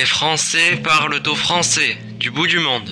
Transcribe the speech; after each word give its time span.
Les 0.00 0.06
Français 0.06 0.80
parlent 0.82 1.20
au 1.26 1.34
français, 1.34 1.98
du 2.18 2.30
bout 2.30 2.46
du 2.46 2.58
monde. 2.58 2.88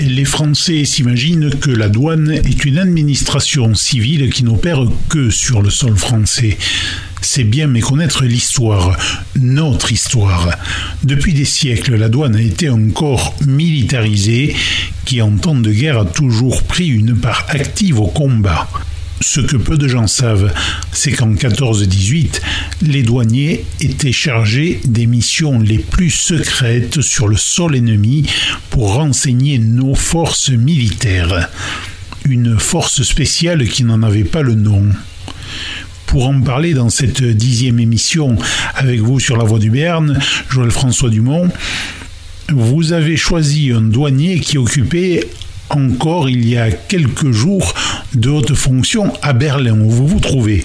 Les 0.00 0.24
Français 0.24 0.84
s'imaginent 0.84 1.50
que 1.60 1.70
la 1.70 1.88
douane 1.88 2.32
est 2.32 2.64
une 2.64 2.78
administration 2.78 3.76
civile 3.76 4.28
qui 4.30 4.42
n'opère 4.42 4.80
que 5.08 5.30
sur 5.30 5.62
le 5.62 5.70
sol 5.70 5.96
français. 5.96 6.58
C'est 7.20 7.44
bien 7.44 7.68
méconnaître 7.68 8.24
l'histoire, 8.24 8.98
notre 9.38 9.92
histoire. 9.92 10.50
Depuis 11.04 11.34
des 11.34 11.44
siècles, 11.44 11.94
la 11.94 12.08
douane 12.08 12.34
a 12.34 12.42
été 12.42 12.66
un 12.66 12.90
corps 12.90 13.36
militarisé 13.46 14.56
qui 15.04 15.22
en 15.22 15.36
temps 15.36 15.54
de 15.54 15.70
guerre 15.70 16.00
a 16.00 16.06
toujours 16.06 16.64
pris 16.64 16.88
une 16.88 17.16
part 17.16 17.46
active 17.50 18.00
au 18.00 18.08
combat. 18.08 18.68
Ce 19.22 19.40
que 19.40 19.56
peu 19.56 19.78
de 19.78 19.86
gens 19.86 20.08
savent, 20.08 20.52
c'est 20.90 21.12
qu'en 21.12 21.32
14-18, 21.32 22.40
les 22.82 23.04
douaniers 23.04 23.64
étaient 23.80 24.10
chargés 24.10 24.80
des 24.84 25.06
missions 25.06 25.60
les 25.60 25.78
plus 25.78 26.10
secrètes 26.10 27.00
sur 27.00 27.28
le 27.28 27.36
sol 27.36 27.76
ennemi 27.76 28.26
pour 28.70 28.94
renseigner 28.94 29.60
nos 29.60 29.94
forces 29.94 30.50
militaires. 30.50 31.48
Une 32.24 32.58
force 32.58 33.04
spéciale 33.04 33.68
qui 33.68 33.84
n'en 33.84 34.02
avait 34.02 34.24
pas 34.24 34.42
le 34.42 34.56
nom. 34.56 34.88
Pour 36.06 36.26
en 36.26 36.40
parler 36.40 36.74
dans 36.74 36.90
cette 36.90 37.22
dixième 37.22 37.78
émission 37.78 38.36
avec 38.74 39.00
vous 39.00 39.20
sur 39.20 39.36
la 39.36 39.44
voie 39.44 39.60
du 39.60 39.70
Berne, 39.70 40.18
Joël 40.50 40.72
François 40.72 41.10
Dumont, 41.10 41.48
vous 42.48 42.92
avez 42.92 43.16
choisi 43.16 43.70
un 43.70 43.82
douanier 43.82 44.40
qui 44.40 44.58
occupait 44.58 45.28
encore 45.76 46.28
il 46.28 46.48
y 46.48 46.56
a 46.56 46.70
quelques 46.70 47.30
jours 47.30 47.74
de 48.14 48.28
haute 48.28 48.54
fonction 48.54 49.12
à 49.22 49.32
Berlin 49.32 49.78
où 49.80 49.90
vous 49.90 50.06
vous 50.06 50.20
trouvez. 50.20 50.64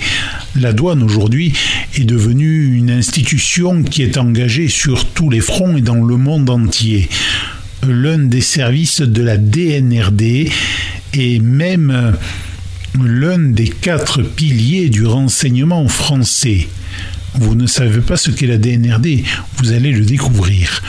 La 0.59 0.73
douane 0.73 1.03
aujourd'hui 1.03 1.53
est 1.95 2.03
devenue 2.03 2.75
une 2.75 2.91
institution 2.91 3.83
qui 3.83 4.03
est 4.03 4.17
engagée 4.17 4.67
sur 4.67 5.05
tous 5.05 5.30
les 5.30 5.41
fronts 5.41 5.77
et 5.77 5.81
dans 5.81 6.03
le 6.03 6.17
monde 6.17 6.49
entier. 6.49 7.09
L'un 7.88 8.19
des 8.19 8.41
services 8.41 9.02
de 9.02 9.22
la 9.22 9.38
DNRD 9.38 10.49
et 11.14 11.39
même 11.39 12.16
l'un 13.03 13.39
des 13.39 13.69
quatre 13.69 14.21
piliers 14.21 14.89
du 14.89 15.05
renseignement 15.05 15.88
français. 15.88 16.67
Vous 17.36 17.55
ne 17.55 17.67
savez 17.67 18.02
pas 18.02 18.17
ce 18.17 18.31
qu'est 18.31 18.47
la 18.47 18.58
DNRD, 18.58 19.23
vous 19.58 19.71
allez 19.71 19.92
le 19.92 20.05
découvrir. 20.05 20.81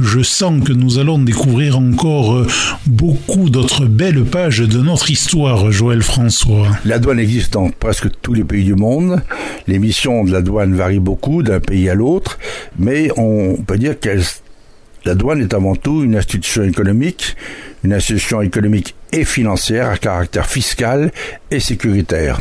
Je 0.00 0.22
sens 0.22 0.64
que 0.64 0.72
nous 0.72 0.98
allons 0.98 1.20
découvrir 1.20 1.78
encore 1.78 2.34
euh, 2.34 2.46
beaucoup 2.86 3.48
d'autres 3.48 3.86
belles 3.86 4.24
pages 4.24 4.58
de 4.58 4.78
notre 4.78 5.08
histoire, 5.08 5.70
Joël 5.70 6.02
François. 6.02 6.66
La 6.84 6.98
douane 6.98 7.20
existe 7.20 7.52
dans 7.52 7.70
presque 7.70 8.08
tous 8.20 8.34
les 8.34 8.42
pays 8.42 8.64
du 8.64 8.74
monde. 8.74 9.22
Les 9.68 9.78
missions 9.78 10.24
de 10.24 10.32
la 10.32 10.42
douane 10.42 10.74
varient 10.74 10.98
beaucoup 10.98 11.44
d'un 11.44 11.60
pays 11.60 11.88
à 11.88 11.94
l'autre, 11.94 12.40
mais 12.76 13.08
on 13.16 13.56
peut 13.56 13.78
dire 13.78 13.98
que 14.00 14.18
la 15.04 15.14
douane 15.14 15.40
est 15.40 15.54
avant 15.54 15.76
tout 15.76 16.02
une 16.02 16.16
institution 16.16 16.64
économique, 16.64 17.36
une 17.84 17.92
institution 17.92 18.42
économique 18.42 18.96
et 19.12 19.24
financière 19.24 19.90
à 19.90 19.96
caractère 19.96 20.46
fiscal 20.46 21.12
et 21.52 21.60
sécuritaire. 21.60 22.40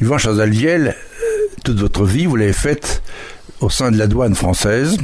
Yvan 0.00 0.18
Chazalviel, 0.18 0.94
toute 1.64 1.80
votre 1.80 2.04
vie, 2.04 2.26
vous 2.26 2.36
l'avez 2.36 2.52
faite 2.52 3.02
au 3.60 3.68
sein 3.68 3.90
de 3.90 3.98
la 3.98 4.06
douane 4.06 4.36
française. 4.36 4.96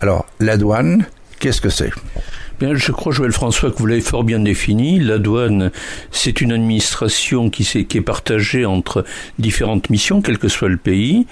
Alors, 0.00 0.26
la 0.38 0.56
douane, 0.56 1.06
qu'est-ce 1.38 1.60
que 1.60 1.68
c'est? 1.68 1.90
Bien, 2.60 2.74
je 2.74 2.92
crois, 2.92 3.12
Joël 3.12 3.32
François, 3.32 3.70
que 3.70 3.78
vous 3.78 3.86
l'avez 3.86 4.00
fort 4.00 4.22
bien 4.22 4.38
défini. 4.38 5.00
La 5.00 5.18
douane, 5.18 5.72
c'est 6.12 6.40
une 6.40 6.52
administration 6.52 7.50
qui, 7.50 7.64
qui 7.64 7.98
est 7.98 8.02
partagée 8.02 8.64
entre 8.64 9.04
différentes 9.38 9.90
missions, 9.90 10.22
quel 10.22 10.38
que 10.38 10.48
soit 10.48 10.68
le 10.68 10.76
pays. 10.76 11.26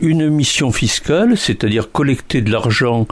Une 0.00 0.30
mission 0.30 0.72
fiscale, 0.72 1.36
c'est-à-dire 1.36 1.92
collecter 1.92 2.40
de 2.40 2.50
l'argent 2.50 3.06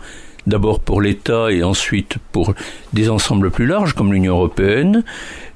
d'abord 0.47 0.81
pour 0.81 1.01
l'État 1.01 1.51
et 1.51 1.63
ensuite 1.63 2.17
pour 2.33 2.55
des 2.93 3.09
ensembles 3.11 3.51
plus 3.51 3.67
larges 3.67 3.95
comme 3.95 4.13
l'Union 4.13 4.35
européenne. 4.35 5.05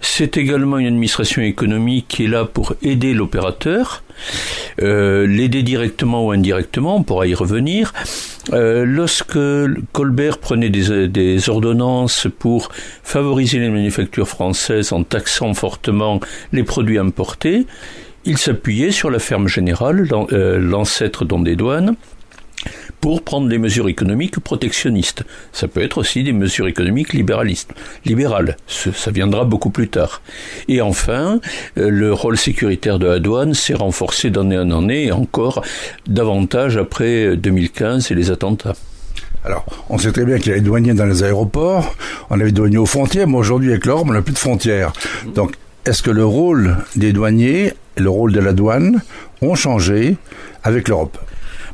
C'est 0.00 0.36
également 0.36 0.78
une 0.78 0.86
administration 0.86 1.42
économique 1.42 2.06
qui 2.08 2.24
est 2.24 2.28
là 2.28 2.44
pour 2.44 2.74
aider 2.82 3.14
l'opérateur, 3.14 4.02
euh, 4.82 5.26
l'aider 5.26 5.62
directement 5.62 6.26
ou 6.26 6.30
indirectement, 6.30 6.97
on 6.97 7.02
pourra 7.02 7.26
y 7.26 7.34
revenir. 7.34 7.92
Euh, 8.52 8.84
lorsque 8.84 9.38
Colbert 9.92 10.38
prenait 10.38 10.70
des, 10.70 11.48
ordonnances 11.48 12.28
pour 12.38 12.70
favoriser 13.03 13.58
les 13.58 13.70
manufactures 13.70 14.28
françaises 14.28 14.92
en 14.92 15.03
taxant 15.03 15.54
fortement 15.54 16.20
les 16.53 16.62
produits 16.62 16.98
importés, 16.98 17.66
il 18.24 18.38
s'appuyait 18.38 18.91
sur 18.91 19.10
la 19.10 19.18
ferme 19.18 19.48
générale, 19.48 20.08
euh, 20.32 20.58
l'ancêtre 20.58 21.24
des 21.24 21.56
douanes, 21.56 21.94
pour 23.06 23.22
prendre 23.22 23.48
des 23.48 23.58
mesures 23.58 23.88
économiques 23.88 24.40
protectionnistes. 24.40 25.22
Ça 25.52 25.68
peut 25.68 25.80
être 25.80 25.98
aussi 25.98 26.24
des 26.24 26.32
mesures 26.32 26.66
économiques 26.66 27.12
libéralistes, 27.12 27.70
libérales. 28.04 28.56
Ça 28.66 29.12
viendra 29.12 29.44
beaucoup 29.44 29.70
plus 29.70 29.86
tard. 29.86 30.22
Et 30.66 30.80
enfin, 30.80 31.38
euh, 31.78 31.88
le 31.88 32.12
rôle 32.12 32.36
sécuritaire 32.36 32.98
de 32.98 33.06
la 33.06 33.20
douane 33.20 33.54
s'est 33.54 33.74
renforcé 33.74 34.30
d'année 34.30 34.58
en 34.58 34.72
année 34.72 35.04
et 35.04 35.12
encore 35.12 35.62
davantage 36.08 36.78
après 36.78 37.36
2015 37.36 38.10
et 38.10 38.16
les 38.16 38.32
attentats. 38.32 38.74
Alors, 39.44 39.64
on 39.88 39.98
sait 39.98 40.10
très 40.10 40.24
bien 40.24 40.38
qu'il 40.38 40.48
y 40.48 40.54
a 40.54 40.56
les 40.56 40.60
douaniers 40.60 40.94
dans 40.94 41.06
les 41.06 41.22
aéroports, 41.22 41.94
on 42.28 42.40
avait 42.40 42.46
des 42.46 42.56
douaniers 42.56 42.78
aux 42.78 42.86
frontières, 42.86 43.28
mais 43.28 43.36
aujourd'hui 43.36 43.70
avec 43.70 43.86
l'ordre, 43.86 44.10
on 44.10 44.14
n'a 44.14 44.22
plus 44.22 44.34
de 44.34 44.38
frontières. 44.38 44.92
Donc, 45.32 45.54
est-ce 45.84 46.02
que 46.02 46.10
le 46.10 46.26
rôle 46.26 46.78
des 46.96 47.12
douaniers 47.12 47.72
et 47.96 48.00
le 48.00 48.10
rôle 48.10 48.32
de 48.32 48.40
la 48.40 48.52
douane 48.52 49.00
ont 49.42 49.54
changé 49.54 50.16
avec 50.64 50.88
l'Europe? 50.88 51.16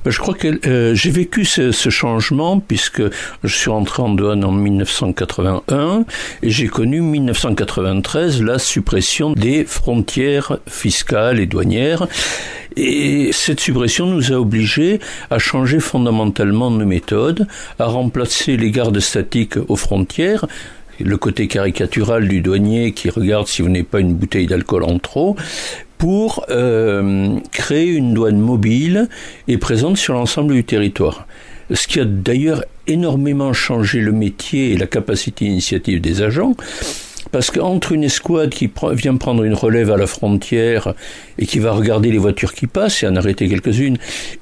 Je 0.07 0.19
crois 0.19 0.35
que 0.35 0.61
euh, 0.67 0.95
j'ai 0.95 1.11
vécu 1.11 1.45
ce, 1.45 1.73
ce, 1.73 1.91
changement 1.91 2.59
puisque 2.61 3.03
je 3.45 3.55
suis 3.55 3.71
entré 3.71 4.03
en 4.03 4.11
douane 4.11 4.45
en 4.45 4.53
1981 4.53 6.05
et 6.43 6.51
j'ai 6.51 6.69
connu 6.69 7.01
1993 7.01 8.43
la 8.43 8.59
suppression 8.59 9.33
des 9.33 9.65
frontières 9.65 10.59
fiscales 10.67 11.39
et 11.39 11.47
douanières. 11.47 12.07
Et 12.77 13.31
cette 13.33 13.61
suppression 13.61 14.07
nous 14.07 14.33
a 14.33 14.37
obligés 14.37 14.99
à 15.31 15.39
changer 15.39 15.79
fondamentalement 15.79 16.71
nos 16.71 16.87
méthodes, 16.87 17.47
à 17.79 17.85
remplacer 17.85 18.57
les 18.57 18.71
gardes 18.71 19.01
statiques 19.01 19.59
aux 19.69 19.77
frontières 19.77 20.47
le 21.01 21.17
côté 21.17 21.49
caricatural 21.49 22.29
du 22.29 22.41
douanier 22.41 22.93
qui 22.93 23.11
regarde 23.11 23.47
si 23.47 23.63
vous 23.63 23.69
n'avez 23.69 23.83
pas 23.83 24.01
une 24.01 24.15
bouteille 24.15 24.47
d'alcool 24.47 24.85
en 24.85 24.99
trop, 24.99 25.37
pour 26.03 26.45
euh, 26.51 27.39
créer 27.53 27.87
une 27.87 28.13
douane 28.13 28.41
mobile 28.41 29.09
et 29.47 29.57
présente 29.57 29.97
sur 29.97 30.15
l'ensemble 30.15 30.53
du 30.53 30.65
territoire. 30.65 31.29
Ce 31.73 31.87
qui 31.87 32.01
a 32.01 32.05
d'ailleurs 32.05 32.65
énormément 32.89 33.53
changé 33.53 34.01
le 34.01 34.11
métier 34.11 34.73
et 34.73 34.77
la 34.77 34.89
capacité 34.89 35.45
d'initiative 35.45 36.01
des 36.01 36.21
agents, 36.21 36.57
parce 37.31 37.53
qu'entre 37.53 37.93
une 37.93 38.03
escouade 38.03 38.51
qui 38.51 38.69
vient 38.95 39.15
prendre 39.15 39.45
une 39.45 39.55
relève 39.55 39.93
à 39.93 39.97
la 39.97 40.09
frontière 40.09 40.93
et 41.39 41.47
qui 41.47 41.61
va 41.61 41.71
regarder 41.71 42.11
les 42.11 42.19
voitures 42.19 42.53
qui 42.53 42.67
passent 42.67 43.05
et 43.05 43.07
en 43.07 43.15
arrêter 43.15 43.49
quelques-unes, 43.49 43.99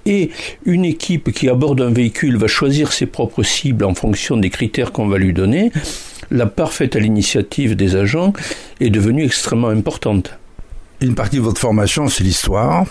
et 0.06 0.30
une 0.64 0.86
équipe 0.86 1.30
qui 1.30 1.50
aborde 1.50 1.82
un 1.82 1.92
véhicule 1.92 2.38
va 2.38 2.46
choisir 2.46 2.90
ses 2.90 3.04
propres 3.04 3.42
cibles 3.42 3.84
en 3.84 3.94
fonction 3.94 4.38
des 4.38 4.48
critères 4.48 4.92
qu'on 4.92 5.08
va 5.08 5.18
lui 5.18 5.34
donner, 5.34 5.72
la 6.30 6.46
parfaite 6.46 6.96
à 6.96 7.00
l'initiative 7.00 7.76
des 7.76 7.96
agents 7.96 8.32
est 8.80 8.88
devenue 8.88 9.26
extrêmement 9.26 9.68
importante 9.68 10.39
une 11.00 11.14
partie 11.14 11.36
de 11.36 11.42
votre 11.42 11.60
formation, 11.60 12.08
c'est 12.08 12.24
l'histoire. 12.24 12.84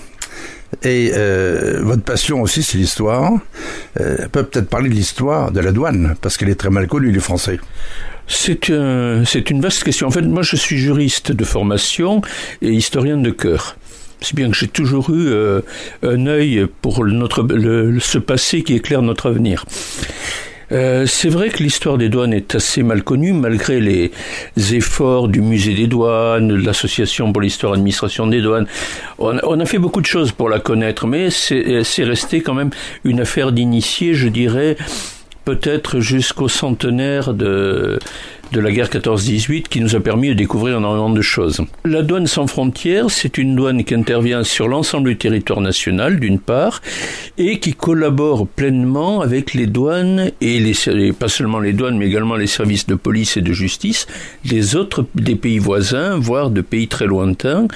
Et 0.83 1.11
euh, 1.15 1.79
votre 1.81 2.03
passion 2.03 2.41
aussi, 2.41 2.63
c'est 2.63 2.77
l'histoire. 2.77 3.33
Euh, 3.99 4.27
peut 4.31 4.43
peut-être 4.43 4.69
parler 4.69 4.89
de 4.89 4.93
l'histoire 4.93 5.51
de 5.51 5.59
la 5.59 5.71
douane, 5.71 6.15
parce 6.21 6.37
qu'elle 6.37 6.49
est 6.49 6.59
très 6.59 6.69
mal 6.69 6.87
connue, 6.87 7.11
les 7.11 7.19
Français. 7.19 7.59
C'est 8.27 8.69
un, 8.69 9.23
c'est 9.25 9.49
une 9.49 9.61
vaste 9.61 9.83
question. 9.83 10.07
En 10.07 10.11
fait, 10.11 10.21
moi, 10.21 10.43
je 10.43 10.55
suis 10.55 10.77
juriste 10.77 11.31
de 11.31 11.43
formation 11.43 12.21
et 12.61 12.69
historien 12.69 13.17
de 13.17 13.31
cœur. 13.31 13.77
C'est 14.21 14.35
bien 14.35 14.49
que 14.49 14.55
j'ai 14.55 14.67
toujours 14.67 15.09
eu 15.09 15.27
euh, 15.27 15.61
un 16.03 16.27
œil 16.27 16.67
pour 16.81 17.05
notre, 17.05 17.41
le, 17.41 17.99
ce 17.99 18.17
passé 18.17 18.63
qui 18.63 18.75
éclaire 18.75 19.01
notre 19.01 19.29
avenir. 19.29 19.65
Euh, 20.71 21.05
c'est 21.07 21.29
vrai 21.29 21.49
que 21.49 21.63
l'histoire 21.63 21.97
des 21.97 22.09
douanes 22.09 22.33
est 22.33 22.55
assez 22.55 22.83
mal 22.83 23.03
connue, 23.03 23.33
malgré 23.33 23.79
les 23.79 24.11
efforts 24.73 25.27
du 25.27 25.41
musée 25.41 25.73
des 25.73 25.87
douanes, 25.87 26.47
de 26.47 26.55
l'association 26.55 27.31
pour 27.31 27.41
l'histoire 27.41 27.73
et 27.73 27.75
l'administration 27.77 28.27
des 28.27 28.41
douanes. 28.41 28.67
On, 29.17 29.37
on, 29.43 29.59
a 29.59 29.65
fait 29.65 29.79
beaucoup 29.79 30.01
de 30.01 30.05
choses 30.05 30.31
pour 30.31 30.49
la 30.49 30.59
connaître, 30.59 31.07
mais 31.07 31.29
c'est 31.29 32.03
resté 32.03 32.41
quand 32.41 32.53
même 32.53 32.69
une 33.03 33.19
affaire 33.19 33.51
d'initié, 33.51 34.13
je 34.13 34.27
dirais, 34.27 34.77
peut-être 35.45 35.99
jusqu'au 35.99 36.47
centenaire 36.47 37.33
de, 37.33 37.97
de 38.51 38.59
la 38.59 38.71
guerre 38.71 38.89
14-18 38.89 39.63
qui 39.63 39.81
nous 39.81 39.95
a 39.95 39.99
permis 39.99 40.29
de 40.29 40.33
découvrir 40.33 40.77
énormément 40.77 41.09
de 41.09 41.21
choses. 41.21 41.61
La 41.85 42.01
douane 42.01 42.27
sans 42.27 42.47
frontières, 42.47 43.09
c'est 43.09 43.37
une 43.37 43.55
douane 43.55 43.83
qui 43.83 43.93
intervient 43.93 44.43
sur 44.43 44.67
l'ensemble 44.67 45.09
du 45.09 45.17
territoire 45.17 45.61
national, 45.61 46.19
d'une 46.19 46.39
part, 46.39 46.81
et 47.37 47.59
qui 47.59 47.73
collabore 47.73 48.47
pleinement 48.47 49.21
avec 49.21 49.53
les 49.53 49.67
douanes 49.67 50.31
et 50.41 50.59
les, 50.59 51.13
pas 51.13 51.27
seulement 51.27 51.59
les 51.59 51.73
douanes, 51.73 51.97
mais 51.97 52.07
également 52.07 52.35
les 52.35 52.47
services 52.47 52.87
de 52.87 52.95
police 52.95 53.37
et 53.37 53.41
de 53.41 53.53
justice 53.53 54.07
des 54.45 54.75
autres, 54.75 55.05
des 55.15 55.35
pays 55.35 55.59
voisins, 55.59 56.17
voire 56.17 56.49
de 56.49 56.61
pays 56.61 56.87
très 56.87 57.05
lointains. 57.05 57.67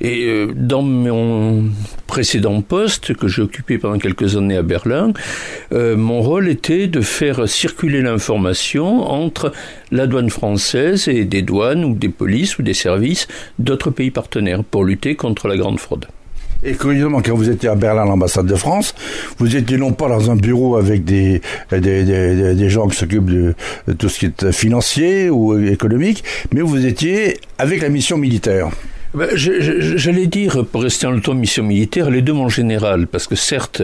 Et 0.00 0.26
euh, 0.26 0.52
dans 0.54 0.82
mon 0.82 1.64
précédent 2.06 2.60
poste 2.62 3.14
que 3.14 3.28
j'ai 3.28 3.42
occupé 3.42 3.78
pendant 3.78 3.98
quelques 3.98 4.36
années 4.36 4.56
à 4.56 4.62
Berlin, 4.62 5.12
euh, 5.72 5.96
mon 5.96 6.20
rôle 6.20 6.48
était 6.48 6.86
de 6.86 7.00
faire 7.00 7.48
circuler 7.48 8.02
l'information 8.02 9.08
entre 9.10 9.52
la 9.90 10.06
douane 10.08 10.30
française 10.30 11.08
et 11.08 11.24
des 11.24 11.42
douanes 11.42 11.84
ou 11.84 11.94
des 11.94 12.08
polices 12.08 12.58
ou 12.58 12.62
des 12.62 12.74
services 12.74 13.28
d'autres 13.58 13.90
pays 13.90 14.10
partenaires 14.10 14.64
pour 14.64 14.84
lutter 14.84 15.14
contre 15.14 15.48
la 15.48 15.56
grande 15.56 15.78
fraude. 15.78 16.06
Et 16.64 16.72
curieusement, 16.72 17.22
quand 17.22 17.36
vous 17.36 17.48
étiez 17.48 17.68
à 17.68 17.76
Berlin, 17.76 18.04
l'ambassade 18.04 18.46
de 18.46 18.56
France, 18.56 18.94
vous 19.38 19.54
étiez 19.54 19.76
non 19.76 19.92
pas 19.92 20.08
dans 20.08 20.30
un 20.30 20.34
bureau 20.34 20.76
avec 20.76 21.04
des, 21.04 21.40
des, 21.70 22.02
des, 22.02 22.54
des 22.54 22.70
gens 22.70 22.88
qui 22.88 22.96
s'occupent 22.96 23.30
de, 23.30 23.54
tout 23.96 24.08
ce 24.08 24.18
qui 24.18 24.26
est 24.26 24.50
financier 24.50 25.30
ou 25.30 25.56
économique, 25.56 26.24
mais 26.52 26.60
vous 26.60 26.84
étiez 26.84 27.38
avec 27.58 27.80
la 27.80 27.90
mission 27.90 28.18
militaire. 28.18 28.70
Ben, 29.14 29.28
J'allais 29.34 30.26
dire, 30.26 30.66
pour 30.66 30.82
rester 30.82 31.06
en 31.06 31.12
le 31.12 31.20
ton 31.20 31.34
mission 31.34 31.62
militaire, 31.62 32.10
les 32.10 32.20
deux 32.20 32.34
mon 32.34 32.50
général, 32.50 33.06
parce 33.06 33.26
que 33.26 33.36
certes, 33.36 33.82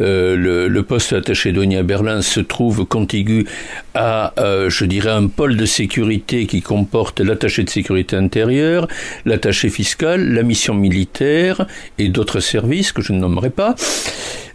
euh, 0.00 0.36
le, 0.36 0.66
le, 0.66 0.82
poste 0.82 1.12
attaché 1.12 1.52
douanier 1.52 1.78
à 1.78 1.82
Berlin 1.84 2.22
se 2.22 2.40
trouve 2.40 2.84
contigu 2.84 3.46
à, 3.94 4.32
euh, 4.38 4.68
je 4.70 4.84
dirais, 4.84 5.10
un 5.10 5.28
pôle 5.28 5.56
de 5.56 5.64
sécurité 5.64 6.46
qui 6.46 6.60
comporte 6.60 7.20
l'attaché 7.20 7.62
de 7.62 7.70
sécurité 7.70 8.16
intérieure, 8.16 8.88
l'attaché 9.24 9.68
fiscal, 9.68 10.32
la 10.32 10.42
mission 10.42 10.74
militaire 10.74 11.66
et 11.98 12.08
d'autres 12.08 12.40
services 12.40 12.90
que 12.90 13.00
je 13.00 13.12
ne 13.12 13.20
nommerai 13.20 13.50
pas. 13.50 13.76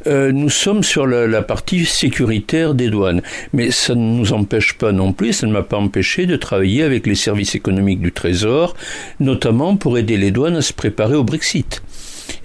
Euh, 0.08 0.32
nous 0.32 0.50
sommes 0.50 0.84
sur 0.84 1.06
la, 1.06 1.42
partie 1.42 1.86
sécuritaire 1.86 2.74
des 2.74 2.90
douanes. 2.90 3.22
Mais 3.54 3.72
ça 3.72 3.96
ne 3.96 4.02
nous 4.02 4.34
empêche 4.34 4.74
pas 4.74 4.92
non 4.92 5.14
plus, 5.14 5.34
ça 5.34 5.48
ne 5.48 5.52
m'a 5.52 5.64
pas 5.64 5.78
empêché 5.78 6.26
de 6.26 6.36
travailler 6.36 6.84
avec 6.84 7.06
les 7.06 7.16
services 7.16 7.56
économiques 7.56 8.02
du 8.02 8.12
Trésor, 8.12 8.76
notamment 9.20 9.76
pour 9.76 9.98
aider 9.98 10.18
les 10.18 10.32
douanes 10.32 10.58
à 10.58 10.62
se 10.62 10.74
préparer 10.74 11.16
au 11.16 11.24
Brexit 11.24 11.82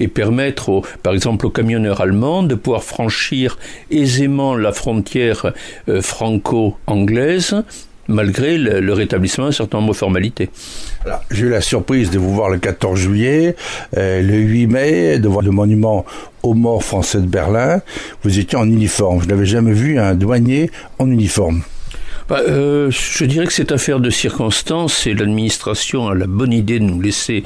et 0.00 0.08
permettre, 0.08 0.68
aux, 0.70 0.84
par 1.02 1.12
exemple, 1.12 1.46
aux 1.46 1.50
camionneurs 1.50 2.00
allemands 2.00 2.42
de 2.42 2.54
pouvoir 2.54 2.82
franchir 2.82 3.58
aisément 3.90 4.56
la 4.56 4.72
frontière 4.72 5.52
euh, 5.88 6.00
franco-anglaise 6.00 7.62
malgré 8.08 8.58
le, 8.58 8.80
le, 8.80 8.92
rétablissement 8.92 9.46
d'un 9.46 9.52
certain 9.52 9.78
nombre 9.78 9.92
de 9.92 9.96
formalités. 9.96 10.50
J'ai 11.30 11.46
eu 11.46 11.50
la 11.50 11.60
surprise 11.60 12.10
de 12.10 12.18
vous 12.18 12.34
voir 12.34 12.50
le 12.50 12.58
14 12.58 12.98
juillet, 12.98 13.56
euh, 13.96 14.22
le 14.22 14.36
8 14.36 14.66
mai, 14.66 15.18
de 15.18 15.28
voir 15.28 15.42
le 15.42 15.50
monument 15.50 16.04
aux 16.42 16.54
morts 16.54 16.82
français 16.82 17.18
de 17.18 17.26
Berlin. 17.26 17.80
Vous 18.22 18.38
étiez 18.38 18.58
en 18.58 18.66
uniforme. 18.66 19.22
Je 19.22 19.28
n'avais 19.28 19.46
jamais 19.46 19.72
vu 19.72 19.98
un 19.98 20.14
douanier 20.14 20.70
en 20.98 21.10
uniforme. 21.10 21.62
Bah, 22.28 22.40
euh, 22.48 22.90
je 22.90 23.24
dirais 23.24 23.46
que 23.46 23.52
c'est 23.52 23.70
affaire 23.70 24.00
de 24.00 24.08
circonstances 24.08 25.06
et 25.06 25.12
l'administration 25.12 26.08
a 26.08 26.14
la 26.14 26.26
bonne 26.26 26.54
idée 26.54 26.78
de 26.78 26.84
nous 26.84 27.00
laisser 27.00 27.44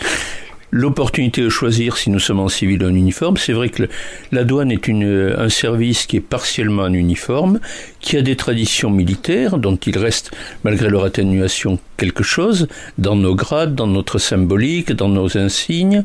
l'opportunité 0.71 1.43
de 1.43 1.49
choisir 1.49 1.97
si 1.97 2.11
nous 2.11 2.19
sommes 2.19 2.41
en 2.41 2.49
civil 2.49 2.83
ou 2.83 2.87
en 2.87 2.95
uniforme. 2.95 3.37
C'est 3.37 3.53
vrai 3.53 3.69
que 3.69 3.89
la 4.33 4.45
douane 4.45 4.71
est 4.71 4.89
une, 4.89 5.35
un 5.37 5.49
service 5.49 6.07
qui 6.07 6.17
est 6.17 6.21
partiellement 6.21 6.83
en 6.83 6.93
uniforme, 6.93 7.61
qui 8.01 8.17
a 8.17 8.23
des 8.23 8.37
traditions 8.37 8.91
militaires 8.91 9.59
dont 9.59 9.77
il 9.77 9.99
reste, 9.99 10.31
malgré 10.65 10.89
leur 10.89 11.05
atténuation, 11.05 11.79
quelque 11.97 12.23
chose 12.23 12.69
dans 12.99 13.17
nos 13.17 13.35
grades, 13.35 13.75
dans 13.75 13.87
notre 13.87 14.19
symbolique, 14.19 14.93
dans 14.93 15.09
nos 15.09 15.37
insignes. 15.39 16.05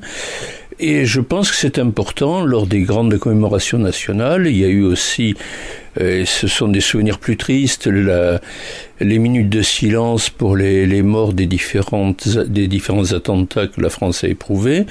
Et 0.80 1.06
je 1.06 1.21
pense 1.21 1.51
que 1.51 1.57
c'est 1.57 1.77
important 1.77 2.44
lors 2.44 2.68
des 2.68 2.81
grandes 2.81 3.18
commémorations 3.18 3.77
nationales. 3.77 4.48
Il 4.48 4.57
y 4.57 4.65
a 4.65 4.69
eu 4.69 4.83
aussi, 4.83 5.36
euh, 6.00 6.25
ce 6.25 6.48
sont 6.48 6.68
des 6.68 6.81
souvenirs 6.81 7.19
plus 7.19 7.38
tristes, 7.38 7.88
la, 7.88 8.40
les 9.00 9.19
minutes 9.19 9.50
de 9.50 9.62
silence 9.62 10.30
pour 10.30 10.56
les, 10.56 10.86
les, 10.86 11.01
morts 11.01 11.34
des, 11.34 11.45
différentes, 11.45 12.28
des 12.28 12.68
différents 12.68 13.13
attentats 13.13 13.68
que 13.68 13.81
la 13.81 13.90
France 13.90 14.24
a 14.24 14.28
éprouvés. 14.28 14.86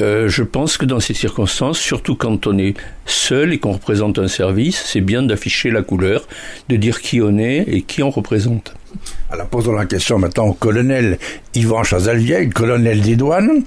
Euh, 0.00 0.28
je 0.28 0.42
pense 0.42 0.76
que 0.76 0.84
dans 0.84 1.00
ces 1.00 1.14
circonstances, 1.14 1.78
surtout 1.78 2.14
quand 2.14 2.46
on 2.46 2.58
est 2.58 2.74
seul 3.06 3.52
et 3.52 3.58
qu'on 3.58 3.72
représente 3.72 4.18
un 4.18 4.28
service, 4.28 4.82
c'est 4.86 5.00
bien 5.00 5.22
d'afficher 5.22 5.70
la 5.70 5.82
couleur, 5.82 6.28
de 6.68 6.76
dire 6.76 7.00
qui 7.00 7.20
on 7.20 7.38
est 7.38 7.64
et 7.66 7.82
qui 7.82 8.02
on 8.02 8.10
représente. 8.10 8.74
Alors 9.30 9.46
posons 9.46 9.72
la 9.72 9.84
question 9.84 10.18
maintenant 10.18 10.46
au 10.46 10.52
colonel 10.54 11.18
Yvan 11.54 11.84
Chazalvieille, 11.84 12.48
colonel 12.48 13.02
des 13.02 13.16
douanes, 13.16 13.62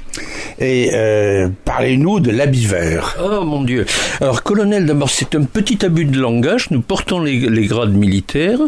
et 0.60 0.90
euh, 0.94 1.50
parlez-nous 1.66 2.20
de 2.20 2.32
l'habit 2.32 2.66
vert. 2.66 3.16
Oh 3.22 3.46
mon 3.46 3.64
Dieu 3.64 3.86
Alors 4.20 4.42
colonel, 4.42 4.88
d'abord 4.88 5.10
c'est 5.10 5.36
un 5.36 5.44
petit 5.44 5.86
abus 5.86 6.06
de 6.06 6.20
langage, 6.20 6.61
nous 6.70 6.82
portons 6.82 7.20
les, 7.22 7.66
grades 7.66 7.94
militaires, 7.94 8.60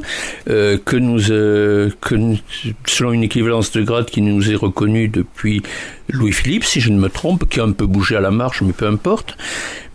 euh, 0.49 0.77
euh, 0.83 1.89
que 2.01 2.15
nous, 2.15 2.37
selon 2.85 3.11
une 3.11 3.23
équivalence 3.23 3.71
de 3.71 3.81
grade 3.83 4.05
qui 4.05 4.21
nous 4.21 4.51
est 4.51 4.55
reconnue 4.55 5.07
depuis 5.07 5.61
Louis-Philippe, 6.09 6.63
si 6.63 6.81
je 6.81 6.89
ne 6.89 6.99
me 6.99 7.09
trompe, 7.09 7.47
qui 7.47 7.59
a 7.59 7.63
un 7.63 7.71
peu 7.71 7.85
bougé 7.85 8.15
à 8.15 8.21
la 8.21 8.31
marche, 8.31 8.61
mais 8.61 8.73
peu 8.73 8.87
importe. 8.87 9.37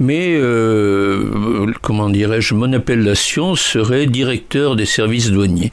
Mais, 0.01 0.37
euh, 0.37 1.73
comment 1.83 2.09
dirais-je, 2.09 2.55
mon 2.55 2.73
appellation 2.73 3.57
serait 3.57 4.07
directeur 4.07 4.77
des 4.77 4.87
services 4.87 5.31
douaniers 5.31 5.73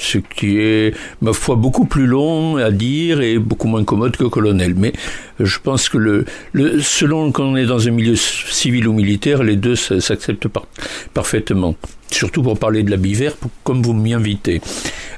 ce 0.00 0.18
qui 0.18 0.58
est, 0.58 0.94
ma 1.20 1.32
foi, 1.32 1.56
beaucoup 1.56 1.84
plus 1.84 2.06
long 2.06 2.56
à 2.56 2.70
dire 2.70 3.20
et 3.20 3.38
beaucoup 3.38 3.68
moins 3.68 3.84
commode 3.84 4.16
que 4.16 4.24
colonel. 4.24 4.74
Mais 4.74 4.92
je 5.38 5.58
pense 5.58 5.88
que 5.88 5.98
le, 5.98 6.24
le 6.52 6.80
selon 6.80 7.32
qu'on 7.32 7.54
est 7.56 7.66
dans 7.66 7.86
un 7.86 7.90
milieu 7.90 8.16
civil 8.16 8.88
ou 8.88 8.92
militaire, 8.92 9.42
les 9.42 9.56
deux 9.56 9.76
s'acceptent 9.76 10.48
par, 10.48 10.66
parfaitement. 11.12 11.76
Surtout 12.10 12.42
pour 12.42 12.58
parler 12.58 12.82
de 12.82 12.90
l'habit 12.90 13.14
vert, 13.14 13.34
comme 13.62 13.82
vous 13.82 13.92
m'y 13.92 14.14
invitez. 14.14 14.60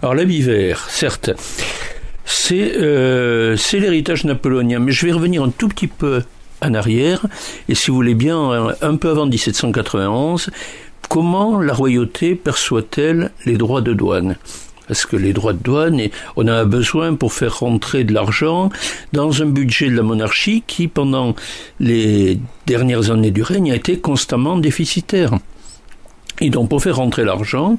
Alors 0.03 0.15
l'habit 0.15 0.43
vert, 0.43 0.87
certes, 0.91 1.31
c'est 2.25 2.73
euh, 2.77 3.57
l'héritage 3.73 4.25
napoléonien, 4.25 4.81
mais 4.81 4.93
je 4.93 5.07
vais 5.07 5.13
revenir 5.13 5.43
un 5.43 5.51
tout 5.51 5.69
petit 5.69 5.87
peu 5.87 6.23
en 6.61 6.75
arrière, 6.75 7.27
et 7.69 7.75
si 7.75 7.91
vous 7.91 7.97
voulez 7.97 8.15
bien, 8.15 8.75
un 8.81 8.97
peu 8.97 9.11
avant 9.11 9.27
1791, 9.27 10.51
comment 11.09 11.61
la 11.61 11.73
royauté 11.73 12.35
perçoit-elle 12.35 13.33
les 13.45 13.57
droits 13.57 13.81
de 13.81 13.93
douane? 13.93 14.37
Parce 14.93 15.07
que 15.07 15.17
les 15.17 15.33
droits 15.33 15.55
de 15.55 15.59
douane, 15.59 16.03
on 16.37 16.47
a 16.47 16.67
besoin 16.67 17.15
pour 17.15 17.33
faire 17.33 17.61
rentrer 17.61 18.05
de 18.05 18.13
l'argent 18.13 18.69
dans 19.15 19.41
un 19.41 19.47
budget 19.47 19.89
de 19.89 19.97
la 19.97 20.03
monarchie 20.03 20.63
qui, 20.67 20.87
pendant 20.87 21.35
les 21.81 22.39
dernières 22.67 23.11
années 23.11 23.31
du 23.31 23.43
règne, 23.43 23.73
a 23.73 23.77
été 23.77 23.99
constamment 23.99 24.59
déficitaire. 24.59 25.33
Et 26.43 26.51
donc, 26.51 26.69
pour 26.69 26.83
faire 26.83 26.97
rentrer 26.97 27.25
l'argent, 27.25 27.79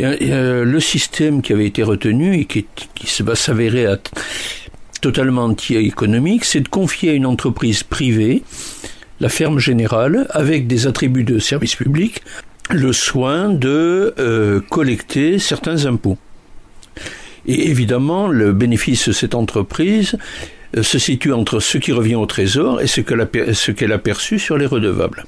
euh, 0.00 0.64
le 0.64 0.78
système 0.78 1.42
qui 1.42 1.52
avait 1.52 1.66
été 1.66 1.82
retenu 1.82 2.38
et 2.38 2.44
qui, 2.44 2.66
qui 2.94 3.22
va 3.24 3.34
s'avérer 3.34 3.86
totalement 5.00 5.46
anti-économique, 5.46 6.44
c'est 6.44 6.60
de 6.60 6.68
confier 6.68 7.10
à 7.10 7.14
une 7.14 7.26
entreprise 7.26 7.82
privée, 7.82 8.44
la 9.18 9.28
ferme 9.28 9.58
générale, 9.58 10.28
avec 10.30 10.68
des 10.68 10.86
attributs 10.86 11.24
de 11.24 11.40
service 11.40 11.74
public, 11.74 12.22
le 12.70 12.92
soin 12.92 13.48
de 13.48 14.14
euh, 14.20 14.60
collecter 14.70 15.40
certains 15.40 15.86
impôts. 15.86 16.16
Et 17.46 17.68
évidemment, 17.68 18.28
le 18.28 18.52
bénéfice 18.52 19.08
de 19.08 19.12
cette 19.12 19.34
entreprise 19.34 20.16
euh, 20.76 20.82
se 20.82 20.98
situe 20.98 21.32
entre 21.32 21.60
ce 21.60 21.78
qui 21.78 21.92
revient 21.92 22.14
au 22.14 22.26
Trésor 22.26 22.80
et 22.80 22.86
ce 22.86 23.00
qu'elle 23.00 23.92
a, 23.92 23.98
perçu 23.98 24.38
sur 24.38 24.56
les 24.56 24.66
redevables. 24.66 25.24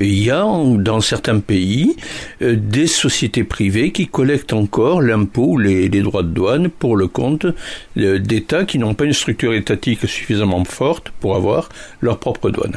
Il 0.00 0.22
y 0.22 0.30
a 0.30 0.44
dans 0.44 1.00
certains 1.00 1.40
pays 1.40 1.96
euh, 2.42 2.56
des 2.56 2.86
sociétés 2.86 3.42
privées 3.42 3.90
qui 3.90 4.06
collectent 4.06 4.52
encore 4.52 5.02
l'impôt 5.02 5.52
ou 5.52 5.58
les, 5.58 5.88
les, 5.88 6.02
droits 6.02 6.22
de 6.22 6.28
douane 6.28 6.68
pour 6.68 6.96
le 6.96 7.08
compte 7.08 7.46
euh, 7.96 8.18
d'États 8.18 8.64
qui 8.64 8.78
n'ont 8.78 8.94
pas 8.94 9.04
une 9.04 9.12
structure 9.12 9.54
étatique 9.54 10.06
suffisamment 10.06 10.64
forte 10.64 11.10
pour 11.20 11.34
avoir 11.34 11.68
leur 12.00 12.18
propre 12.18 12.50
douane. 12.50 12.76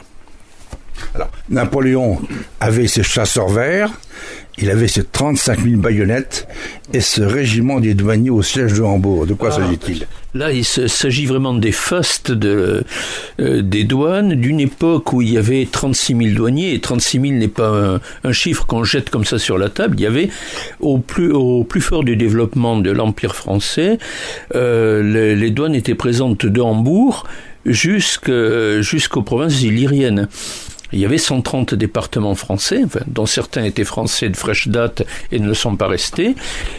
Alors, 1.15 1.31
Napoléon 1.50 2.20
avait 2.60 2.88
ses 2.88 3.03
chasseurs 3.03 3.50
verts, 3.50 3.91
il 4.58 4.70
avait 4.70 4.88
ses 4.88 5.03
35 5.03 5.63
000 5.63 5.81
baïonnettes 5.81 6.48
et 6.93 7.01
ce 7.01 7.22
régiment 7.22 7.79
des 7.79 7.93
douaniers 7.93 8.29
au 8.29 8.41
siège 8.41 8.74
de 8.74 8.81
Hambourg. 8.81 9.25
De 9.25 9.34
quoi 9.34 9.50
ah, 9.51 9.55
s'agit-il? 9.55 10.08
Là, 10.34 10.51
il 10.51 10.63
s'agit 10.63 11.25
vraiment 11.25 11.53
des 11.53 11.72
fastes 11.72 12.31
de, 12.31 12.84
euh, 13.39 13.62
des 13.62 13.84
douanes 13.84 14.36
d'une 14.36 14.60
époque 14.60 15.13
où 15.13 15.22
il 15.22 15.31
y 15.31 15.38
avait 15.38 15.67
36 15.70 16.15
000 16.15 16.36
douaniers, 16.36 16.74
et 16.74 16.79
36 16.79 17.20
000 17.20 17.34
n'est 17.34 17.48
pas 17.48 17.70
un, 17.70 18.01
un 18.24 18.31
chiffre 18.31 18.65
qu'on 18.65 18.84
jette 18.84 19.10
comme 19.10 19.25
ça 19.25 19.39
sur 19.39 19.58
la 19.58 19.70
table. 19.70 19.96
Il 19.98 20.03
y 20.03 20.08
avait, 20.08 20.29
au 20.79 21.00
plus, 21.00 21.31
au 21.31 21.63
plus 21.63 21.81
fort 21.81 22.03
du 22.03 22.15
développement 22.15 22.77
de 22.77 22.91
l'Empire 22.91 23.36
français, 23.36 23.98
euh, 24.55 25.01
les, 25.01 25.36
les 25.36 25.51
douanes 25.51 25.75
étaient 25.75 25.96
présentes 25.96 26.46
de 26.46 26.62
Hambourg 26.62 27.25
jusqu'aux 27.65 29.22
provinces 29.22 29.62
illyriennes 29.62 30.27
il 30.94 31.00
y 31.00 31.06
avait 31.06 31.18
130 31.18 31.74
départements 31.76 32.36
français, 32.36 32.84
dont 33.08 33.26
certains 33.26 33.64
étaient 33.64 33.84
français 33.84 34.30
de 34.30 34.36
fraîche 34.36 34.68
date 34.68 35.04
et 35.32 35.40
ne 35.40 35.48
le 35.48 35.54
sont 35.54 35.76
pas 35.76 35.88
restés. 35.88 36.36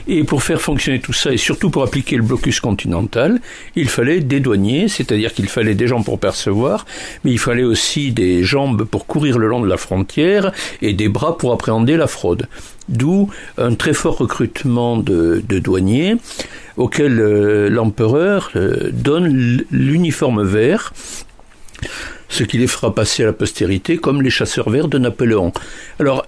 Et 0.09 0.25
pour 0.25 0.43
faire 0.43 0.61
fonctionner 0.61 1.01
tout 1.01 1.13
ça, 1.13 1.33
et 1.33 1.37
surtout 1.37 1.71
pour 1.71 1.83
appliquer 1.83 2.17
le 2.17 2.23
blocus 2.23 2.61
continental, 2.61 3.41
il 3.77 3.89
fallait 3.89 4.21
des 4.21 4.41
douaniers, 4.41 4.89
c'est-à-dire 4.89 5.33
qu'il 5.33 5.49
fallait 5.49 5.75
des 5.75 5.87
gens 5.87 6.03
pour 6.03 6.19
percevoir, 6.19 6.87
mais 7.25 7.33
il 7.33 7.39
fallait 7.39 7.65
aussi 7.65 8.13
des 8.13 8.45
jambes 8.45 8.85
pour 8.85 9.07
courir 9.07 9.39
le 9.39 9.49
long 9.49 9.61
de 9.61 9.69
la 9.69 9.77
frontière 9.77 10.53
et 10.81 10.93
des 10.93 11.09
bras 11.09 11.39
pour 11.39 11.53
appréhender 11.53 11.97
la 11.97 12.07
fraude. 12.07 12.49
D'où 12.89 13.31
un 13.59 13.75
très 13.75 13.95
fort 13.95 14.19
recrutement 14.19 14.97
de, 14.97 15.43
douaniers 15.49 16.17
auquel 16.77 17.21
euh, 17.21 17.69
l'empereur 17.69 18.51
euh, 18.57 18.91
donne 18.93 19.63
l'uniforme 19.71 20.43
vert 20.43 20.93
ce 22.33 22.45
qui 22.45 22.57
les 22.59 22.67
fera 22.67 22.95
passer 22.95 23.23
à 23.23 23.27
la 23.27 23.33
postérité 23.35 23.99
comme 23.99 24.23
les 24.23 24.31
chasseurs 24.31 24.71
verts 24.71 24.89
de 24.89 24.99
Napoléon. 24.99 25.53
Alors, 26.01 26.27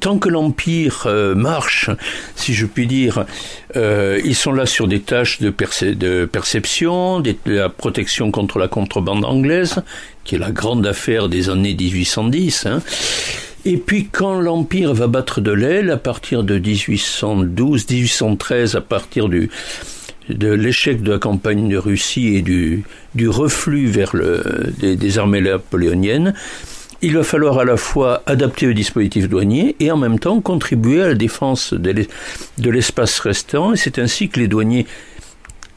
tant 0.00 0.18
que 0.18 0.28
l'Empire 0.28 1.04
euh, 1.06 1.34
marche, 1.34 1.88
si 2.36 2.52
je 2.52 2.66
puis 2.66 2.86
dire, 2.86 3.24
euh, 3.74 4.20
ils 4.22 4.34
sont 4.34 4.52
là 4.52 4.66
sur 4.66 4.86
des 4.86 5.00
tâches 5.00 5.40
de, 5.40 5.50
perception, 5.50 7.20
de 7.20 7.34
la 7.46 7.70
protection 7.70 8.30
contre 8.30 8.58
la 8.58 8.68
contrebande 8.68 9.24
anglaise, 9.24 9.82
qui 10.24 10.34
est 10.34 10.38
la 10.38 10.50
grande 10.50 10.86
affaire 10.86 11.30
des 11.30 11.48
années 11.48 11.74
1810. 11.74 12.66
Hein. 12.66 12.82
Et 13.64 13.78
puis 13.78 14.08
quand 14.12 14.38
l'Empire 14.38 14.92
va 14.92 15.06
battre 15.06 15.40
de 15.40 15.52
l'aile, 15.52 15.90
à 15.90 15.96
partir 15.96 16.44
de 16.44 16.58
1812, 16.58 17.88
1813, 17.88 18.76
à 18.76 18.80
partir 18.82 19.30
du, 19.30 19.50
de 20.28 20.52
l'échec 20.52 21.02
de 21.02 21.12
la 21.12 21.18
campagne 21.18 21.68
de 21.68 21.76
Russie 21.76 22.36
et 22.36 22.42
du, 22.42 22.84
du 23.14 23.28
reflux 23.28 23.86
vers 23.86 24.12
des, 24.78 25.18
armées 25.18 25.40
napoléoniennes, 25.40 26.34
il 27.02 27.14
va 27.14 27.22
falloir 27.22 27.58
à 27.58 27.64
la 27.64 27.76
fois 27.76 28.22
adapter 28.26 28.66
le 28.66 28.74
dispositif 28.74 29.28
douanier 29.28 29.76
et 29.80 29.90
en 29.90 29.96
même 29.96 30.18
temps 30.18 30.40
contribuer 30.40 31.02
à 31.02 31.08
la 31.08 31.14
défense 31.14 31.74
de 31.74 32.70
l'espace 32.70 33.20
restant. 33.20 33.74
Et 33.74 33.76
c'est 33.76 33.98
ainsi 33.98 34.28
que 34.28 34.40
les 34.40 34.48
douaniers 34.48 34.86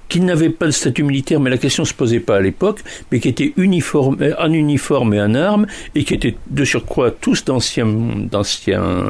qui 0.09 0.19
n'avaient 0.19 0.49
pas 0.49 0.65
de 0.65 0.71
statut 0.71 1.03
militaire, 1.03 1.39
mais 1.39 1.49
la 1.49 1.57
question 1.57 1.83
ne 1.83 1.87
se 1.87 1.93
posait 1.93 2.19
pas 2.19 2.37
à 2.37 2.41
l'époque, 2.41 2.81
mais 3.11 3.19
qui 3.19 3.29
étaient 3.29 3.53
uniforme, 3.57 4.17
en 4.37 4.51
uniforme 4.51 5.13
et 5.13 5.21
en 5.21 5.35
armes, 5.35 5.67
et 5.95 6.03
qui 6.03 6.15
étaient 6.15 6.35
de 6.49 6.65
surcroît 6.65 7.11
tous 7.11 7.45
d'anciens, 7.45 7.85
d'anciens, 7.85 9.09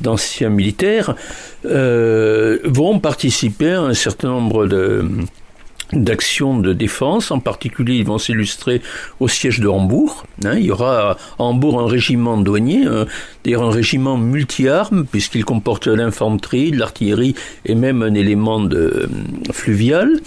d'anciens 0.00 0.50
militaires, 0.50 1.16
euh, 1.64 2.58
vont 2.64 2.98
participer 3.00 3.72
à 3.72 3.80
un 3.80 3.94
certain 3.94 4.28
nombre 4.28 4.66
de, 4.66 5.04
d'actions 5.92 6.58
de 6.58 6.72
défense. 6.72 7.30
En 7.30 7.40
particulier, 7.40 7.96
ils 7.96 8.04
vont 8.04 8.18
s'illustrer 8.18 8.82
au 9.18 9.28
siège 9.28 9.60
de 9.60 9.68
Hambourg. 9.68 10.24
Hein. 10.44 10.54
il 10.56 10.64
y 10.64 10.70
aura 10.70 11.12
à 11.12 11.16
Hambourg 11.38 11.80
un 11.80 11.86
régiment 11.86 12.36
douanier, 12.38 12.84
d'ailleurs 13.44 13.62
un 13.62 13.70
régiment 13.70 14.16
multi-armes, 14.16 15.04
puisqu'il 15.04 15.44
comporte 15.44 15.86
l'infanterie, 15.86 16.70
l'artillerie 16.70 17.34
et 17.64 17.74
même 17.74 18.02
un 18.02 18.14
élément 18.14 18.60
de, 18.60 18.76
euh, 18.76 19.52
fluvial. 19.52 20.20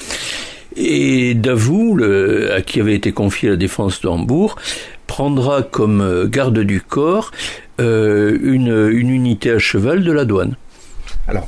Et 0.75 1.35
Davout, 1.35 1.99
à 2.53 2.61
qui 2.61 2.79
avait 2.79 2.95
été 2.95 3.11
confiée 3.11 3.49
la 3.49 3.55
défense 3.55 4.01
de 4.01 4.07
Hambourg, 4.07 4.55
prendra 5.07 5.61
comme 5.61 6.01
euh, 6.01 6.27
garde 6.27 6.59
du 6.59 6.81
corps 6.81 7.31
euh, 7.79 8.37
une, 8.41 8.89
une 8.91 9.09
unité 9.09 9.51
à 9.51 9.59
cheval 9.59 10.03
de 10.03 10.11
la 10.11 10.25
douane. 10.25 10.55
Alors, 11.27 11.47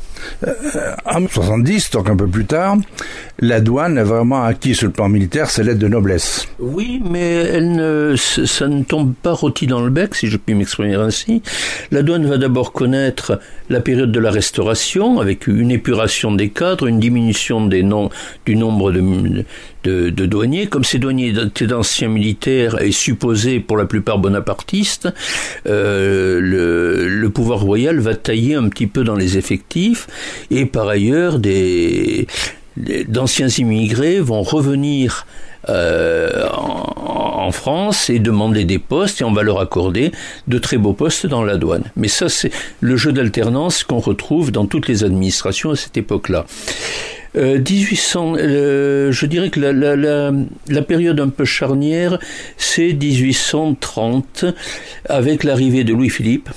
en 1.06 1.20
1970, 1.20 1.92
donc 1.92 2.10
un 2.10 2.16
peu 2.16 2.28
plus 2.28 2.46
tard, 2.46 2.78
la 3.40 3.60
douane 3.60 3.98
a 3.98 4.04
vraiment 4.04 4.44
acquis 4.44 4.76
sur 4.76 4.88
le 4.88 4.94
plan 4.94 5.10
militaire 5.10 5.50
ses 5.50 5.64
lettres 5.64 5.80
de 5.80 5.88
noblesse. 5.88 6.48
Oui, 6.60 7.02
mais 7.10 7.34
elle 7.34 7.72
ne, 7.74 8.16
ça 8.16 8.68
ne 8.68 8.84
tombe 8.84 9.14
pas 9.14 9.34
rôti 9.34 9.68
dans 9.68 9.82
le 9.82 9.90
bec, 9.90 10.16
si 10.16 10.28
je 10.28 10.38
puis 10.38 10.56
m'exprimer 10.56 10.96
ainsi. 10.96 11.42
La 11.92 12.02
douane 12.02 12.26
va 12.26 12.38
d'abord 12.38 12.72
connaître 12.72 13.40
la 13.70 13.82
période 13.82 14.12
de 14.12 14.20
la 14.20 14.32
restauration, 14.32 15.20
avec 15.20 15.48
une 15.48 15.72
épuration 15.72 16.32
des 16.32 16.50
cadres, 16.50 16.88
une 16.88 17.00
diminution 17.00 17.66
du 17.66 17.84
nombre 17.84 18.92
de, 18.92 20.10
douaniers. 20.10 20.68
Comme 20.68 20.84
ces 20.84 21.00
douaniers 21.00 21.34
étaient 21.38 21.68
d'anciens 21.68 22.10
militaires 22.10 22.82
et 22.82 22.92
supposés 22.92 23.60
pour 23.60 23.78
la 23.78 23.86
plupart 23.86 24.20
bonapartistes, 24.20 25.10
euh, 25.68 26.40
le 26.42 27.30
pouvoir 27.30 27.60
royal 27.60 28.00
va 28.00 28.16
tailler 28.16 28.56
un 28.56 28.70
petit 28.70 28.88
peu 28.88 29.04
dans 29.04 29.16
les 29.16 29.38
effectifs 29.38 30.08
et 30.52 30.66
par 30.66 30.88
ailleurs 30.88 31.40
des 31.40 32.28
d'anciens 32.78 33.48
immigrés 33.48 34.20
vont 34.20 34.42
revenir 34.42 35.26
euh, 35.70 36.48
en, 36.52 37.52
France 37.52 38.10
et 38.10 38.18
demander 38.18 38.66
des 38.66 38.80
postes 38.80 39.22
et 39.22 39.24
on 39.24 39.32
va 39.32 39.44
leur 39.44 39.60
accorder 39.60 40.12
de 40.48 40.58
très 40.58 40.78
beaux 40.78 40.94
postes 40.94 41.28
dans 41.28 41.44
la 41.44 41.58
douane. 41.58 41.84
Mais 41.96 42.08
ça, 42.08 42.28
c'est 42.28 42.52
le 42.82 42.98
jeu 42.98 43.14
d'alternance 43.14 43.84
qu'on 43.84 44.00
retrouve 44.00 44.52
dans 44.52 44.66
toutes 44.66 44.88
les 44.88 45.04
administrations 45.04 45.72
à 45.72 45.76
cette 45.76 45.96
époque-là. 45.96 46.46
1800, 47.36 48.36
euh, 48.36 48.40
euh, 48.40 49.12
je 49.12 49.26
dirais 49.26 49.50
que 49.50 49.60
la, 49.60 49.74
la, 49.74 50.32
la, 50.70 50.82
période 50.82 51.20
un 51.20 51.30
peu 51.30 51.46
charnière, 51.46 52.18
c'est 52.58 52.94
1830, 52.94 54.46
avec 55.08 55.44
l'arrivée 55.44 55.84
de 55.84 55.94
Louis-Philippe, 55.94 56.50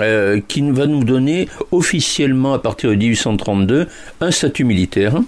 euh, 0.00 0.40
qui 0.48 0.62
va 0.70 0.86
nous 0.86 1.04
donner 1.04 1.48
officiellement 1.70 2.54
à 2.54 2.58
partir 2.58 2.90
de 2.90 2.94
1832 2.94 3.86
un 4.20 4.30
statut 4.30 4.64
militaire 4.64 5.20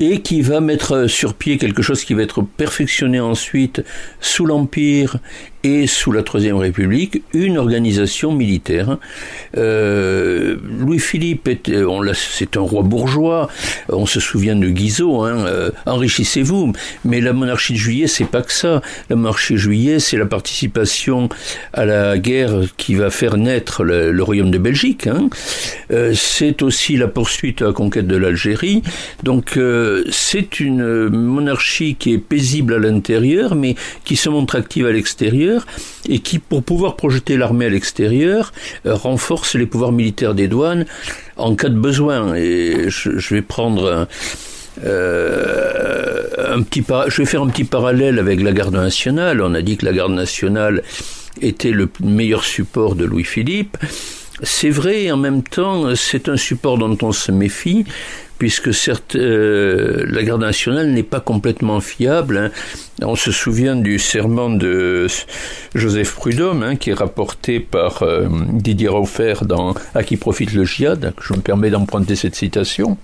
et 0.00 0.22
qui 0.22 0.40
va 0.40 0.60
mettre 0.60 1.06
sur 1.06 1.34
pied 1.34 1.58
quelque 1.58 1.82
chose 1.82 2.04
qui 2.04 2.14
va 2.14 2.22
être 2.22 2.40
perfectionné 2.42 3.20
ensuite 3.20 3.84
sous 4.20 4.46
l'Empire 4.46 5.18
et 5.62 5.86
sous 5.86 6.12
la 6.12 6.22
Troisième 6.22 6.56
République 6.56 7.22
une 7.32 7.58
organisation 7.58 8.32
militaire. 8.32 8.98
Euh, 9.56 10.56
Louis-Philippe 10.78 11.48
c'est 12.14 12.56
un 12.56 12.60
roi 12.60 12.82
bourgeois. 12.82 13.48
On 13.88 14.06
se 14.06 14.20
souvient 14.20 14.56
de 14.56 14.68
Guizot. 14.68 15.22
Hein, 15.22 15.46
euh, 15.46 15.70
enrichissez-vous. 15.86 16.72
Mais 17.04 17.20
la 17.20 17.32
monarchie 17.32 17.74
de 17.74 17.78
Juillet, 17.78 18.06
c'est 18.06 18.24
pas 18.24 18.42
que 18.42 18.52
ça. 18.52 18.80
La 19.08 19.16
monarchie 19.16 19.54
de 19.54 19.58
Juillet, 19.58 19.98
c'est 19.98 20.16
la 20.16 20.26
participation 20.26 21.28
à 21.72 21.84
la 21.84 22.18
guerre 22.18 22.62
qui 22.76 22.94
va 22.94 23.10
faire 23.10 23.36
naître 23.36 23.84
le, 23.84 24.20
royaume 24.22 24.50
de 24.50 24.58
Belgique. 24.58 25.06
Hein. 25.06 25.28
Euh, 25.90 26.12
c'est 26.14 26.62
aussi 26.62 26.96
la 26.96 27.08
poursuite 27.08 27.62
à 27.62 27.66
la 27.66 27.72
conquête 27.72 28.06
de 28.06 28.16
l'Algérie. 28.16 28.82
Donc 29.22 29.56
euh, 29.56 30.04
c'est 30.10 30.60
une 30.60 31.08
monarchie 31.08 31.96
qui 31.96 32.12
est 32.12 32.18
paisible 32.18 32.74
à 32.74 32.78
l'intérieur, 32.78 33.54
mais 33.54 33.74
qui 34.04 34.16
se 34.16 34.28
montre 34.28 34.56
active 34.56 34.86
à 34.86 34.92
l'extérieur 34.92 35.49
et 36.08 36.20
qui, 36.20 36.38
pour 36.38 36.62
pouvoir 36.62 36.96
projeter 36.96 37.36
l'armée 37.36 37.66
à 37.66 37.68
l'extérieur, 37.68 38.52
euh, 38.86 38.94
renforce 38.94 39.54
les 39.54 39.66
pouvoirs 39.66 39.92
militaires 39.92 40.34
des 40.34 40.48
douanes 40.48 40.86
en 41.36 41.54
cas 41.54 41.68
de 41.68 41.78
besoin. 41.78 42.34
Et 42.34 42.88
je, 42.88 43.34
vais 43.34 43.42
prendre 43.42 43.92
un, 43.92 44.08
euh, 44.84 46.60
petit 46.68 46.84
je 47.08 47.16
vais 47.16 47.26
faire 47.26 47.42
un 47.42 47.48
petit 47.48 47.64
parallèle 47.64 48.18
avec 48.18 48.42
la 48.42 48.52
garde 48.52 48.74
nationale. 48.74 49.40
On 49.40 49.54
a 49.54 49.62
dit 49.62 49.76
que 49.76 49.86
la 49.86 49.92
garde 49.92 50.12
nationale 50.12 50.82
était 51.40 51.70
le 51.70 51.88
meilleur 52.00 52.44
support 52.44 52.94
de 52.94 53.04
Louis-Philippe. 53.04 53.76
C'est 54.42 54.70
vrai, 54.70 55.10
en 55.10 55.18
même 55.18 55.42
temps, 55.42 55.94
c'est 55.94 56.28
un 56.28 56.36
support 56.36 56.78
dont 56.78 56.96
on 57.02 57.12
se 57.12 57.30
méfie, 57.30 57.84
puisque 58.40 58.72
certes, 58.72 59.16
euh, 59.16 60.02
la 60.08 60.22
garde 60.22 60.40
nationale 60.40 60.88
n'est 60.92 61.02
pas 61.02 61.20
complètement 61.20 61.78
fiable. 61.80 62.38
Hein. 62.38 62.50
On 63.02 63.14
se 63.14 63.32
souvient 63.32 63.76
du 63.76 63.98
serment 63.98 64.48
de 64.48 65.08
Joseph 65.74 66.14
Prudhomme, 66.14 66.62
hein, 66.62 66.76
qui 66.76 66.88
est 66.88 66.94
rapporté 66.94 67.60
par 67.60 68.02
euh, 68.02 68.28
Didier 68.50 68.88
Raufer 68.88 69.34
dans 69.42 69.74
À 69.94 70.02
qui 70.02 70.16
profite 70.16 70.54
le 70.54 70.64
djihad. 70.64 71.12
Je 71.20 71.34
me 71.34 71.40
permets 71.40 71.68
d'emprunter 71.68 72.16
cette 72.16 72.34
citation. 72.34 72.96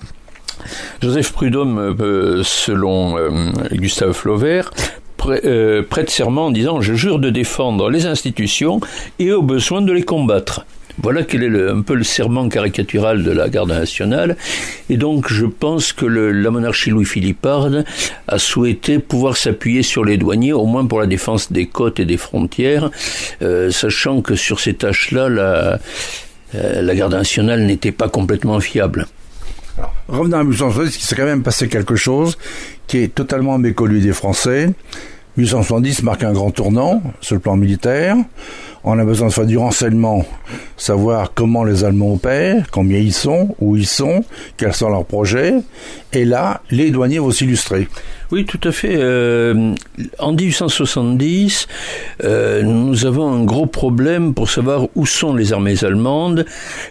Joseph 1.03 1.33
Prudhomme, 1.33 1.95
euh, 2.01 2.43
selon 2.43 3.17
Gustave 3.73 4.15
Flaubert, 4.15 4.71
prête 5.19 6.09
serment 6.09 6.47
en 6.47 6.51
disant 6.51 6.81
Je 6.81 6.95
jure 6.95 7.19
de 7.19 7.29
défendre 7.29 7.91
les 7.91 8.07
institutions 8.07 8.81
et 9.19 9.33
au 9.33 9.43
besoin 9.43 9.83
de 9.83 9.93
les 9.93 10.03
combattre. 10.03 10.65
Voilà 11.03 11.25
quel 11.25 11.43
est 11.43 11.69
un 11.71 11.83
peu 11.83 11.95
le 11.95 12.05
serment 12.05 12.49
caricatural 12.49 13.23
de 13.23 13.31
la 13.31 13.49
garde 13.49 13.69
nationale. 13.71 14.37
Et 14.89 14.97
donc, 14.97 15.31
je 15.31 15.47
pense 15.47 15.93
que 15.93 16.07
la 16.07 16.51
monarchie 16.51 16.91
Louis-Philipparde 16.91 17.85
a 18.29 18.39
souhaité 18.39 18.99
pouvoir 18.99 19.37
s'appuyer 19.37 19.83
sur 19.83 20.05
les 20.05 20.17
douaniers, 20.17 20.53
au 20.53 20.65
moins 20.65 20.87
pour 20.87 21.01
la 21.01 21.07
défense 21.07 21.53
des 21.53 21.67
côtes 21.67 22.01
et 22.01 22.05
des 22.05 22.17
frontières, 22.17 22.91
euh, 23.43 23.71
sachant 23.71 24.23
que 24.23 24.35
sur 24.37 24.61
ces 24.61 24.75
tâches-là, 24.75 25.29
la, 25.29 25.79
euh, 26.55 26.83
la 26.83 26.95
garde 26.95 27.13
nationale 27.13 27.63
n'était 27.67 27.93
pas 27.93 28.09
complètement 28.09 28.61
fiable. 28.61 29.07
revenons 30.09 30.39
à 30.39 30.45
1860, 30.45 30.97
il 30.97 31.03
s'est 31.03 31.17
quand 31.17 31.25
même 31.25 31.43
passé 31.43 31.69
quelque 31.69 31.97
chose 31.97 32.39
qui 32.87 32.99
est 32.99 33.15
totalement 33.15 33.59
méconnu 33.59 34.01
des 34.01 34.13
Français. 34.13 34.71
1870 35.37 36.03
marque 36.03 36.25
un 36.25 36.33
grand 36.33 36.51
tournant 36.51 37.03
sur 37.21 37.35
le 37.35 37.41
plan 37.41 37.57
militaire. 37.57 38.17
On 38.89 39.01
a 39.01 39.05
besoin 39.05 39.27
de 39.27 39.33
faire 39.33 39.47
du 39.47 39.59
renseignement, 39.59 40.25
savoir 40.77 41.33
comment 41.35 41.65
les 41.65 41.83
Allemands 41.83 42.13
opèrent, 42.13 42.67
combien 42.71 43.01
ils 43.01 43.13
sont, 43.13 43.57
où 43.59 43.77
ils 43.77 43.85
sont, 43.85 44.25
quels 44.57 44.75
sont 44.75 44.89
leurs 44.89 45.05
projets. 45.05 45.55
Et 46.13 46.25
là, 46.25 46.63
les 46.71 46.93
douaniers 46.93 47.19
vont 47.19 47.33
s'illustrer. 47.33 47.89
Oui, 48.33 48.45
tout 48.45 48.61
à 48.65 48.73
fait. 48.73 48.97
Euh, 48.97 49.75
en 50.19 50.33
1870, 50.33 51.69
euh, 52.25 52.63
nous 52.63 53.07
avons 53.07 53.29
un 53.29 53.45
gros 53.45 53.67
problème 53.67 54.35
pour 54.35 54.51
savoir 54.51 54.89
où 54.97 55.07
sont 55.07 55.35
les 55.35 55.53
armées 55.53 55.85
allemandes 55.85 56.45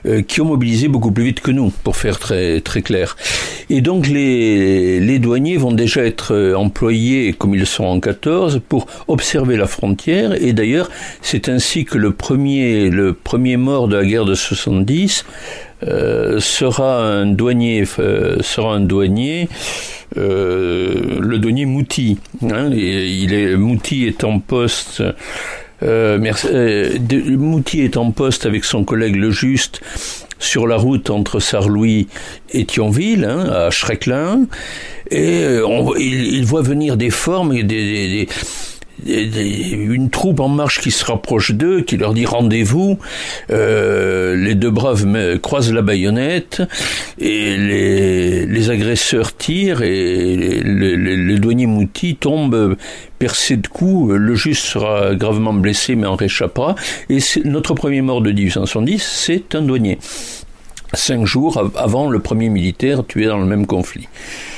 euh, 0.05 0.21
qui 0.21 0.39
ont 0.39 0.45
mobilisé 0.45 0.87
beaucoup 0.87 1.11
plus 1.11 1.25
vite 1.25 1.41
que 1.41 1.51
nous, 1.51 1.71
pour 1.83 1.97
faire 1.97 2.19
très 2.19 2.61
très 2.61 2.81
clair. 2.81 3.17
Et 3.69 3.81
donc 3.81 4.07
les, 4.07 4.99
les 4.99 5.19
douaniers 5.19 5.57
vont 5.57 5.73
déjà 5.73 6.05
être 6.05 6.53
employés, 6.55 7.33
comme 7.33 7.55
ils 7.55 7.65
sont 7.65 7.85
en 7.85 7.99
14, 7.99 8.61
pour 8.67 8.87
observer 9.07 9.57
la 9.57 9.67
frontière. 9.67 10.41
Et 10.41 10.53
d'ailleurs, 10.53 10.89
c'est 11.21 11.49
ainsi 11.49 11.84
que 11.85 11.97
le 11.97 12.11
premier 12.11 12.89
le 12.89 13.13
premier 13.13 13.57
mort 13.57 13.87
de 13.87 13.95
la 13.95 14.05
guerre 14.05 14.25
de 14.25 14.35
70 14.35 15.25
sera 16.39 17.03
un 17.03 17.25
douanier 17.27 17.85
sera 17.85 18.75
un 18.75 18.81
douanier 18.81 19.47
euh, 20.17 21.19
le 21.19 21.39
douanier 21.39 21.65
Mouti. 21.65 22.17
Hein, 22.43 22.69
il 22.71 23.33
est, 23.33 23.55
Mouti 23.55 24.05
est 24.05 24.23
en 24.23 24.39
poste. 24.39 25.03
Euh, 25.83 26.19
euh 26.45 26.97
Mouti 27.37 27.81
est 27.81 27.97
en 27.97 28.11
poste 28.11 28.45
avec 28.45 28.63
son 28.63 28.83
collègue 28.85 29.15
Le 29.15 29.31
Juste 29.31 29.81
sur 30.39 30.67
la 30.67 30.77
route 30.77 31.09
entre 31.09 31.39
Sarlouis 31.39 32.07
et 32.51 32.65
Thionville, 32.65 33.25
hein, 33.25 33.49
à 33.49 33.71
Schrecklin, 33.71 34.45
et 35.09 35.43
euh, 35.43 35.65
il, 35.97 36.45
voit 36.45 36.61
venir 36.61 36.97
des 36.97 37.09
formes 37.09 37.53
et 37.53 37.63
des, 37.63 38.27
une 39.05 40.09
troupe 40.09 40.39
en 40.39 40.47
marche 40.47 40.81
qui 40.81 40.91
se 40.91 41.05
rapproche 41.05 41.51
d'eux, 41.51 41.81
qui 41.81 41.97
leur 41.97 42.13
dit 42.13 42.25
rendez-vous. 42.25 42.97
Euh, 43.51 44.35
les 44.35 44.55
deux 44.55 44.71
braves 44.71 45.05
croisent 45.39 45.73
la 45.73 45.81
baïonnette 45.81 46.61
et 47.19 47.57
les, 47.57 48.69
agresseurs 48.69 49.35
tirent 49.35 49.83
et 49.83 50.61
le, 50.63 51.37
douanier 51.37 51.67
Mouti 51.67 52.15
tombe 52.15 52.75
percé 53.19 53.57
de 53.57 53.67
coups. 53.67 54.13
Le 54.15 54.35
juste 54.35 54.65
sera 54.65 55.13
gravement 55.15 55.53
blessé 55.53 55.95
mais 55.95 56.07
en 56.07 56.15
réchappera. 56.15 56.75
Et 57.09 57.19
notre 57.43 57.73
premier 57.73 58.01
mort 58.01 58.21
de 58.21 58.31
1870, 58.31 59.03
c'est 59.03 59.55
un 59.55 59.61
douanier. 59.61 59.99
Cinq 60.95 61.25
jours 61.25 61.71
avant 61.75 62.09
le 62.09 62.19
premier 62.19 62.49
militaire 62.49 63.05
tué 63.05 63.25
dans 63.25 63.39
le 63.39 63.45
même 63.45 63.65
conflit. 63.65 64.07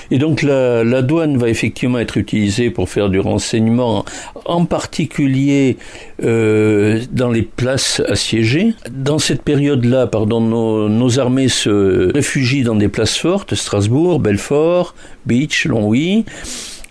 Et 0.10 0.20
donc 0.20 0.42
la, 0.42 1.02
douane 1.02 1.38
va 1.38 1.50
effectivement 1.50 2.00
être 2.00 2.18
utilisée 2.18 2.70
pour 2.70 2.90
faire 2.90 3.10
du 3.10 3.20
renseignement, 3.20 4.06
en 4.46 4.66
particulier 4.66 5.78
euh, 6.24 7.02
dans 7.12 7.30
les 7.30 7.42
places 7.42 8.02
assiégées. 8.08 8.74
Dans 8.90 9.20
cette 9.20 9.42
période-là, 9.42 10.08
pardon, 10.08 10.40
nos, 10.40 10.88
nos, 10.88 11.20
armées 11.20 11.50
se 11.50 12.12
réfugient 12.14 12.64
dans 12.64 12.76
des 12.76 12.88
places 12.88 13.18
fortes, 13.18 13.56
Strasbourg, 13.56 14.20
Belfort, 14.20 14.96
Beach, 15.26 15.66
Longwy. 15.66 16.26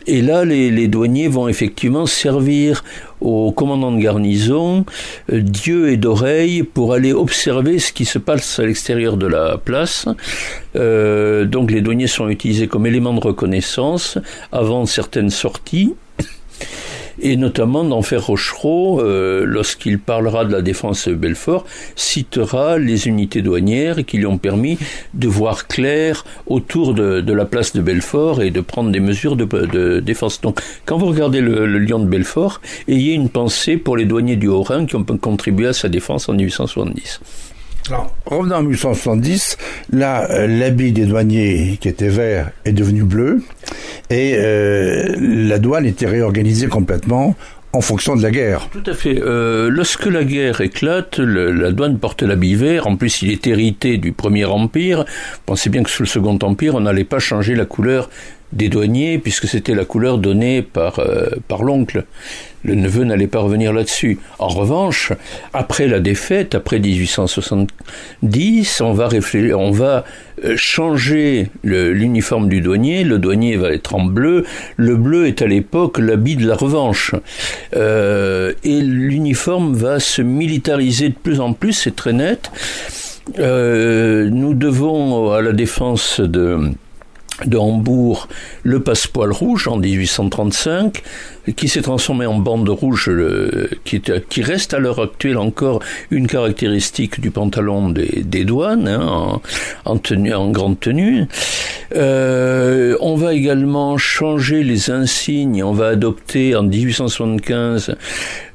Et 0.06 0.22
là, 0.22 0.44
les, 0.44 0.88
douaniers 0.88 1.28
vont 1.28 1.48
effectivement 1.48 2.06
servir 2.06 2.84
au 3.20 3.50
commandant 3.50 3.90
de 3.92 4.00
garnison 4.00 4.84
euh, 5.32 5.40
d'yeux 5.40 5.90
et 5.90 5.96
d'oreilles 5.96 6.62
pour 6.62 6.92
aller 6.92 7.12
observer 7.12 7.78
ce 7.78 7.92
qui 7.92 8.04
se 8.04 8.18
passe 8.18 8.58
à 8.58 8.66
l'extérieur 8.66 9.16
de 9.16 9.26
la 9.26 9.58
place. 9.58 10.06
Euh, 10.76 11.44
donc 11.44 11.70
les 11.70 11.80
douaniers 11.80 12.06
sont 12.06 12.28
utilisés 12.28 12.68
comme 12.68 12.86
élément 12.86 13.14
de 13.14 13.20
reconnaissance 13.20 14.18
avant 14.52 14.86
certaines 14.86 15.30
sorties 15.30 15.94
et 17.20 17.36
notamment 17.36 17.84
d'Enfer 17.84 18.24
Rochereau, 18.24 19.00
euh, 19.00 19.44
lorsqu'il 19.46 19.98
parlera 19.98 20.44
de 20.44 20.52
la 20.52 20.62
défense 20.62 21.08
de 21.08 21.14
Belfort, 21.14 21.64
citera 21.94 22.78
les 22.78 23.08
unités 23.08 23.42
douanières 23.42 24.04
qui 24.04 24.18
lui 24.18 24.26
ont 24.26 24.38
permis 24.38 24.78
de 25.14 25.28
voir 25.28 25.66
clair 25.66 26.24
autour 26.46 26.94
de, 26.94 27.32
la 27.32 27.44
place 27.44 27.74
de 27.74 27.80
Belfort 27.80 28.42
et 28.42 28.50
de 28.50 28.60
prendre 28.60 28.90
des 28.90 29.00
mesures 29.00 29.36
de, 29.36 30.00
défense. 30.00 30.40
Donc, 30.40 30.60
quand 30.84 30.96
vous 30.96 31.06
regardez 31.06 31.40
le, 31.40 31.66
Lion 31.78 31.98
de 31.98 32.06
Belfort, 32.06 32.60
ayez 32.88 33.12
une 33.12 33.28
pensée 33.28 33.76
pour 33.76 33.96
les 33.96 34.04
douaniers 34.04 34.36
du 34.36 34.48
Haut-Rhin 34.48 34.86
qui 34.86 34.96
ont 34.96 35.04
contribué 35.04 35.68
à 35.68 35.72
sa 35.72 35.88
défense 35.88 36.28
en 36.28 36.32
1870. 36.32 37.20
Alors, 37.88 38.14
revenons 38.26 38.56
en 38.56 38.62
1870, 38.62 39.58
là, 39.92 40.28
euh, 40.30 40.46
l'habit 40.46 40.92
des 40.92 41.06
douaniers 41.06 41.78
qui 41.80 41.88
était 41.88 42.08
vert 42.08 42.50
est 42.64 42.72
devenu 42.72 43.04
bleu, 43.04 43.42
et 44.10 44.34
euh, 44.36 45.14
la 45.18 45.58
douane 45.58 45.86
était 45.86 46.06
réorganisée 46.06 46.66
complètement 46.66 47.36
en 47.72 47.80
fonction 47.80 48.16
de 48.16 48.22
la 48.22 48.30
guerre. 48.30 48.68
Tout 48.70 48.82
à 48.86 48.94
fait. 48.94 49.20
Euh, 49.20 49.68
lorsque 49.68 50.06
la 50.06 50.24
guerre 50.24 50.60
éclate, 50.62 51.18
la 51.18 51.72
douane 51.72 51.98
porte 51.98 52.22
l'habit 52.22 52.54
vert. 52.54 52.86
En 52.86 52.96
plus, 52.96 53.22
il 53.22 53.30
est 53.30 53.46
hérité 53.46 53.98
du 53.98 54.12
Premier 54.12 54.46
Empire. 54.46 55.04
Pensez 55.44 55.68
bien 55.68 55.82
que 55.82 55.90
sous 55.90 56.02
le 56.02 56.08
Second 56.08 56.38
Empire, 56.42 56.74
on 56.74 56.80
n'allait 56.80 57.04
pas 57.04 57.18
changer 57.18 57.54
la 57.54 57.66
couleur 57.66 58.08
des 58.56 58.68
douaniers, 58.68 59.18
puisque 59.18 59.46
c'était 59.46 59.74
la 59.74 59.84
couleur 59.84 60.18
donnée 60.18 60.62
par, 60.62 60.98
euh, 60.98 61.28
par 61.46 61.62
l'oncle. 61.62 62.04
Le 62.64 62.74
neveu 62.74 63.04
n'allait 63.04 63.28
pas 63.28 63.40
revenir 63.40 63.72
là-dessus. 63.72 64.18
En 64.40 64.48
revanche, 64.48 65.12
après 65.52 65.86
la 65.86 66.00
défaite, 66.00 66.56
après 66.56 66.80
1870, 66.80 68.80
on 68.80 68.92
va, 68.92 69.06
réfléchir, 69.06 69.60
on 69.60 69.70
va 69.70 70.04
euh, 70.44 70.56
changer 70.56 71.48
l'uniforme 71.62 72.48
du 72.48 72.60
douanier. 72.60 73.04
Le 73.04 73.20
douanier 73.20 73.56
va 73.56 73.70
être 73.70 73.94
en 73.94 74.04
bleu. 74.04 74.44
Le 74.76 74.96
bleu 74.96 75.28
est 75.28 75.42
à 75.42 75.46
l'époque 75.46 75.98
l'habit 75.98 76.34
de 76.34 76.46
la 76.46 76.56
revanche. 76.56 77.14
Euh, 77.76 78.52
et 78.64 78.80
l'uniforme 78.80 79.74
va 79.74 80.00
se 80.00 80.22
militariser 80.22 81.10
de 81.10 81.14
plus 81.14 81.40
en 81.40 81.52
plus, 81.52 81.72
c'est 81.72 81.94
très 81.94 82.14
net. 82.14 82.50
nous 83.38 84.54
devons 84.54 85.30
à 85.30 85.40
la 85.40 85.52
défense 85.52 86.20
de 86.20 86.72
de 87.44 87.58
Hambourg 87.58 88.28
le 88.62 88.82
passepoil 88.82 89.30
rouge 89.30 89.68
en 89.68 89.76
1835 89.76 91.02
qui 91.54 91.68
s'est 91.68 91.82
transformé 91.82 92.26
en 92.26 92.38
bande 92.38 92.68
rouge, 92.68 93.10
qui, 93.84 94.02
qui, 94.28 94.42
reste 94.42 94.74
à 94.74 94.78
l'heure 94.78 95.00
actuelle 95.00 95.38
encore 95.38 95.80
une 96.10 96.26
caractéristique 96.26 97.20
du 97.20 97.30
pantalon 97.30 97.90
des, 97.90 98.22
des 98.24 98.44
douanes, 98.44 98.88
hein, 98.88 99.40
en, 99.84 99.98
tenue, 99.98 100.34
en 100.34 100.50
grande 100.50 100.80
tenue. 100.80 101.26
Euh, 101.94 102.96
on 103.00 103.14
va 103.14 103.34
également 103.34 103.96
changer 103.96 104.62
les 104.64 104.90
insignes. 104.90 105.62
On 105.62 105.72
va 105.72 105.88
adopter 105.88 106.56
en 106.56 106.64
1875 106.64 107.94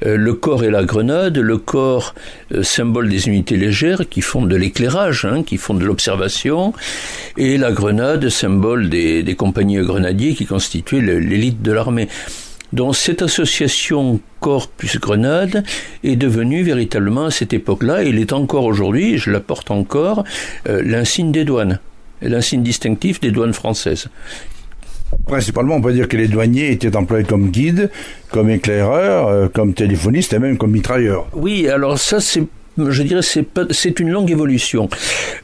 euh, 0.06 0.18
le 0.18 0.34
corps 0.34 0.64
et 0.64 0.70
la 0.70 0.84
grenade. 0.84 1.38
Le 1.38 1.58
corps, 1.58 2.14
euh, 2.54 2.64
symbole 2.64 3.10
des 3.10 3.28
unités 3.28 3.58
légères 3.58 4.10
qui 4.10 4.22
font 4.22 4.46
de 4.46 4.56
l'éclairage, 4.56 5.26
hein, 5.26 5.44
qui 5.44 5.58
font 5.58 5.74
de 5.74 5.86
l'observation, 5.86 6.74
et 7.38 7.58
la 7.58 7.72
grenade, 7.72 8.28
symbole 8.30 8.90
des, 8.90 9.24
des 9.24 9.36
compagnies 9.36 9.78
grenadiers 9.78 10.34
qui 10.34 10.46
constituaient 10.46 11.02
l'élite 11.02 11.62
de 11.62 11.72
l'armée. 11.72 12.10
Donc 12.74 12.96
cette 12.96 13.22
association 13.22 14.20
Corps 14.40 14.68
plus 14.68 14.98
Grenade 15.00 15.64
est 16.04 16.16
devenue 16.16 16.64
véritablement 16.64 17.26
à 17.26 17.32
cette 17.32 17.54
époque-là, 17.54 18.04
et 18.04 18.10
il 18.10 18.20
est 18.20 18.34
encore 18.34 18.66
aujourd'hui, 18.66 19.18
je 19.18 19.30
la 19.30 19.40
porte 19.40 19.72
encore, 19.72 20.24
euh, 20.68 20.82
l'insigne 20.84 21.32
des 21.32 21.44
douanes, 21.44 21.80
l'insigne 22.22 22.64
distinctif 22.64 23.20
des 23.20 23.32
douanes 23.32 23.54
françaises. 23.54 24.08
Principalement, 25.28 25.76
on 25.76 25.82
peut 25.82 25.92
dire 25.92 26.08
que 26.08 26.16
les 26.16 26.28
douaniers 26.28 26.72
étaient 26.72 26.96
employés 26.96 27.26
comme 27.26 27.50
guides, 27.50 27.92
comme 28.30 28.50
éclaireurs, 28.50 29.28
euh, 29.28 29.48
comme 29.50 29.74
téléphonistes 29.74 30.34
et 30.34 30.40
même 30.40 30.58
comme 30.58 30.72
mitrailleurs. 30.72 31.28
Oui, 31.34 31.68
alors 31.68 32.00
ça 32.00 32.20
c'est 32.20 32.44
je 32.78 33.04
dirais 33.04 33.22
c'est 33.22 34.00
une 34.00 34.10
longue 34.10 34.32
évolution. 34.32 34.90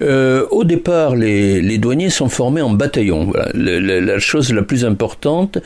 Euh, 0.01 0.45
au 0.51 0.63
départ, 0.63 1.15
les, 1.15 1.61
les, 1.61 1.77
douaniers 1.77 2.09
sont 2.09 2.29
formés 2.29 2.61
en 2.61 2.69
bataillon. 2.69 3.33
La, 3.53 4.19
chose 4.19 4.53
la 4.53 4.61
plus 4.61 4.85
importante, 4.85 5.57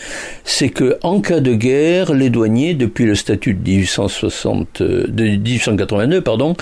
c'est 0.44 0.70
que 0.70 0.98
en 1.04 1.22
cas 1.22 1.40
de 1.40 1.54
guerre, 1.54 2.14
les 2.14 2.30
douaniers, 2.30 2.74
depuis 2.74 3.06
le 3.06 3.16
statut 3.16 3.54
de 3.54 3.62
1860, 3.62 4.82
de 4.82 5.24
1882, 5.24 6.22
pardon, 6.22 6.56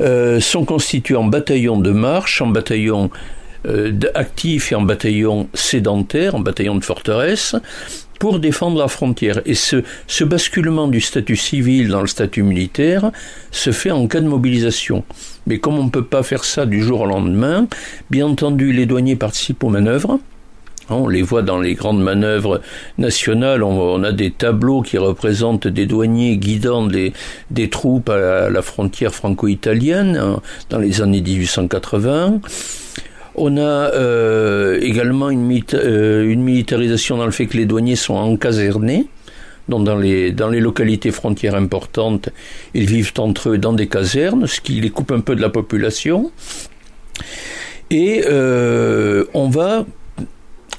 euh, 0.00 0.40
sont 0.40 0.64
constitués 0.64 1.16
en 1.16 1.24
bataillon 1.24 1.78
de 1.78 1.90
marche, 1.90 2.42
en 2.42 2.48
bataillon 2.48 3.10
euh, 3.66 3.92
actif 4.14 4.72
et 4.72 4.74
en 4.74 4.82
bataillon 4.82 5.48
sédentaire, 5.54 6.34
en 6.34 6.40
bataillon 6.40 6.74
de 6.74 6.84
forteresse, 6.84 7.56
pour 8.24 8.38
défendre 8.38 8.78
la 8.78 8.88
frontière. 8.88 9.42
Et 9.44 9.52
ce, 9.52 10.24
basculement 10.24 10.88
du 10.88 11.02
statut 11.02 11.36
civil 11.36 11.88
dans 11.88 12.00
le 12.00 12.06
statut 12.06 12.42
militaire 12.42 13.10
se 13.50 13.70
fait 13.70 13.90
en 13.90 14.06
cas 14.06 14.22
de 14.22 14.26
mobilisation. 14.26 15.04
Mais 15.46 15.58
comme 15.58 15.78
on 15.78 15.84
ne 15.84 15.90
peut 15.90 16.06
pas 16.06 16.22
faire 16.22 16.42
ça 16.42 16.64
du 16.64 16.82
jour 16.82 17.02
au 17.02 17.06
lendemain, 17.06 17.66
bien 18.08 18.26
entendu, 18.26 18.72
les 18.72 18.86
douaniers 18.86 19.16
participent 19.16 19.62
aux 19.62 19.68
manœuvres. 19.68 20.20
On 20.88 21.06
les 21.06 21.20
voit 21.20 21.42
dans 21.42 21.60
les 21.60 21.74
grandes 21.74 22.02
manœuvres 22.02 22.62
nationales, 22.96 23.62
on, 23.62 24.02
a 24.02 24.12
des 24.12 24.30
tableaux 24.30 24.80
qui 24.80 24.96
représentent 24.96 25.68
des 25.68 25.84
douaniers 25.84 26.38
guidant 26.38 26.86
des, 26.86 27.12
des 27.50 27.68
troupes 27.68 28.08
à 28.08 28.48
la 28.48 28.62
frontière 28.62 29.14
franco-italienne 29.14 30.16
hein, 30.16 30.40
dans 30.70 30.78
les 30.78 31.02
années 31.02 31.20
1880. 31.20 32.40
On 33.36 33.56
a 33.56 33.60
euh, 33.60 34.78
également 34.80 35.30
une, 35.30 35.60
euh, 35.74 36.30
une, 36.30 36.42
militarisation 36.42 37.16
dans 37.16 37.24
le 37.24 37.32
fait 37.32 37.46
que 37.46 37.56
les 37.56 37.66
douaniers 37.66 37.96
sont 37.96 38.14
encasernés. 38.14 39.06
Donc 39.68 39.84
dans 39.84 39.96
les, 39.96 40.30
localités 40.32 41.10
frontières 41.10 41.54
importantes, 41.54 42.28
ils 42.74 42.86
vivent 42.86 43.12
entre 43.18 43.50
eux 43.50 43.58
dans 43.58 43.72
des 43.72 43.86
casernes, 43.86 44.46
ce 44.46 44.60
qui 44.60 44.74
les 44.80 44.90
coupe 44.90 45.10
un 45.10 45.20
peu 45.20 45.34
de 45.34 45.40
la 45.40 45.48
population. 45.48 46.30
Et 47.90 48.24
euh, 48.26 49.24
on 49.32 49.48
va, 49.48 49.86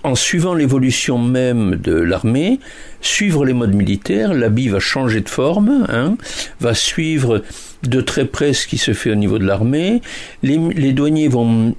en 0.04 0.16
suivant 0.16 0.54
l'évolution 0.54 1.18
même 1.18 1.76
de 1.76 1.94
l'armée, 1.94 2.60
suivre 3.02 3.44
les 3.44 3.54
modes 3.54 3.74
militaires. 3.74 4.34
L'habit 4.34 4.70
va 4.70 4.80
changer 4.80 5.22
de 5.22 5.30
forme, 5.30 5.88
hein, 5.90 6.16
va 6.60 6.76
suivre 6.76 7.44
de 7.84 8.02
très 8.02 8.26
près 8.26 8.54
ce 8.54 8.68
qui 8.68 8.78
se 8.78 8.94
fait 8.94 9.12
au 9.12 9.16
niveau 9.16 9.40
de 9.40 9.46
l'armée. 9.46 10.02
Les 10.44 10.94
douaniers 10.94 11.28
vont 11.28 11.76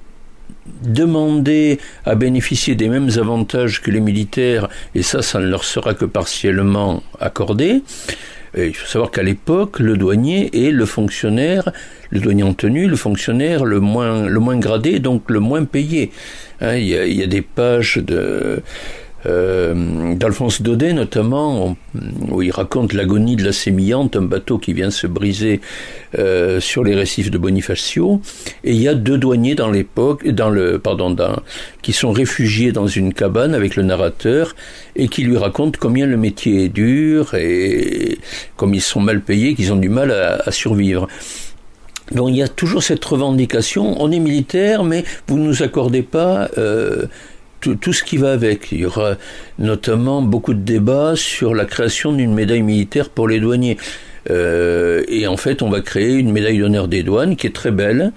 demander 0.83 1.79
à 2.05 2.15
bénéficier 2.15 2.75
des 2.75 2.89
mêmes 2.89 3.09
avantages 3.17 3.81
que 3.81 3.91
les 3.91 3.99
militaires, 3.99 4.69
et 4.95 5.03
ça, 5.03 5.21
ça 5.21 5.39
ne 5.39 5.47
leur 5.47 5.63
sera 5.63 5.93
que 5.93 6.05
partiellement 6.05 7.03
accordé. 7.19 7.81
il 8.57 8.73
faut 8.73 8.87
savoir 8.87 9.11
qu'à 9.11 9.23
l'époque, 9.23 9.79
le 9.79 9.97
douanier 9.97 10.67
est 10.67 10.71
le 10.71 10.85
fonctionnaire, 10.85 11.71
le 12.09 12.19
douanier 12.19 12.43
en 12.43 12.53
tenue, 12.53 12.87
le 12.87 12.95
fonctionnaire 12.95 13.65
le 13.65 13.79
moins, 13.79 14.27
le 14.27 14.39
moins 14.39 14.57
gradé, 14.57 14.99
donc 14.99 15.29
le 15.29 15.39
moins 15.39 15.65
payé. 15.65 16.11
Hein, 16.61 16.75
y 16.75 16.95
a, 16.95 17.05
il, 17.05 17.15
y 17.15 17.23
a, 17.23 17.27
des 17.27 17.41
pages 17.41 17.97
de 17.97 18.63
euh, 19.25 20.15
d'Alphonse 20.15 20.61
Daudet 20.61 20.93
notamment, 20.93 21.75
où 22.29 22.41
il 22.41 22.51
raconte 22.51 22.93
l'agonie 22.93 23.35
de 23.35 23.43
la 23.43 23.51
Sémillante, 23.51 24.15
un 24.15 24.21
bateau 24.21 24.57
qui 24.57 24.73
vient 24.73 24.91
se 24.91 25.07
briser 25.07 25.59
euh, 26.17 26.59
sur 26.59 26.83
les 26.83 26.95
récifs 26.95 27.31
de 27.31 27.37
Bonifacio, 27.37 28.21
et 28.63 28.71
il 28.71 28.81
y 28.81 28.87
a 28.87 28.93
deux 28.93 29.17
douaniers 29.17 29.55
dans 29.55 29.71
l'époque, 29.71 30.27
dans 30.27 30.49
le, 30.49 30.79
pardon, 30.79 31.15
qui 31.81 31.93
sont 31.93 32.11
réfugiés 32.11 32.71
dans 32.71 32.87
une 32.87 33.13
cabane 33.13 33.55
avec 33.55 33.75
le 33.75 33.83
narrateur 33.83 34.55
et 34.95 35.07
qui 35.07 35.23
lui 35.23 35.37
racontent 35.37 35.77
combien 35.79 36.05
le 36.05 36.17
métier 36.17 36.65
est 36.65 36.69
dur 36.69 37.33
et 37.33 38.17
comme 38.55 38.73
ils 38.73 38.81
sont 38.81 38.99
mal 38.99 39.21
payés, 39.21 39.55
qu'ils 39.55 39.73
ont 39.73 39.77
du 39.77 39.89
mal 39.89 40.11
à, 40.11 40.41
à 40.45 40.51
survivre. 40.51 41.07
Donc 42.11 42.29
il 42.29 42.37
y 42.37 42.41
a 42.41 42.47
toujours 42.47 42.83
cette 42.83 43.03
revendication, 43.03 44.01
on 44.01 44.11
est 44.11 44.19
militaire, 44.19 44.83
mais 44.83 45.03
vous 45.27 45.37
ne 45.37 45.47
nous 45.47 45.63
accordez 45.63 46.03
pas 46.03 46.49
euh, 46.57 47.05
tout, 47.59 47.75
tout, 47.75 47.93
ce 47.93 48.03
qui 48.03 48.17
va 48.17 48.31
avec. 48.31 48.71
Il 48.71 48.79
y 48.79 48.85
aura 48.85 49.15
notamment 49.59 50.21
beaucoup 50.21 50.53
de 50.53 50.59
débats 50.59 51.15
sur 51.15 51.53
la 51.53 51.65
création 51.65 52.13
d'une 52.13 52.33
médaille 52.33 52.61
militaire 52.61 53.09
pour 53.09 53.27
les 53.27 53.39
douaniers. 53.39 53.77
Euh, 54.29 55.03
et 55.07 55.27
en 55.27 55.37
fait, 55.37 55.61
on 55.61 55.69
va 55.69 55.81
créer 55.81 56.13
une 56.13 56.31
médaille 56.31 56.59
d'honneur 56.59 56.87
des 56.87 57.03
douanes 57.03 57.35
qui 57.35 57.47
est 57.47 57.55
très 57.55 57.71
belle, 57.71 58.11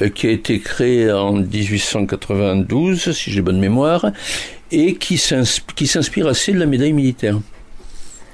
euh, 0.00 0.08
qui 0.08 0.26
a 0.26 0.30
été 0.30 0.60
créée 0.60 1.10
en 1.10 1.32
1892, 1.32 3.12
si 3.12 3.30
j'ai 3.30 3.42
bonne 3.42 3.58
mémoire, 3.58 4.12
et 4.70 4.96
qui 4.96 5.16
s'inspire 5.16 6.26
assez 6.26 6.52
de 6.52 6.58
la 6.58 6.66
médaille 6.66 6.92
militaire. 6.92 7.38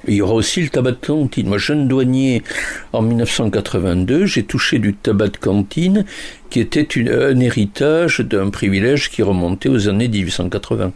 Il 0.07 0.15
y 0.15 0.21
aura 0.21 0.33
aussi 0.33 0.61
le 0.61 0.69
tabac 0.69 0.91
de 0.91 1.05
cantine. 1.05 1.47
Moi, 1.47 1.57
jeune 1.57 1.87
douanier, 1.87 2.43
en 2.91 3.01
1982, 3.01 4.25
j'ai 4.25 4.43
touché 4.43 4.79
du 4.79 4.93
tabac 4.93 5.29
de 5.29 5.37
cantine 5.37 6.05
qui 6.49 6.59
était 6.59 6.87
un 7.09 7.39
héritage 7.39 8.19
d'un 8.19 8.49
privilège 8.49 9.09
qui 9.09 9.23
remontait 9.23 9.69
aux 9.69 9.87
années 9.87 10.09
1880. 10.09 10.91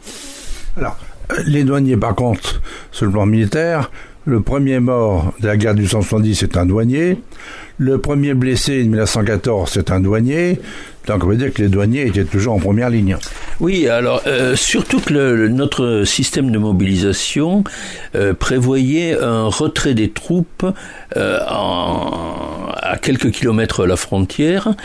Alors, 0.77 0.97
les 1.45 1.63
douaniers, 1.63 1.97
par 1.97 2.15
contre, 2.15 2.61
sur 2.91 3.05
le 3.05 3.11
plan 3.11 3.25
militaire, 3.25 3.91
le 4.25 4.41
premier 4.41 4.79
mort 4.79 5.33
de 5.39 5.47
la 5.47 5.55
guerre 5.55 5.73
du 5.73 5.87
170, 5.87 6.35
c'est 6.35 6.57
un 6.57 6.65
douanier. 6.65 7.17
Le 7.77 7.99
premier 7.99 8.33
blessé 8.33 8.83
de 8.83 8.89
1914, 8.89 9.71
c'est 9.71 9.89
un 9.89 10.01
douanier. 10.01 10.59
Donc 11.07 11.23
on 11.23 11.27
veut 11.27 11.37
dire 11.37 11.53
que 11.53 11.61
les 11.61 11.69
douaniers 11.69 12.05
étaient 12.05 12.25
toujours 12.25 12.53
en 12.53 12.59
première 12.59 12.89
ligne. 12.89 13.17
Oui, 13.61 13.87
alors 13.87 14.21
euh, 14.27 14.55
surtout 14.57 14.99
que 14.99 15.47
notre 15.47 16.03
système 16.03 16.51
de 16.51 16.57
mobilisation 16.57 17.63
euh, 18.15 18.33
prévoyait 18.33 19.17
un 19.17 19.47
retrait 19.47 19.93
des 19.93 20.09
troupes 20.09 20.65
euh, 21.15 21.39
à 21.39 22.97
quelques 23.01 23.31
kilomètres 23.31 23.83
de 23.83 23.87
la 23.87 23.95
frontière. 23.95 24.75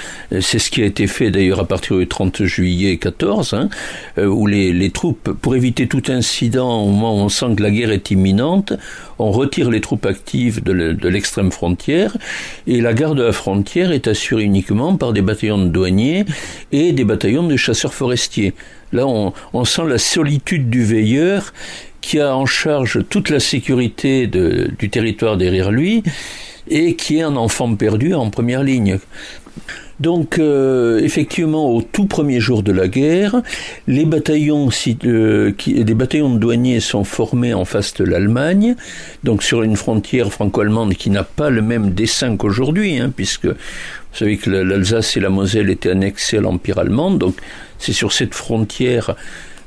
C'est 0.40 0.60
ce 0.60 0.70
qui 0.70 0.82
a 0.82 0.86
été 0.86 1.08
fait 1.08 1.30
d'ailleurs 1.30 1.60
à 1.60 1.64
partir 1.64 1.96
du 1.96 2.06
30 2.06 2.44
juillet 2.44 2.96
14, 2.98 3.54
hein, 3.54 3.68
où 4.18 4.46
les, 4.46 4.72
les, 4.72 4.90
troupes, 4.90 5.32
pour 5.32 5.56
éviter 5.56 5.88
tout 5.88 6.02
incident 6.08 6.82
au 6.82 6.86
moment 6.86 7.16
où 7.16 7.18
on 7.18 7.28
sent 7.28 7.54
que 7.56 7.62
la 7.62 7.70
guerre 7.70 7.90
est 7.90 8.10
imminente, 8.10 8.72
on 9.18 9.30
retire 9.30 9.70
les 9.70 9.80
troupes 9.80 10.06
actives 10.06 10.62
de 10.62 11.08
l'extrême 11.08 11.50
frontière 11.50 12.16
et 12.66 12.80
la 12.80 12.94
garde 12.94 13.18
de 13.18 13.22
la 13.22 13.32
frontière 13.32 13.92
est 13.92 14.08
assurée 14.08 14.44
uniquement 14.44 14.96
par 14.96 15.12
des 15.12 15.22
bataillons 15.22 15.58
de 15.58 15.68
douaniers 15.68 16.11
et 16.72 16.92
des 16.92 17.04
bataillons 17.04 17.46
de 17.46 17.56
chasseurs 17.56 17.94
forestiers. 17.94 18.54
Là, 18.92 19.06
on, 19.06 19.64
sent 19.64 19.82
la 19.88 19.98
solitude 19.98 20.68
du 20.68 20.84
veilleur 20.84 21.52
qui 22.00 22.20
a 22.20 22.36
en 22.36 22.46
charge 22.46 23.00
toute 23.08 23.30
la 23.30 23.40
sécurité 23.40 24.26
du 24.26 24.90
territoire 24.90 25.36
derrière 25.36 25.70
lui 25.70 26.02
et 26.68 26.94
qui 26.94 27.18
est 27.18 27.22
un 27.22 27.36
enfant 27.36 27.74
perdu 27.74 28.14
en 28.14 28.30
première 28.30 28.62
ligne. 28.62 28.98
Donc, 30.00 30.38
euh, 30.38 30.98
effectivement, 30.98 31.70
au 31.70 31.80
tout 31.80 32.06
premier 32.06 32.40
jour 32.40 32.62
de 32.62 32.72
la 32.72 32.88
guerre, 32.88 33.40
les 33.86 34.04
bataillons, 34.04 34.68
euh, 35.04 35.52
bataillons 35.94 36.34
de 36.34 36.38
douaniers 36.38 36.80
sont 36.80 37.04
formés 37.04 37.54
en 37.54 37.64
face 37.64 37.94
de 37.94 38.04
l'Allemagne, 38.04 38.74
donc 39.22 39.42
sur 39.42 39.62
une 39.62 39.76
frontière 39.76 40.32
franco-allemande 40.32 40.94
qui 40.94 41.10
n'a 41.10 41.22
pas 41.22 41.50
le 41.50 41.62
même 41.62 41.90
dessin 41.90 42.36
qu'aujourd'hui, 42.36 42.98
hein, 42.98 43.12
puisque 43.14 43.46
vous 43.46 43.54
savez 44.18 44.38
que 44.38 44.50
l'Alsace 44.50 45.16
et 45.16 45.20
la 45.20 45.30
Moselle 45.30 45.70
étaient 45.70 45.90
annexées 45.90 46.38
à 46.38 46.40
l'Empire 46.40 46.78
allemand, 46.78 47.12
donc 47.12 47.36
c'est 47.78 47.92
sur 47.92 48.12
cette 48.12 48.34
frontière 48.34 49.14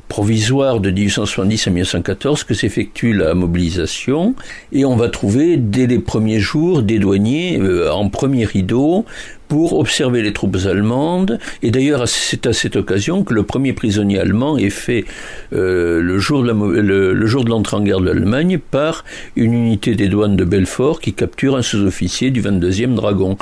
provisoire 0.07 0.79
de 0.79 0.91
1870 0.91 1.67
à 1.67 1.69
1914 1.71 2.43
que 2.43 2.53
s'effectue 2.53 3.13
la 3.13 3.33
mobilisation. 3.33 4.35
Et 4.71 4.85
on 4.85 4.95
va 4.95 5.09
trouver 5.09 5.57
dès 5.57 5.87
les 5.87 5.99
premiers 5.99 6.39
jours 6.39 6.83
des 6.83 6.99
douaniers 6.99 7.59
euh, 7.59 7.91
en 7.91 8.09
premier 8.09 8.45
rideau 8.45 9.05
pour 9.47 9.77
observer 9.79 10.21
les 10.21 10.33
troupes 10.33 10.57
allemandes 10.65 11.39
et 11.61 11.71
d'ailleurs 11.71 12.07
c'est 12.07 12.45
à 12.47 12.53
cette 12.53 12.75
occasion 12.75 13.23
que 13.23 13.33
le 13.33 13.43
premier 13.43 13.73
prisonnier 13.73 14.19
allemand 14.19 14.57
est 14.57 14.69
fait 14.69 15.05
euh, 15.53 16.01
le 16.01 16.17
jour 16.19 16.43
de 16.43 17.49
l'entrée 17.49 17.77
en 17.77 17.81
guerre 17.81 17.99
de 17.99 18.05
l'Allemagne 18.05 18.59
par 18.59 19.05
une 19.35 19.53
unité 19.53 19.95
des 19.95 20.07
douanes 20.07 20.35
de 20.35 20.43
Belfort 20.43 20.99
qui 20.99 21.13
capture 21.13 21.55
un 21.55 21.61
sous-officier 21.61 22.31
du 22.31 22.41
22e 22.41 22.95
dragon 22.95 23.37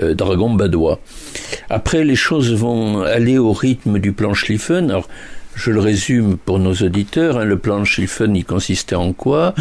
euh, 0.00 0.14
dragon 0.14 0.52
badois. 0.52 0.98
Après, 1.70 2.02
les 2.02 2.16
choses 2.16 2.52
vont 2.52 3.02
aller 3.02 3.38
au 3.38 3.52
rythme 3.52 4.00
du 4.00 4.12
plan 4.12 4.34
Schlieffen. 4.34 4.90
Alors, 4.90 5.08
je 5.54 5.70
le 5.70 5.78
résume 5.78 6.36
pour 6.36 6.58
nos 6.58 6.74
auditeurs. 6.74 7.38
Hein, 7.38 7.44
le 7.44 7.58
plan 7.58 7.84
Schlieffen, 7.84 8.34
il 8.34 8.44
consistait 8.44 8.96
en 8.96 9.12
quoi? 9.12 9.54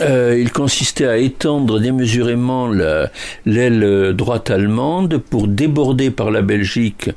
Euh, 0.00 0.36
il 0.38 0.50
consistait 0.50 1.06
à 1.06 1.18
étendre 1.18 1.78
démesurément 1.78 2.68
l'aile 3.46 4.12
droite 4.14 4.50
allemande 4.50 5.18
pour 5.18 5.46
déborder 5.46 6.10
par 6.10 6.30
la 6.30 6.42
Belgique 6.42 7.10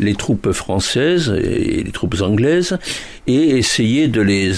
les 0.00 0.14
troupes 0.14 0.50
françaises 0.52 1.32
et 1.42 1.84
les 1.84 1.92
troupes 1.92 2.20
anglaises 2.20 2.78
et 3.26 3.56
essayer 3.56 4.08
de 4.08 4.20
les 4.20 4.52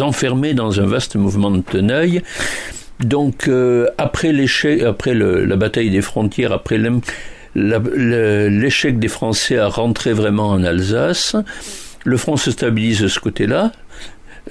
enfermer 0.00 0.54
dans 0.54 0.80
un 0.80 0.86
vaste 0.86 1.16
mouvement 1.16 1.50
de 1.50 1.60
tenaille. 1.60 2.22
Donc 3.00 3.48
euh, 3.48 3.88
après 3.98 4.32
l'échec, 4.32 4.80
la 4.80 5.56
bataille 5.56 5.90
des 5.90 6.02
frontières, 6.02 6.52
après 6.52 6.78
l'échec 7.54 8.98
des 8.98 9.08
Français 9.08 9.58
à 9.58 9.68
rentrer 9.68 10.12
vraiment 10.12 10.50
en 10.50 10.62
Alsace. 10.62 11.36
Le 12.04 12.16
front 12.18 12.36
se 12.36 12.50
stabilise 12.50 13.00
de 13.00 13.08
ce 13.08 13.18
côté-là, 13.18 13.72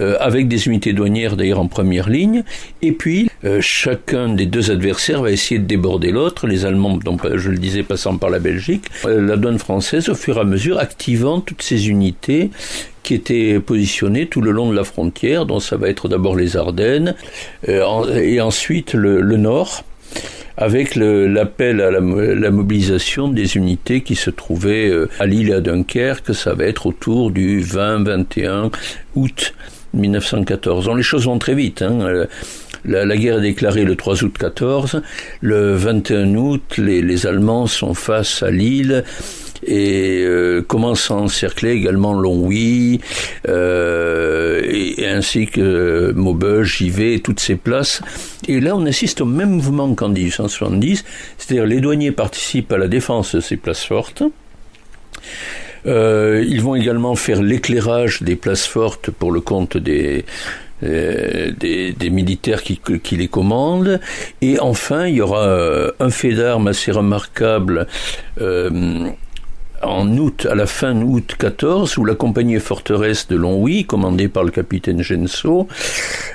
euh, 0.02 0.18
avec 0.20 0.48
des 0.48 0.68
unités 0.68 0.94
douanières 0.94 1.36
d'ailleurs 1.36 1.60
en 1.60 1.68
première 1.68 2.10
ligne, 2.10 2.44
et 2.82 2.92
puis 2.92 3.30
euh, 3.44 3.60
chacun 3.62 4.30
des 4.30 4.46
deux 4.46 4.72
adversaires 4.72 5.22
va 5.22 5.32
essayer 5.32 5.60
de 5.60 5.66
déborder 5.66 6.12
l'autre, 6.12 6.48
les 6.48 6.66
Allemands, 6.66 6.98
donc 6.98 7.22
je 7.36 7.50
le 7.50 7.58
disais, 7.58 7.84
passant 7.84 8.18
par 8.18 8.30
la 8.30 8.40
Belgique, 8.40 8.86
euh, 9.06 9.22
la 9.22 9.38
douane 9.38 9.60
française 9.60 10.10
au 10.10 10.16
fur 10.16 10.38
et 10.38 10.42
à 10.42 10.46
mesure 10.46 10.80
activant 10.80 11.42
toutes 11.42 11.62
ces 11.62 11.90
unités 11.90 12.50
qui 13.04 13.14
étaient 13.14 13.60
positionnées 13.60 14.28
tout 14.28 14.42
le 14.42 14.52
long 14.52 14.72
de 14.72 14.76
la 14.76 14.84
frontière, 14.84 15.46
dont 15.46 15.60
ça 15.60 15.78
va 15.78 15.90
être 15.90 16.08
d'abord 16.08 16.36
les 16.36 16.56
Ardennes, 16.56 17.16
et 17.68 18.40
ensuite 18.40 18.94
le, 18.94 19.22
Nord, 19.36 19.84
avec 20.58 20.96
l'appel 20.96 21.82
à 21.82 21.92
la, 21.92 22.00
la, 22.00 22.52
mobilisation 22.52 23.28
des 23.28 23.58
unités 23.58 24.02
qui 24.02 24.16
se 24.16 24.30
trouvaient 24.30 24.90
euh, 24.90 25.10
à 25.20 25.26
Lille 25.26 25.50
et 25.50 25.54
à 25.54 25.62
Dunkerque, 25.62 26.34
ça 26.34 26.54
va 26.54 26.66
être 26.66 26.86
autour 26.86 27.32
du 27.32 27.62
20-21 27.62 28.72
août 29.16 29.54
1914. 29.94 30.86
Donc 30.86 30.98
les 30.98 31.04
choses 31.04 31.26
vont 31.26 31.40
très 31.40 31.56
vite. 31.56 31.82
Hein. 31.82 32.02
Euh, 32.02 32.26
la, 32.86 33.18
guerre 33.18 33.38
est 33.38 33.42
déclarée 33.42 33.86
le 33.86 33.96
3 33.96 34.24
août 34.24 34.36
14. 34.38 35.02
Le 35.42 35.76
21 35.76 36.36
août, 36.36 36.78
les, 36.78 37.26
Allemands 37.26 37.68
sont 37.68 37.94
face 37.94 38.44
à 38.44 38.52
Lille 38.52 39.04
et 39.66 40.24
euh, 40.26 40.62
commence 40.62 41.10
à 41.10 41.14
encercler 41.14 41.72
également 41.72 42.14
Longwy, 42.14 43.00
euh, 43.48 44.62
ainsi 45.06 45.46
que 45.46 46.12
Maubeuge, 46.14 46.80
Givet, 46.80 47.20
toutes 47.20 47.40
ces 47.40 47.56
places. 47.56 48.02
Et 48.50 48.60
là, 48.60 48.76
on 48.76 48.86
assiste 48.86 49.22
au 49.22 49.26
même 49.26 49.52
mouvement 49.52 49.94
qu'en 49.96 50.10
1870, 50.10 51.06
c'est-à-dire 51.38 51.66
les 51.66 51.80
douaniers 51.80 52.12
participent 52.12 52.74
à 52.74 52.78
la 52.78 52.90
défense 52.90 53.36
de 53.36 53.40
ces 53.40 53.56
places 53.56 53.86
fortes. 53.86 54.24
Euh, 55.86 56.44
ils 56.48 56.62
vont 56.62 56.76
également 56.76 57.16
faire 57.16 57.42
l'éclairage 57.42 58.22
des 58.24 58.36
places 58.36 58.66
fortes 58.66 59.12
pour 59.12 59.32
le 59.32 59.42
compte 59.42 59.78
des, 59.78 60.26
des, 60.82 61.94
des, 61.98 62.10
militaires 62.10 62.64
qui, 62.64 62.80
qui, 63.02 63.16
les 63.16 63.28
commandent. 63.28 64.00
Et 64.42 64.60
enfin, 64.60 65.08
il 65.08 65.16
y 65.16 65.22
aura 65.22 65.92
un 66.00 66.10
fait 66.10 66.34
d'armes 66.34 66.68
assez 66.68 66.92
remarquable 66.92 67.88
en 69.84 70.18
août, 70.18 70.48
à 70.50 70.56
la 70.56 70.66
fin 70.66 70.96
août 71.02 71.36
14, 71.38 71.98
où 71.98 72.06
la 72.06 72.16
compagnie 72.16 72.60
forteresse 72.60 73.28
de 73.28 73.36
Longwy, 73.36 73.86
commandée 73.86 74.28
par 74.28 74.44
le 74.44 74.52
capitaine 74.52 75.02
Genso, 75.02 75.68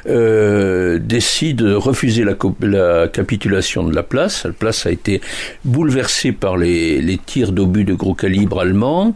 euh, 0.09 0.99
décide 0.99 1.57
de 1.57 1.75
refuser 1.75 2.25
la, 2.25 2.35
la, 2.61 3.09
capitulation 3.09 3.85
de 3.85 3.95
la 3.95 4.03
place. 4.03 4.45
La 4.45 4.53
place 4.53 4.87
a 4.87 4.91
été 4.91 5.21
bouleversée 5.65 6.33
par 6.33 6.57
les, 6.57 7.01
les 7.01 7.19
tirs 7.19 7.53
d'obus 7.53 7.85
de 7.85 7.95
gros 7.95 8.15
calibre 8.15 8.61
allemands, 8.61 9.15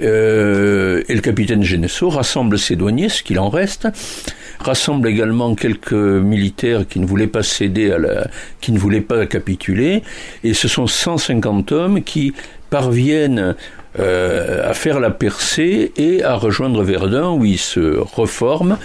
euh, 0.00 1.02
et 1.08 1.14
le 1.14 1.20
capitaine 1.20 1.62
Genso 1.62 2.08
rassemble 2.08 2.58
ses 2.58 2.76
douaniers, 2.76 3.08
ce 3.08 3.22
qu'il 3.22 3.38
en 3.38 3.48
reste, 3.48 3.88
rassemble 4.60 5.08
également 5.08 5.54
quelques 5.54 5.92
militaires 5.92 6.86
qui 6.86 7.00
ne 7.00 7.06
voulaient 7.06 7.26
pas 7.26 7.42
céder 7.42 7.90
à 7.90 7.98
la, 7.98 8.28
qui 8.60 8.72
ne 8.72 8.78
voulaient 8.78 9.00
pas 9.00 9.26
capituler, 9.26 10.02
et 10.44 10.54
ce 10.54 10.68
sont 10.68 10.86
150 10.86 11.72
hommes 11.72 12.02
qui 12.02 12.32
parviennent 12.72 13.54
euh, 13.98 14.68
à 14.68 14.72
faire 14.72 14.98
la 14.98 15.10
percée 15.10 15.92
et 15.98 16.24
à 16.24 16.36
rejoindre 16.36 16.82
Verdun 16.82 17.32
où 17.32 17.44
ils 17.44 17.58
se 17.58 17.98
reforment. 17.98 18.78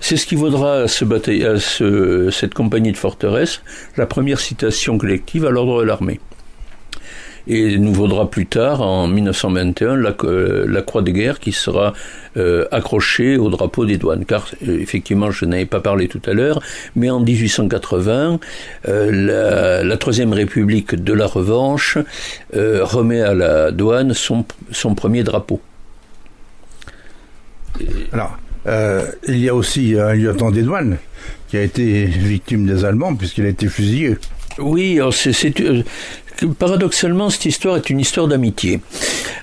C'est 0.00 0.16
ce 0.16 0.26
qui 0.26 0.34
vaudra 0.34 0.84
à, 0.84 0.88
ce, 0.88 2.30
cette 2.32 2.54
compagnie 2.54 2.92
de 2.92 2.96
forteresse 2.96 3.60
la 3.98 4.06
première 4.06 4.40
citation 4.40 4.96
collective 4.96 5.44
à 5.44 5.50
l'ordre 5.50 5.80
de 5.80 5.86
l'armée 5.86 6.20
et 7.48 7.78
nous 7.78 7.92
vaudra 7.92 8.30
plus 8.30 8.46
tard, 8.46 8.82
en 8.82 9.08
1921, 9.08 9.96
la, 9.96 10.14
euh, 10.24 10.66
la 10.68 10.82
croix 10.82 11.00
de 11.00 11.10
guerre 11.10 11.40
qui 11.40 11.52
sera 11.52 11.94
euh, 12.36 12.66
accrochée 12.70 13.38
au 13.38 13.48
drapeau 13.48 13.86
des 13.86 13.96
douanes. 13.96 14.26
Car, 14.26 14.46
euh, 14.66 14.78
effectivement, 14.78 15.30
je 15.30 15.46
n'avais 15.46 15.64
pas 15.64 15.80
parlé 15.80 16.08
tout 16.08 16.20
à 16.26 16.34
l'heure, 16.34 16.60
mais 16.94 17.08
en 17.08 17.20
1880, 17.20 18.38
la, 18.86 19.82
la, 19.82 19.96
Troisième 19.96 20.32
République 20.32 20.94
de 20.94 21.12
la 21.12 21.26
Revanche 21.26 21.98
remet 22.52 23.20
à 23.20 23.34
la 23.34 23.72
douane 23.72 24.14
son, 24.14 24.44
son 24.70 24.94
premier 24.94 25.22
drapeau. 25.22 25.60
Alors, 28.12 28.38
il 29.26 29.38
y 29.38 29.48
a 29.48 29.54
aussi 29.54 29.98
un 29.98 30.14
lieutenant 30.14 30.50
des 30.50 30.62
douanes 30.62 30.98
qui 31.48 31.56
a 31.56 31.62
été 31.62 32.04
victime 32.04 32.66
des 32.66 32.84
Allemands 32.84 33.14
puisqu'il 33.14 33.46
a 33.46 33.48
été 33.48 33.68
fusillé. 33.68 34.16
Oui, 34.58 35.00
c'est 35.12 35.32
paradoxalement, 36.46 37.30
cette 37.30 37.46
histoire 37.46 37.76
est 37.76 37.90
une 37.90 38.00
histoire 38.00 38.28
d'amitié. 38.28 38.80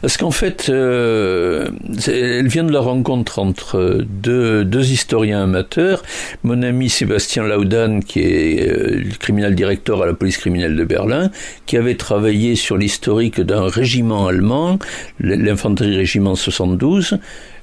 Parce 0.01 0.17
qu'en 0.17 0.31
fait, 0.31 0.67
euh, 0.69 1.67
elle 2.07 2.47
vient 2.47 2.63
de 2.63 2.71
la 2.71 2.79
rencontre 2.79 3.39
entre 3.39 4.03
deux, 4.07 4.63
deux, 4.63 4.91
historiens 4.91 5.43
amateurs. 5.43 6.03
Mon 6.43 6.61
ami 6.61 6.89
Sébastien 6.89 7.43
Laudan, 7.43 7.99
qui 8.01 8.19
est 8.19 8.69
euh, 8.69 9.01
le 9.03 9.17
criminel 9.17 9.55
directeur 9.55 10.01
à 10.03 10.05
la 10.05 10.13
police 10.13 10.37
criminelle 10.37 10.75
de 10.75 10.83
Berlin, 10.83 11.31
qui 11.65 11.77
avait 11.77 11.95
travaillé 11.95 12.55
sur 12.55 12.77
l'historique 12.77 13.41
d'un 13.41 13.67
régiment 13.67 14.27
allemand, 14.27 14.79
l'infanterie 15.19 15.97
régiment 15.97 16.35
72, 16.35 17.17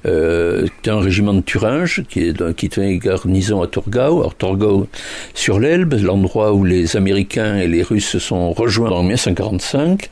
euh, 0.05 0.67
un 0.87 0.99
régiment 0.99 1.33
de 1.33 1.39
Thuringe 1.39 2.03
qui, 2.09 2.27
est, 2.27 2.55
qui 2.55 2.67
tenait 2.67 2.97
garnison 2.97 3.61
à 3.61 3.67
Torgau, 3.67 4.19
alors 4.19 4.35
Torgau 4.35 4.87
sur 5.33 5.59
l'Elbe, 5.59 5.93
l'endroit 6.01 6.51
où 6.53 6.65
les 6.65 6.97
Américains 6.97 7.55
et 7.55 7.67
les 7.67 7.83
Russes 7.83 8.09
se 8.09 8.19
sont 8.19 8.51
rejoints 8.51 8.91
en 8.91 9.03
1945. 9.27 10.09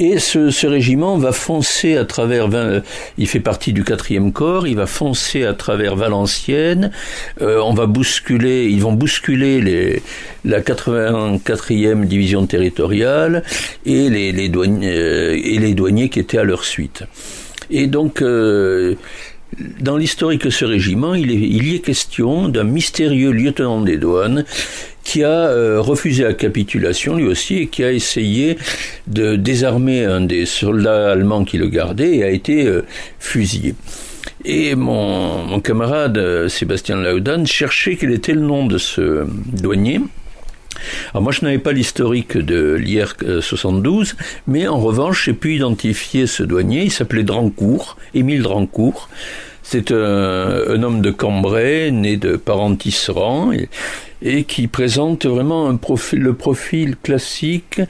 Et 0.00 0.20
ce, 0.20 0.66
régiment 0.66 1.18
va 1.18 1.32
foncer 1.32 1.96
à 1.96 2.04
travers, 2.04 2.48
il 3.16 3.26
fait 3.26 3.40
partie 3.40 3.72
du 3.72 3.82
quatrième 3.82 4.32
corps, 4.32 4.68
il 4.68 4.76
va 4.76 4.86
foncer 4.86 5.44
à 5.44 5.54
travers 5.54 5.96
Valenciennes, 5.96 6.92
euh, 7.40 7.58
on 7.58 7.74
va 7.74 7.86
bousculer, 7.86 8.66
ils 8.66 8.80
vont 8.80 8.92
bousculer 8.92 10.00
la 10.44 10.60
84e 10.60 12.04
division 12.04 12.46
territoriale 12.46 13.42
et 13.86 14.08
les, 14.08 14.48
douaniers, 14.48 14.88
euh, 14.88 15.40
et 15.42 15.58
les 15.58 15.74
douaniers 15.74 16.10
qui 16.10 16.20
étaient 16.20 16.38
à 16.38 16.44
leur 16.44 16.64
suite. 16.64 17.02
Et 17.70 17.88
donc, 17.88 18.22
euh, 18.22 18.94
dans 19.80 19.96
l'historique 19.96 20.44
de 20.44 20.50
ce 20.50 20.64
régiment, 20.64 21.14
il, 21.14 21.32
y 21.32 21.74
est 21.74 21.80
question 21.80 22.48
d'un 22.48 22.64
mystérieux 22.64 23.32
lieutenant 23.32 23.80
des 23.80 23.96
douanes 23.96 24.44
qui 25.08 25.24
a 25.24 25.48
euh, 25.48 25.80
refusé 25.80 26.22
la 26.22 26.34
capitulation 26.34 27.16
lui 27.16 27.26
aussi 27.26 27.56
et 27.56 27.66
qui 27.68 27.82
a 27.82 27.90
essayé 27.90 28.58
de 29.06 29.36
désarmer 29.36 30.04
un 30.04 30.20
des 30.20 30.44
soldats 30.44 31.10
allemands 31.10 31.44
qui 31.44 31.56
le 31.56 31.68
gardait 31.68 32.16
et 32.16 32.24
a 32.24 32.28
été 32.28 32.66
euh, 32.66 32.84
fusillé. 33.18 33.74
Et 34.44 34.74
mon, 34.74 35.60
camarade 35.60 36.48
Sébastien 36.48 36.96
Laudan 36.96 37.46
cherchait 37.46 37.96
quel 37.96 38.12
était 38.12 38.34
le 38.34 38.42
nom 38.42 38.66
de 38.66 38.76
ce 38.76 39.24
douanier. 39.46 40.02
Alors 41.12 41.22
moi 41.22 41.32
je 41.32 41.42
n'avais 41.42 41.58
pas 41.58 41.72
l'historique 41.72 42.36
de 42.36 42.74
l'IR 42.74 43.14
72, 43.40 44.14
mais 44.46 44.68
en 44.68 44.78
revanche 44.78 45.24
j'ai 45.24 45.32
pu 45.32 45.54
identifier 45.56 46.26
ce 46.26 46.42
douanier, 46.42 46.82
il 46.82 46.92
s'appelait 46.92 47.24
Drancourt, 47.24 47.96
Émile 48.12 48.42
Drancourt. 48.42 49.08
C'est 49.62 49.92
un, 49.92 50.82
homme 50.82 51.02
de 51.02 51.10
Cambrai, 51.10 51.90
né 51.90 52.16
de 52.16 52.36
parents 52.36 52.74
tisserands, 52.74 53.52
et, 54.22 54.44
qui 54.44 54.66
présente 54.66 55.26
vraiment 55.26 55.74
profil, 55.76 56.20
le 56.20 56.34
profil 56.34 56.96
classique 56.96 57.80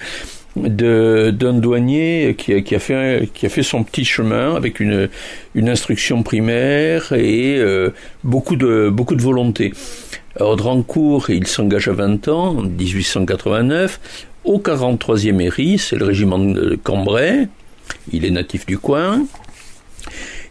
d'un 0.57 1.53
douanier 1.55 2.35
qui 2.37 2.75
a, 2.75 2.79
fait, 2.79 3.63
son 3.63 3.85
petit 3.85 4.05
chemin 4.05 4.55
avec 4.55 4.81
une, 4.81 5.09
instruction 5.57 6.23
primaire 6.23 7.13
et 7.13 7.59
euh, 7.59 7.91
beaucoup, 8.25 8.57
de, 8.57 8.93
volonté. 9.23 9.73
Audrancourt, 10.41 11.31
il 11.31 11.47
s'engage 11.47 11.89
à 11.89 11.93
20 11.93 12.29
ans, 12.29 12.59
en 12.59 12.63
1889, 12.63 14.01
au 14.45 14.59
43e 14.59 15.41
ERI, 15.41 15.79
c'est 15.79 15.97
le 15.97 16.05
régiment 16.05 16.39
de 16.39 16.79
Cambrai, 16.83 17.49
il 18.13 18.25
est 18.25 18.31
natif 18.31 18.65
du 18.67 18.79
coin, 18.79 19.25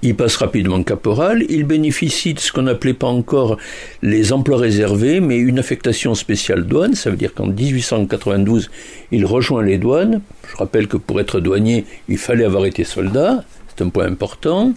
il 0.01 0.15
passe 0.15 0.35
rapidement 0.37 0.81
caporal, 0.83 1.43
il 1.49 1.63
bénéficie 1.63 2.33
de 2.33 2.39
ce 2.39 2.51
qu'on 2.51 2.63
n'appelait 2.63 2.93
pas 2.93 3.07
encore 3.07 3.57
les 4.01 4.33
emplois 4.33 4.57
réservés, 4.57 5.19
mais 5.19 5.37
une 5.37 5.59
affectation 5.59 6.15
spéciale 6.15 6.65
douane, 6.65 6.95
ça 6.95 7.09
veut 7.09 7.17
dire 7.17 7.33
qu'en 7.33 7.47
1892, 7.47 8.69
il 9.11 9.25
rejoint 9.25 9.63
les 9.63 9.77
douanes. 9.77 10.21
Je 10.51 10.57
rappelle 10.57 10.87
que 10.87 10.97
pour 10.97 11.19
être 11.19 11.39
douanier, 11.39 11.85
il 12.09 12.17
fallait 12.17 12.45
avoir 12.45 12.65
été 12.65 12.83
soldat, 12.83 13.43
c'est 13.67 13.83
un 13.83 13.89
point 13.89 14.05
important. 14.05 14.73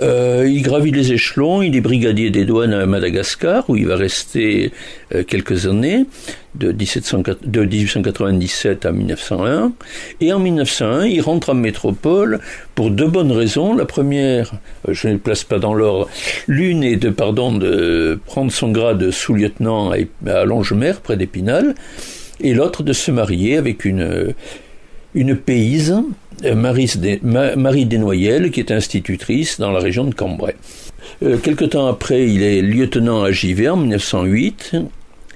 Euh, 0.00 0.46
il 0.48 0.62
gravit 0.62 0.90
les 0.90 1.12
échelons, 1.12 1.62
il 1.62 1.74
est 1.74 1.80
brigadier 1.80 2.30
des 2.30 2.44
douanes 2.44 2.74
à 2.74 2.86
Madagascar, 2.86 3.68
où 3.68 3.76
il 3.76 3.86
va 3.86 3.96
rester 3.96 4.72
euh, 5.14 5.24
quelques 5.24 5.66
années, 5.66 6.04
de, 6.54 6.72
1897 6.72 8.86
à 8.86 8.92
1901. 8.92 9.72
Et 10.20 10.32
en 10.32 10.38
1901, 10.38 11.06
il 11.06 11.20
rentre 11.20 11.50
en 11.50 11.54
métropole 11.54 12.40
pour 12.74 12.90
deux 12.90 13.08
bonnes 13.08 13.32
raisons. 13.32 13.74
La 13.74 13.86
première, 13.86 14.52
euh, 14.88 14.92
je 14.92 15.08
ne 15.08 15.14
le 15.14 15.18
place 15.18 15.44
pas 15.44 15.58
dans 15.58 15.74
l'ordre, 15.74 16.08
l'une 16.46 16.84
est 16.84 16.96
de, 16.96 17.10
pardon, 17.10 17.52
de 17.52 18.18
prendre 18.26 18.52
son 18.52 18.70
grade 18.70 18.98
de 18.98 19.10
sous-lieutenant 19.10 19.92
à, 19.92 20.44
Longemer, 20.44 20.92
près 21.02 21.16
d'Épinal, 21.16 21.74
et 22.40 22.52
l'autre 22.52 22.82
de 22.82 22.92
se 22.92 23.10
marier 23.10 23.56
avec 23.56 23.86
une, 23.86 24.34
une 25.14 25.36
payse 25.36 25.94
euh, 26.44 26.54
Marie 26.54 27.86
Desnoyelles, 27.86 28.50
qui 28.50 28.60
est 28.60 28.70
institutrice 28.70 29.58
dans 29.58 29.70
la 29.70 29.80
région 29.80 30.04
de 30.04 30.14
Cambrai. 30.14 30.56
Euh, 31.22 31.38
quelque 31.38 31.64
temps 31.64 31.86
après, 31.86 32.28
il 32.28 32.42
est 32.42 32.62
lieutenant 32.62 33.22
à 33.22 33.32
Givet 33.32 33.68
en 33.68 33.76
1908 33.76 34.76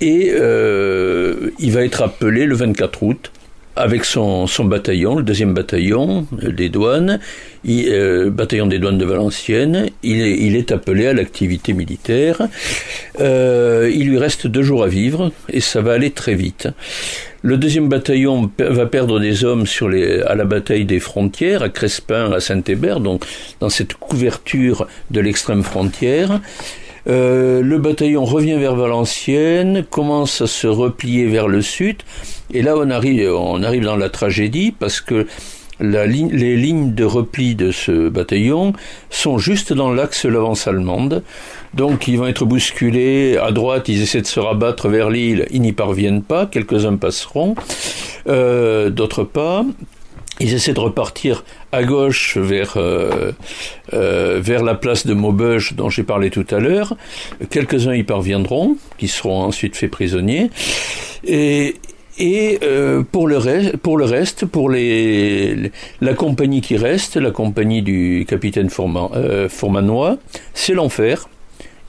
et 0.01 0.31
euh, 0.33 1.51
il 1.59 1.73
va 1.73 1.85
être 1.85 2.03
appelé 2.03 2.47
le 2.47 2.55
24 2.55 3.03
août 3.03 3.33
avec 3.77 4.05
son, 4.05 4.47
bataillon, 4.65 5.17
le 5.17 5.23
deuxième 5.23 5.55
bataillon 5.55 6.27
des 6.33 6.69
douanes, 6.69 7.21
il, 7.65 8.31
bataillon 8.31 8.67
des 8.67 8.79
douanes 8.79 8.99
de 8.99 9.05
Valenciennes, 9.05 9.89
il 10.03 10.57
est, 10.57 10.73
appelé 10.73 11.07
à 11.07 11.13
l'activité 11.13 11.73
militaire. 11.73 12.49
il 13.19 14.09
lui 14.09 14.19
reste 14.19 14.47
deux 14.47 14.63
jours 14.63 14.85
à 14.85 14.89
vivre 14.89 15.33
et 15.49 15.61
ça 15.61 15.81
va 15.81 15.93
aller 15.93 16.11
très 16.11 16.35
vite. 16.35 16.69
Le 17.43 17.57
deuxième 17.57 17.89
bataillon 17.89 18.51
va 18.59 18.85
perdre 18.85 19.19
des 19.19 19.45
hommes 19.45 19.65
à 20.27 20.35
la 20.35 20.45
bataille 20.45 20.85
des 20.85 21.01
frontières, 21.01 21.63
à 21.63 21.71
Crespin, 21.71 22.31
à 22.33 22.41
Saint-Hébert, 22.41 23.01
donc 23.01 23.25
dans 23.61 23.71
cette 23.71 23.95
couverture 23.95 24.87
de 25.11 25.21
l'extrême 25.21 25.63
frontière. 25.63 26.41
Euh, 27.09 27.63
le 27.63 27.79
bataillon 27.79 28.25
revient 28.25 28.57
vers 28.59 28.75
Valenciennes, 28.75 29.85
commence 29.89 30.41
à 30.41 30.47
se 30.47 30.67
replier 30.67 31.27
vers 31.27 31.49
le 31.49 31.63
sud, 31.63 32.03
et 32.53 32.63
là 32.63 32.75
on 32.77 32.91
arrive, 32.91 33.85
dans 33.85 33.97
la 33.97 34.09
tragédie 34.11 34.73
parce 34.79 35.01
que 35.01 35.27
les 35.81 36.57
lignes 36.57 36.95
de 36.95 37.05
repli 37.05 37.55
de 37.55 37.71
ce 37.71 38.09
bataillon 38.09 38.75
sont 39.09 39.39
juste 39.39 39.73
dans 39.73 39.91
l'axe 39.93 40.27
l'avance 40.27 40.67
allemande. 40.67 41.23
Donc 41.73 42.07
ils 42.07 42.19
vont 42.19 42.27
être 42.27 42.45
bousculés. 42.45 43.39
À 43.39 43.51
droite, 43.51 43.89
ils 43.89 44.03
essaient 44.03 44.21
de 44.21 44.27
se 44.27 44.41
rabattre 44.41 44.89
vers 44.89 45.09
l'île. 45.09 45.47
Ils 45.51 45.63
n'y 45.63 45.73
parviennent 45.73 46.23
pas. 46.23 46.47
Quelques-uns 46.47 46.97
passeront. 46.97 47.55
Euh, 48.29 48.91
d'autres 48.91 49.25
pas. 49.25 49.65
Ils 50.41 50.55
essaient 50.55 50.73
de 50.73 50.81
repartir 50.81 51.45
à 51.71 51.85
gauche 51.85 52.37
vers 52.37 52.75
euh, 52.77 53.33
euh, 53.93 54.41
vers 54.43 54.65
la 54.65 54.75
place 54.75 55.07
de 55.07 55.15
Maubeuge 55.15 55.75
dont 55.75 55.91
j'ai 55.91 56.03
parlé 56.03 56.31
tout 56.31 56.47
à 56.51 56.59
l'heure. 56.59 56.97
Quelques-uns 57.51 57.95
y 57.95 58.03
parviendront, 58.03 58.77
qui 58.99 59.07
seront 59.07 59.43
ensuite 59.43 59.77
faits 59.77 59.91
prisonniers. 59.91 60.51
Et, 61.25 61.77
et 62.19 62.59
euh, 62.63 63.03
pour, 63.03 63.29
le 63.29 63.39
reste, 63.39 63.77
pour 63.77 63.97
le 63.97 64.05
reste, 64.05 64.47
pour 64.47 64.71
les, 64.71 65.71
la 66.01 66.15
compagnie 66.15 66.61
qui 66.61 66.77
reste, 66.77 67.17
la 67.17 67.31
compagnie 67.31 67.83
du 67.83 68.25
capitaine 68.29 68.71
Fourman, 68.71 69.11
euh, 69.15 69.49
Fourmanois, 69.49 70.19
c'est 70.55 70.75
l'enfer. 70.75 71.29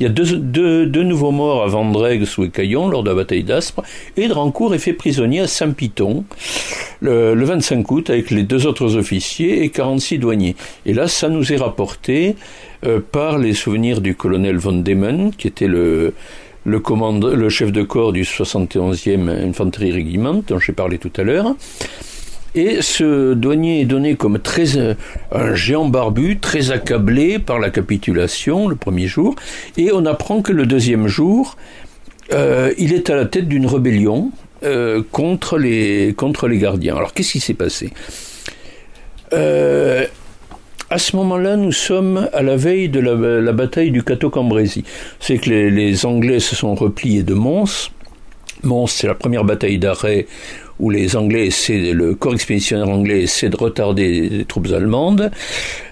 Il 0.01 0.05
y 0.05 0.07
a 0.07 0.09
deux, 0.09 1.03
nouveaux 1.03 1.29
morts 1.29 1.61
à 1.61 1.67
Vendrègue 1.67 2.25
sous 2.25 2.49
Caillon 2.49 2.89
lors 2.89 3.03
de 3.03 3.09
la 3.09 3.15
bataille 3.15 3.43
d'Aspre, 3.43 3.83
et 4.17 4.27
Drancourt 4.27 4.73
est 4.73 4.79
fait 4.79 4.93
prisonnier 4.93 5.41
à 5.41 5.47
Saint-Piton 5.47 6.25
le, 7.01 7.35
le, 7.35 7.45
25 7.45 7.91
août 7.91 8.09
avec 8.09 8.31
les 8.31 8.41
deux 8.41 8.65
autres 8.65 8.95
officiers 8.95 9.63
et 9.63 9.69
46 9.69 10.17
douaniers. 10.17 10.55
Et 10.87 10.93
là, 10.93 11.07
ça 11.07 11.29
nous 11.29 11.53
est 11.53 11.57
rapporté 11.57 12.35
euh, 12.83 12.99
par 12.99 13.37
les 13.37 13.53
souvenirs 13.53 14.01
du 14.01 14.15
colonel 14.15 14.57
von 14.57 14.73
Demen, 14.73 15.33
qui 15.37 15.47
était 15.47 15.67
le, 15.67 16.15
le 16.65 17.49
chef 17.49 17.71
de 17.71 17.83
corps 17.83 18.11
du 18.11 18.23
71e 18.23 19.29
Infanterie 19.29 19.91
Régiment, 19.91 20.41
dont 20.47 20.57
j'ai 20.57 20.73
parlé 20.73 20.97
tout 20.97 21.13
à 21.15 21.21
l'heure. 21.21 21.55
Et 22.53 22.81
ce 22.81 23.33
douanier 23.33 23.81
est 23.81 23.85
donné 23.85 24.15
comme 24.15 24.39
très 24.39 24.77
euh, 24.77 24.95
un 25.31 25.55
géant 25.55 25.87
barbu, 25.87 26.39
très 26.39 26.71
accablé 26.71 27.39
par 27.39 27.59
la 27.59 27.69
capitulation 27.69 28.67
le 28.67 28.75
premier 28.75 29.07
jour, 29.07 29.35
et 29.77 29.91
on 29.93 30.05
apprend 30.05 30.41
que 30.41 30.51
le 30.51 30.65
deuxième 30.65 31.07
jour, 31.07 31.55
euh, 32.33 32.73
il 32.77 32.93
est 32.93 33.09
à 33.09 33.15
la 33.15 33.25
tête 33.25 33.47
d'une 33.47 33.65
rébellion 33.65 34.31
euh, 34.63 35.01
contre 35.11 35.57
les 35.57 36.13
contre 36.15 36.49
les 36.49 36.57
gardiens. 36.57 36.97
Alors 36.97 37.13
qu'est-ce 37.13 37.31
qui 37.31 37.39
s'est 37.39 37.53
passé? 37.53 37.91
À 39.33 40.97
ce 40.97 41.15
moment-là, 41.15 41.55
nous 41.55 41.71
sommes 41.71 42.27
à 42.33 42.41
la 42.41 42.57
veille 42.57 42.89
de 42.89 42.99
la, 42.99 43.53
bataille 43.53 43.91
du 43.91 44.03
Cateau-Cambrésis. 44.03 44.83
C'est 45.21 45.37
que 45.37 45.49
les, 45.49 46.05
Anglais 46.05 46.41
se 46.41 46.53
sont 46.53 46.75
repliés 46.75 47.23
de 47.23 47.33
Mons. 47.33 47.91
Mons, 48.63 48.87
c'est 48.87 49.07
la 49.07 49.15
première 49.15 49.45
bataille 49.45 49.79
d'arrêt 49.79 50.27
où 50.81 50.89
les 50.89 51.15
Anglais 51.15 51.45
essaient, 51.47 51.93
le 51.93 52.15
corps 52.15 52.33
expéditionnaire 52.33 52.89
anglais 52.89 53.21
essaie 53.21 53.49
de 53.49 53.55
retarder 53.55 54.29
les 54.29 54.45
troupes 54.45 54.67
allemandes. 54.73 55.31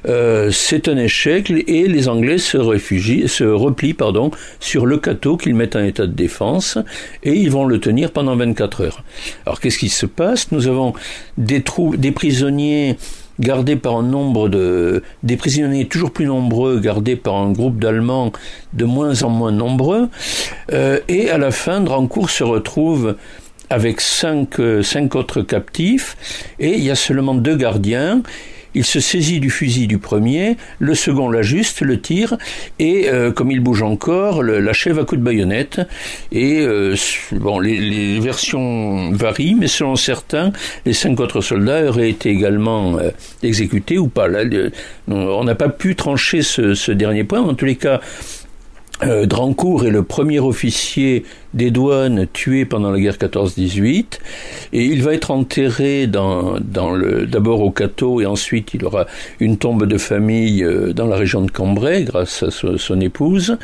Euh, 0.08 0.50
c'est 0.52 0.88
un 0.88 0.98
échec 0.98 1.52
et 1.52 1.88
les 1.88 2.10
Anglais 2.10 2.40
se 2.40 2.58
réfugient, 2.58 3.28
se 3.28 3.44
replient 3.44 3.94
pardon 3.94 4.32
sur 4.60 4.86
le 4.86 4.98
Cateau 4.98 5.38
qu'ils 5.38 5.54
mettent 5.54 5.76
en 5.76 5.84
état 5.84 6.08
de 6.08 6.14
défense 6.14 6.80
et 7.24 7.34
ils 7.34 7.52
vont 7.52 7.66
le 7.66 7.80
tenir 7.80 8.12
pendant 8.12 8.36
24 8.36 8.82
heures. 8.82 9.04
Alors 9.46 9.60
qu'est-ce 9.60 9.78
qui 9.78 9.90
se 9.90 10.08
passe? 10.08 10.52
Nous 10.52 10.68
avons 10.68 10.94
des 11.38 11.62
troupes, 11.62 11.96
des 11.96 12.12
prisonniers 12.12 12.98
gardés 13.40 13.76
par 13.76 13.98
un 13.98 14.04
nombre 14.04 14.50
de 14.50 15.04
des 15.24 15.38
prisonniers 15.38 15.88
toujours 15.88 16.12
plus 16.12 16.26
nombreux 16.26 16.80
gardés 16.80 17.16
par 17.16 17.36
un 17.36 17.52
groupe 17.52 17.80
d'Allemands 17.80 18.34
de 18.74 18.86
moins 18.86 19.24
en 19.24 19.30
moins 19.30 19.52
nombreux 19.52 20.10
euh, 20.74 21.00
et 21.08 21.30
à 21.30 21.38
la 21.38 21.52
fin 21.52 21.80
Drancourt 21.80 22.30
se 22.30 22.44
retrouve 22.44 23.16
avec 23.70 24.02
cinq, 24.02 24.60
euh, 24.60 24.84
cinq 24.84 25.16
autres 25.16 25.42
captifs, 25.42 26.18
et 26.60 26.74
il 26.74 26.84
y 26.84 26.92
a 26.92 26.96
seulement 26.96 27.36
deux 27.36 27.56
gardiens. 27.56 28.22
Il 28.76 28.86
se 28.86 29.00
saisit 29.00 29.40
du 29.40 29.50
fusil 29.50 29.88
du 29.88 29.98
premier, 29.98 30.56
le 30.78 30.94
second 30.94 31.30
l'ajuste, 31.30 31.82
le 31.82 32.00
tire, 32.00 32.38
et 32.78 33.10
euh, 33.10 33.32
comme 33.32 33.50
il 33.50 33.62
bouge 33.62 33.82
encore, 33.82 34.44
l'achève 34.44 35.00
à 35.00 35.06
coup 35.06 35.16
de 35.16 35.24
baïonnette. 35.24 35.82
Et 36.32 36.62
euh, 36.62 36.96
bon, 37.32 37.60
les, 37.60 38.20
versions 38.20 39.12
varient, 39.12 39.56
mais 39.56 39.68
selon 39.68 39.96
certains, 39.96 40.52
les 40.86 40.94
cinq 40.94 41.20
autres 41.20 41.42
soldats 41.42 41.86
auraient 41.86 42.10
été 42.10 42.30
également 42.30 42.98
euh, 43.00 43.10
exécutés 43.42 43.98
ou 43.98 44.08
pas. 44.08 44.28
On 45.08 45.44
n'a 45.44 45.56
pas 45.56 45.70
pu 45.70 45.96
trancher 45.96 46.44
ce, 46.44 46.92
dernier 46.92 47.24
point. 47.24 47.42
En 47.42 47.56
tous 47.56 47.66
les 47.66 47.76
cas, 47.76 48.02
Drancourt 49.02 49.86
est 49.86 49.92
le 49.92 50.04
premier 50.04 50.40
officier 50.40 51.24
des 51.54 51.72
douanes 51.72 52.28
tué 52.32 52.66
pendant 52.66 52.92
la 52.92 53.00
guerre 53.00 53.18
14-18 53.18 54.20
et 54.74 54.86
il 54.86 55.04
va 55.04 55.14
être 55.14 55.32
enterré 55.32 56.08
dans, 56.08 56.60
le 56.92 57.26
d'abord 57.26 57.62
au 57.62 57.72
Cateau 57.72 58.22
et 58.22 58.26
ensuite 58.26 58.74
il 58.74 58.86
aura 58.86 59.06
une 59.40 59.58
tombe 59.58 59.86
de 59.86 59.98
famille 59.98 60.64
euh, 60.64 60.94
dans 60.94 61.08
la 61.08 61.16
région 61.16 61.42
de 61.42 61.52
Cambrai 61.52 62.04
grâce 62.04 62.44
à 62.44 62.52
son, 62.52 63.00
épouse 63.02 63.58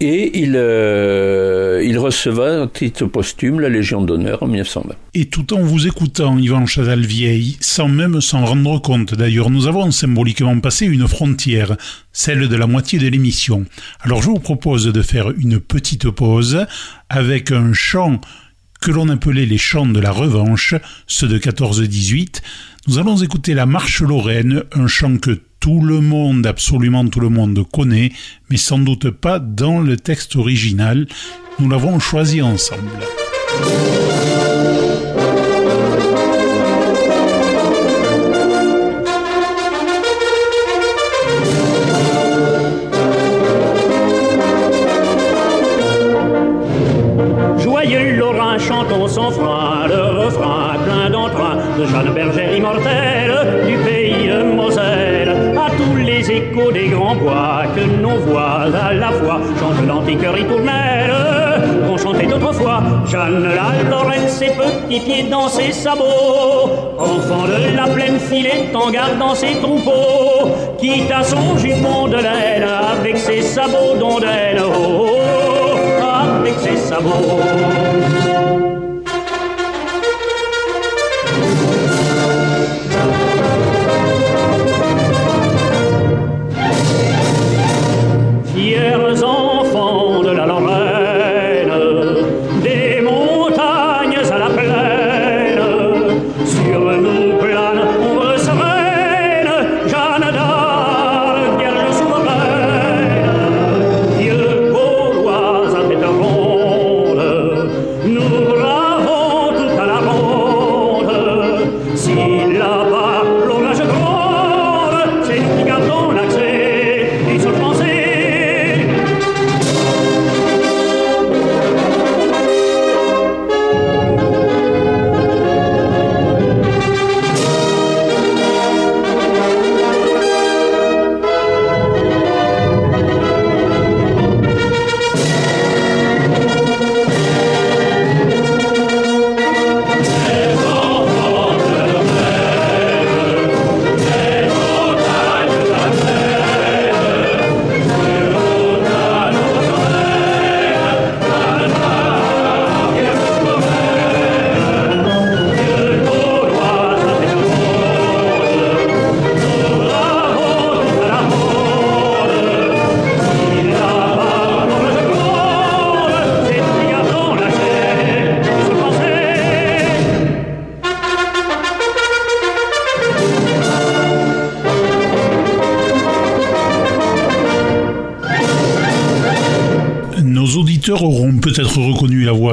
et 0.00 0.40
il 0.40 0.54
euh, 0.56 1.82
il 1.84 1.98
receva 1.98 2.62
un 2.62 2.66
titre 2.66 3.06
posthume 3.06 3.60
la 3.60 3.68
Légion 3.68 4.02
d'honneur 4.02 4.42
en 4.42 4.46
1920. 4.46 4.94
Et 5.14 5.26
tout 5.26 5.52
en 5.52 5.60
vous 5.60 5.86
écoutant 5.86 6.38
Yvan 6.38 6.64
Chazal-Vieille, 6.64 7.58
sans 7.60 7.88
même 7.88 8.20
s'en 8.20 8.46
rendre 8.46 8.80
compte 8.80 9.14
d'ailleurs, 9.14 9.50
nous 9.50 9.66
avons 9.66 9.90
symboliquement 9.90 10.58
passé 10.60 10.86
une 10.86 11.06
frontière, 11.06 11.76
celle 12.12 12.48
de 12.48 12.56
la 12.56 12.66
moitié 12.66 12.98
de 12.98 13.08
l'émission. 13.08 13.64
Alors 14.00 14.22
je 14.22 14.28
vous 14.28 14.38
propose 14.38 14.86
de 14.86 15.02
faire 15.02 15.30
une 15.30 15.60
petite 15.60 16.08
pause 16.10 16.66
avec 17.12 17.52
un 17.52 17.74
chant 17.74 18.20
que 18.80 18.90
l'on 18.90 19.10
appelait 19.10 19.44
les 19.44 19.58
chants 19.58 19.86
de 19.86 20.00
la 20.00 20.10
revanche, 20.10 20.74
ceux 21.06 21.28
de 21.28 21.38
14-18. 21.38 22.40
Nous 22.88 22.98
allons 22.98 23.18
écouter 23.18 23.52
la 23.52 23.66
marche 23.66 24.00
lorraine, 24.00 24.64
un 24.72 24.86
chant 24.86 25.18
que 25.18 25.38
tout 25.60 25.82
le 25.82 26.00
monde, 26.00 26.46
absolument 26.46 27.06
tout 27.06 27.20
le 27.20 27.28
monde 27.28 27.64
connaît, 27.70 28.12
mais 28.48 28.56
sans 28.56 28.78
doute 28.78 29.10
pas 29.10 29.38
dans 29.38 29.80
le 29.80 29.98
texte 29.98 30.36
original. 30.36 31.06
Nous 31.58 31.68
l'avons 31.68 32.00
choisi 32.00 32.40
ensemble. 32.40 32.90
Le 49.30 50.24
refrain 50.24 50.74
plein 50.84 51.10
d'entrain 51.10 51.56
de 51.78 51.86
Jeanne 51.86 52.12
Berger 52.14 52.56
immortelle 52.56 53.66
du 53.66 53.76
pays 53.78 54.28
de 54.28 54.42
Moselle. 54.54 55.30
À 55.56 55.70
tous 55.70 55.96
les 55.96 56.30
échos 56.30 56.72
des 56.72 56.88
grands 56.88 57.14
bois 57.14 57.62
que 57.74 57.84
nos 58.02 58.18
voix 58.18 58.62
à 58.88 58.92
la 58.92 59.10
fois 59.12 59.40
chantent 59.60 59.86
l'antique 59.86 60.26
ritournelle 60.26 61.12
qu'on 61.86 61.96
chantait 61.96 62.32
autrefois. 62.32 62.82
Jeanne 63.06 63.44
la 63.44 64.28
ses 64.28 64.46
petits 64.50 65.00
pieds 65.00 65.24
dans 65.24 65.48
ses 65.48 65.72
sabots, 65.72 66.70
enfant 66.98 67.44
de 67.46 67.76
la 67.76 67.86
plaine 67.88 68.18
filée 68.18 68.70
en 68.74 68.90
garde 68.90 69.18
dans 69.18 69.34
ses 69.34 69.54
troupeaux, 69.60 70.50
quitte 70.78 71.10
à 71.10 71.22
son 71.22 71.56
jupon 71.58 72.08
de 72.08 72.16
laine 72.16 72.66
avec 72.92 73.18
ses 73.18 73.42
sabots 73.42 73.96
d'ondaine. 73.98 74.58
Oh, 74.64 74.72
oh, 74.74 75.76
oh, 76.00 76.40
avec 76.40 76.58
ses 76.58 76.76
sabots. 76.76 78.21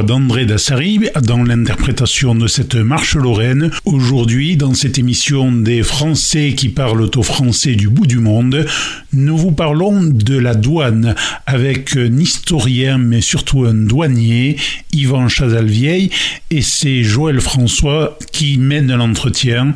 d'André 0.04 0.46
Dassari 0.46 1.00
dans 1.24 1.44
l'interprétation 1.44 2.36
de 2.36 2.48
cette 2.48 2.76
marche 2.76 3.16
lorraine. 3.16 3.72
Aujourd'hui, 3.86 4.56
dans 4.58 4.74
cette 4.74 4.98
émission 4.98 5.52
des 5.52 5.84
Français 5.84 6.54
qui 6.56 6.70
parlent 6.70 7.10
au 7.16 7.24
français 7.24 7.76
du 7.76 7.90
bout 7.90 8.08
du 8.08 8.20
monde, 8.20 8.66
nous 9.14 9.38
vous 9.38 9.52
parlons 9.52 10.04
de 10.04 10.38
la 10.38 10.56
douane 10.56 11.16
avec 11.46 11.98
un 11.98 12.18
historien 12.18 12.98
mais 12.98 13.22
surtout 13.22 13.66
un 13.66 13.74
douanier, 13.74 14.58
Yvan 14.94 15.28
Chazalvieille, 15.28 16.10
et 16.52 16.62
c'est 16.62 17.04
Joël 17.04 17.42
François 17.42 18.18
qui 18.32 18.58
mène 18.58 18.94
l'entretien. 18.94 19.74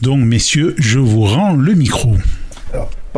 Donc 0.00 0.24
messieurs, 0.24 0.74
je 0.78 0.98
vous 0.98 1.22
rends 1.24 1.54
le 1.54 1.74
micro. 1.74 2.16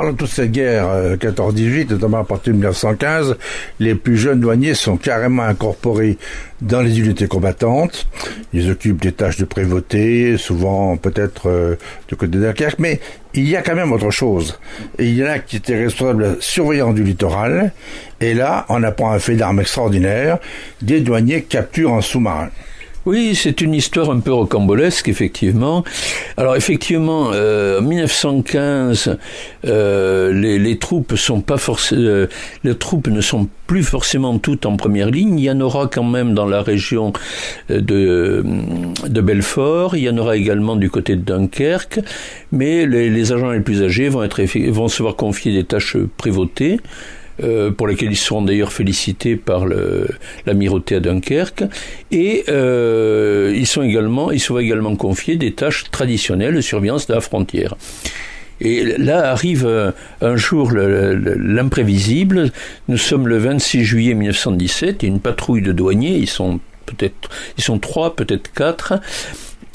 Pendant 0.05 0.17
toute 0.19 0.29
cette 0.29 0.53
guerre 0.53 1.17
14-18, 1.17 1.87
euh, 1.87 1.95
notamment 1.95 2.19
à 2.19 2.25
partir 2.25 2.53
de 2.53 2.59
1915, 2.59 3.39
les 3.81 3.95
plus 3.95 4.19
jeunes 4.19 4.39
douaniers 4.39 4.75
sont 4.75 4.99
carrément 4.99 5.45
incorporés 5.45 6.19
dans 6.61 6.83
les 6.83 7.01
unités 7.01 7.27
combattantes. 7.27 8.07
Ils 8.53 8.71
occupent 8.71 9.01
des 9.01 9.13
tâches 9.13 9.39
de 9.39 9.47
prévôté, 9.47 10.37
souvent 10.37 10.99
peut-être 10.99 11.49
euh, 11.49 11.77
du 12.07 12.17
côté 12.17 12.37
de 12.37 12.55
mais 12.79 13.01
il 13.33 13.49
y 13.49 13.57
a 13.57 13.63
quand 13.63 13.75
même 13.75 13.93
autre 13.93 14.11
chose. 14.11 14.61
il 14.99 15.15
y 15.15 15.25
en 15.25 15.29
a 15.29 15.39
qui 15.39 15.57
étaient 15.57 15.83
responsables 15.83 16.37
surveillants 16.39 16.93
du 16.93 17.03
littoral, 17.03 17.73
et 18.21 18.35
là, 18.35 18.67
on 18.69 18.83
apprend 18.83 19.11
un 19.11 19.19
fait 19.19 19.37
d'armes 19.37 19.61
extraordinaire, 19.61 20.37
des 20.83 21.01
douaniers 21.01 21.45
capturent 21.45 21.95
un 21.95 22.03
sous-marin. 22.03 22.51
Oui, 23.07 23.35
c'est 23.35 23.61
une 23.61 23.75
histoire 23.75 24.11
un 24.11 24.21
peu 24.21 24.33
rocambolesque, 24.33 25.09
effectivement. 25.09 25.85
Alors, 26.39 26.57
effectivement, 26.57 27.33
euh, 27.35 27.81
en 27.81 27.83
1915, 27.83 29.19
euh, 29.67 30.33
les, 30.33 30.59
les, 30.59 30.79
troupes 30.79 31.15
sont 31.17 31.43
pas 31.43 31.57
euh, 31.93 32.27
les 32.63 32.75
troupes 32.75 33.09
ne 33.09 33.21
sont 33.21 33.47
plus 33.67 33.83
forcément 33.83 34.39
toutes 34.39 34.65
en 34.65 34.77
première 34.77 35.11
ligne. 35.11 35.39
Il 35.39 35.45
y 35.45 35.51
en 35.51 35.61
aura 35.61 35.87
quand 35.87 36.03
même 36.03 36.33
dans 36.33 36.47
la 36.47 36.63
région 36.63 37.13
euh, 37.71 37.83
de, 37.83 38.43
de 39.07 39.21
Belfort. 39.21 39.97
Il 39.97 40.05
y 40.05 40.09
en 40.09 40.17
aura 40.17 40.39
également 40.39 40.77
du 40.77 40.89
côté 40.89 41.15
de 41.15 41.21
Dunkerque. 41.21 42.01
Mais 42.53 42.87
les, 42.87 43.11
les 43.11 43.33
agents 43.33 43.51
les 43.51 43.61
plus 43.61 43.83
âgés 43.83 44.09
vont 44.09 44.23
être 44.23 44.43
vont 44.71 44.89
se 44.89 45.03
voir 45.03 45.17
confier 45.17 45.53
des 45.53 45.65
tâches 45.65 45.99
prévotées. 46.17 46.81
Euh, 47.43 47.73
pour 47.73 47.89
lesquels 47.89 48.13
ils 48.13 48.17
seront 48.17 48.43
d'ailleurs 48.43 48.73
félicités 48.73 49.35
par 49.35 49.67
l'amirauté 50.47 50.95
à 50.95 51.01
Dunkerque, 51.01 51.65
et 52.13 52.45
euh, 52.49 53.53
ils 53.57 53.67
sont 53.67 53.83
également, 53.83 54.31
ils 54.31 54.39
sont 54.39 54.57
également 54.57 54.95
confiés 54.95 55.35
des 55.35 55.53
tâches 55.53 55.91
traditionnelles 55.91 56.55
de 56.55 56.61
surveillance 56.61 57.09
de 57.09 57.15
la 57.15 57.21
frontière. 57.21 57.75
Et 58.61 58.85
là 58.99 59.33
arrive 59.33 59.67
euh, 59.67 59.91
un 60.21 60.37
jour 60.37 60.71
l'imprévisible. 60.71 62.53
Nous 62.87 62.99
sommes 62.99 63.27
le 63.27 63.39
26 63.39 63.85
juillet 63.85 64.15
1917 64.15 65.03
et 65.03 65.09
une 65.09 65.19
patrouille 65.19 65.63
de 65.63 65.73
douaniers, 65.73 66.17
ils 66.17 66.31
sont 66.31 66.61
peut-être, 66.87 67.31
ils 67.59 67.65
sont 67.65 67.81
trois, 67.81 68.15
peut-être 68.15 68.53
quatre, 68.53 69.01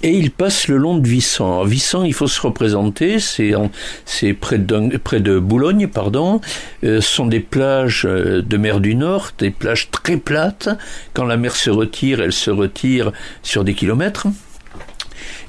et 0.01 0.11
il 0.11 0.31
passe 0.31 0.67
le 0.67 0.77
long 0.77 0.97
de 0.97 1.07
Vissant. 1.07 1.63
Vissant, 1.63 2.03
il 2.03 2.13
faut 2.13 2.27
se 2.27 2.39
représenter, 2.41 3.17
c'est 3.19 4.33
près 4.33 4.57
de 4.57 4.97
près 4.97 5.19
de 5.19 5.39
Boulogne, 5.39 5.87
pardon. 5.87 6.39
Euh, 6.83 7.01
ce 7.01 7.09
sont 7.15 7.25
des 7.25 7.39
plages 7.39 8.05
euh, 8.05 8.41
de 8.41 8.57
mer 8.57 8.79
du 8.79 8.95
Nord, 8.95 9.31
des 9.37 9.51
plages 9.51 9.89
très 9.91 10.17
plates. 10.17 10.69
Quand 11.13 11.25
la 11.25 11.37
mer 11.37 11.55
se 11.55 11.69
retire, 11.69 12.21
elle 12.21 12.33
se 12.33 12.51
retire 12.51 13.11
sur 13.43 13.63
des 13.63 13.73
kilomètres. 13.73 14.27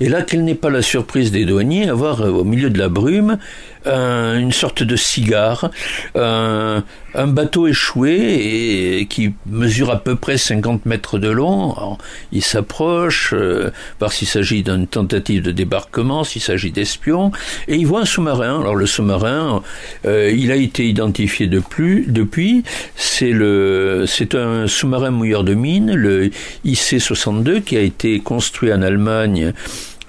Et 0.00 0.08
là, 0.08 0.22
quelle 0.22 0.44
n'est 0.44 0.54
pas 0.54 0.70
la 0.70 0.82
surprise 0.82 1.30
des 1.30 1.44
douaniers, 1.44 1.88
avoir 1.88 2.22
euh, 2.22 2.30
au 2.30 2.44
milieu 2.44 2.70
de 2.70 2.78
la 2.78 2.88
brume 2.88 3.38
une 3.86 4.52
sorte 4.52 4.82
de 4.82 4.96
cigare, 4.96 5.70
un, 6.14 6.82
bateau 7.26 7.66
échoué 7.66 9.00
et, 9.00 9.06
qui 9.06 9.34
mesure 9.46 9.90
à 9.90 10.02
peu 10.02 10.16
près 10.16 10.38
50 10.38 10.86
mètres 10.86 11.18
de 11.18 11.28
long. 11.28 11.98
il 12.32 12.42
s'approche, 12.42 13.32
euh, 13.32 13.70
voir 13.98 14.12
s'il 14.12 14.28
s'agit 14.28 14.62
d'une 14.62 14.86
tentative 14.86 15.42
de 15.42 15.50
débarquement, 15.50 16.24
s'il 16.24 16.42
s'agit 16.42 16.70
d'espions, 16.70 17.32
et 17.68 17.76
il 17.76 17.86
voit 17.86 18.02
un 18.02 18.04
sous-marin. 18.04 18.60
Alors 18.60 18.76
le 18.76 18.86
sous-marin, 18.86 19.62
euh, 20.06 20.32
il 20.34 20.52
a 20.52 20.56
été 20.56 20.86
identifié 20.86 21.46
de 21.46 21.60
plus, 21.60 22.06
depuis. 22.08 22.62
C'est 22.96 23.32
le, 23.32 24.04
c'est 24.06 24.34
un 24.34 24.66
sous-marin 24.66 25.10
mouilleur 25.10 25.44
de 25.44 25.54
mine, 25.54 25.94
le 25.94 26.30
IC-62, 26.64 27.62
qui 27.62 27.76
a 27.76 27.80
été 27.80 28.20
construit 28.20 28.72
en 28.72 28.82
Allemagne 28.82 29.52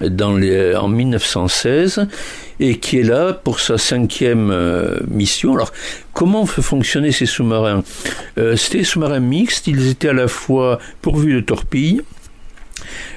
les, 0.02 0.74
en 0.74 0.88
1916 0.88 2.06
et 2.60 2.78
qui 2.78 2.98
est 2.98 3.02
là 3.02 3.32
pour 3.32 3.60
sa 3.60 3.78
cinquième 3.78 4.50
euh, 4.50 4.98
mission. 5.08 5.54
Alors, 5.54 5.72
comment 6.12 6.46
fonctionnaient 6.46 7.12
ces 7.12 7.26
sous-marins? 7.26 7.82
Euh, 8.38 8.56
C'était 8.56 8.78
des 8.78 8.84
sous-marins 8.84 9.20
mixtes, 9.20 9.66
ils 9.66 9.88
étaient 9.88 10.10
à 10.10 10.12
la 10.12 10.28
fois 10.28 10.78
pourvus 11.00 11.34
de 11.34 11.40
torpilles, 11.40 12.02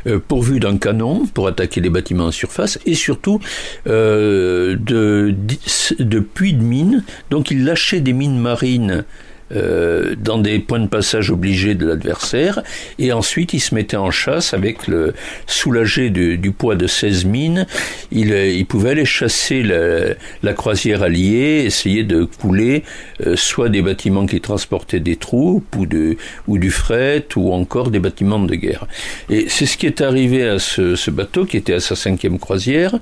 euh, 0.07 0.19
pourvus 0.25 0.59
d'un 0.59 0.77
canon 0.77 1.25
pour 1.27 1.47
attaquer 1.47 1.81
les 1.81 1.89
bâtiments 1.89 2.25
en 2.25 2.31
surface 2.31 2.79
et 2.85 2.95
surtout 2.95 3.39
de, 3.85 4.75
de 4.77 6.19
puits 6.19 6.53
de 6.53 6.63
mines. 6.63 7.03
Donc 7.29 7.51
ils 7.51 7.63
lâchaient 7.63 8.01
des 8.01 8.13
mines 8.13 8.39
marines 8.39 9.05
euh, 9.51 10.15
dans 10.17 10.39
des 10.39 10.57
points 10.57 10.79
de 10.79 10.87
passage 10.87 11.29
obligés 11.29 11.75
de 11.75 11.85
l'adversaire, 11.85 12.63
et 12.97 13.13
ensuite 13.13 13.53
il 13.53 13.59
se 13.59 13.75
mettait 13.75 13.95
en 13.95 14.09
chasse 14.09 14.55
avec 14.55 14.87
le 14.87 15.13
soulagé 15.45 16.09
du, 16.09 16.39
du 16.39 16.51
poids 16.51 16.73
de 16.75 16.87
16 16.87 17.25
mines, 17.25 17.67
il, 18.11 18.33
euh, 18.33 18.47
il 18.47 18.65
pouvait 18.65 18.89
aller 18.89 19.05
chasser 19.05 19.61
la, 19.61 20.15
la, 20.41 20.53
croisière 20.53 21.03
alliée, 21.03 21.63
essayer 21.63 22.03
de 22.03 22.23
couler 22.23 22.83
euh, 23.23 23.35
soit 23.35 23.69
des 23.69 23.83
bâtiments 23.83 24.25
qui 24.25 24.41
transportaient 24.41 24.99
des 24.99 25.15
troupes 25.15 25.75
ou, 25.75 25.85
de, 25.85 26.17
ou 26.47 26.57
du 26.57 26.71
fret 26.71 27.27
ou 27.35 27.53
encore 27.53 27.91
des 27.91 27.99
bâtiments 27.99 28.39
de 28.39 28.55
guerre. 28.55 28.87
Et 29.29 29.45
c'est 29.47 29.67
ce 29.67 29.77
qui 29.77 29.85
est 29.85 30.01
arrivé 30.01 30.47
à 30.47 30.57
ce, 30.57 30.95
ce, 30.95 31.11
bateau 31.11 31.45
qui 31.45 31.57
était 31.57 31.73
à 31.73 31.79
sa 31.79 31.95
cinquième 31.95 32.39
croisière, 32.39 32.95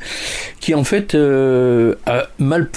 qui 0.60 0.76
en 0.76 0.84
fait 0.84 1.16
mal 2.38 2.70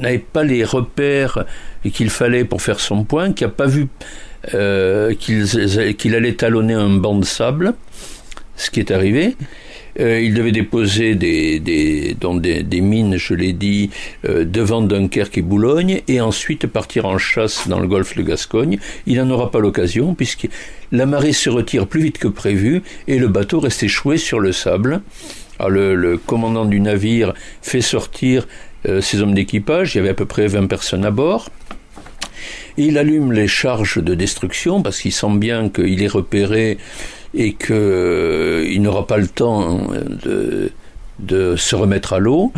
n'avait 0.00 0.18
pas 0.18 0.44
les 0.44 0.64
repères 0.64 1.46
qu'il 1.84 2.10
fallait 2.10 2.44
pour 2.44 2.62
faire 2.62 2.80
son 2.80 3.04
point, 3.04 3.32
qui 3.32 3.44
n'a 3.44 3.50
pas 3.50 3.66
vu 3.66 3.88
euh, 4.54 5.14
qu'il 5.14 6.14
allait 6.14 6.34
talonner 6.34 6.74
un 6.74 6.90
banc 6.90 7.18
de 7.18 7.24
sable, 7.24 7.74
ce 8.56 8.70
qui 8.70 8.80
est 8.80 8.90
arrivé. 8.90 9.36
Euh, 9.98 10.20
il 10.20 10.34
devait 10.34 10.52
déposer 10.52 11.14
des, 11.14 11.58
des, 11.58 12.14
des, 12.14 12.80
mines, 12.80 13.16
je 13.16 13.34
l'ai 13.34 13.52
dit, 13.52 13.90
euh, 14.26 14.44
devant 14.44 14.82
Dunkerque 14.82 15.38
et 15.38 15.42
Boulogne, 15.42 16.02
et 16.06 16.20
ensuite 16.20 16.66
partir 16.66 17.06
en 17.06 17.18
chasse 17.18 17.66
dans 17.68 17.80
le 17.80 17.88
golfe 17.88 18.14
de 18.16 18.22
Gascogne. 18.22 18.78
Il 19.06 19.16
n'en 19.16 19.30
aura 19.30 19.50
pas 19.50 19.58
l'occasion, 19.58 20.14
puisque 20.14 20.48
la 20.92 21.06
marée 21.06 21.32
se 21.32 21.48
retire 21.48 21.86
plus 21.86 22.02
vite 22.02 22.18
que 22.18 22.28
prévu, 22.28 22.82
et 23.08 23.18
le 23.18 23.28
bateau 23.28 23.60
reste 23.60 23.82
échoué 23.82 24.18
sur 24.18 24.38
le 24.38 24.52
sable. 24.52 25.00
Alors 25.58 25.70
le, 25.70 25.94
le 25.94 26.18
commandant 26.18 26.66
du 26.66 26.80
navire 26.80 27.32
fait 27.62 27.80
sortir 27.80 28.46
ses 29.00 29.20
hommes 29.20 29.34
d'équipage, 29.34 29.94
il 29.94 29.98
y 29.98 30.00
avait 30.00 30.10
à 30.10 30.14
peu 30.14 30.26
près 30.26 30.46
20 30.46 30.66
personnes 30.66 31.04
à 31.04 31.10
bord. 31.10 31.50
Il 32.76 32.98
allume 32.98 33.32
les 33.32 33.48
charges 33.48 34.02
de 34.02 34.14
destruction 34.14 34.82
parce 34.82 35.00
qu'il 35.00 35.12
sent 35.12 35.36
bien 35.36 35.68
qu'il 35.70 36.02
est 36.02 36.08
repéré 36.08 36.78
et 37.34 37.54
qu'il 37.54 37.74
euh, 37.74 38.78
n'aura 38.78 39.06
pas 39.06 39.16
le 39.16 39.28
temps 39.28 39.88
de, 40.24 40.70
de 41.18 41.56
se 41.56 41.74
remettre 41.74 42.12
à 42.12 42.18
l'eau. 42.18 42.52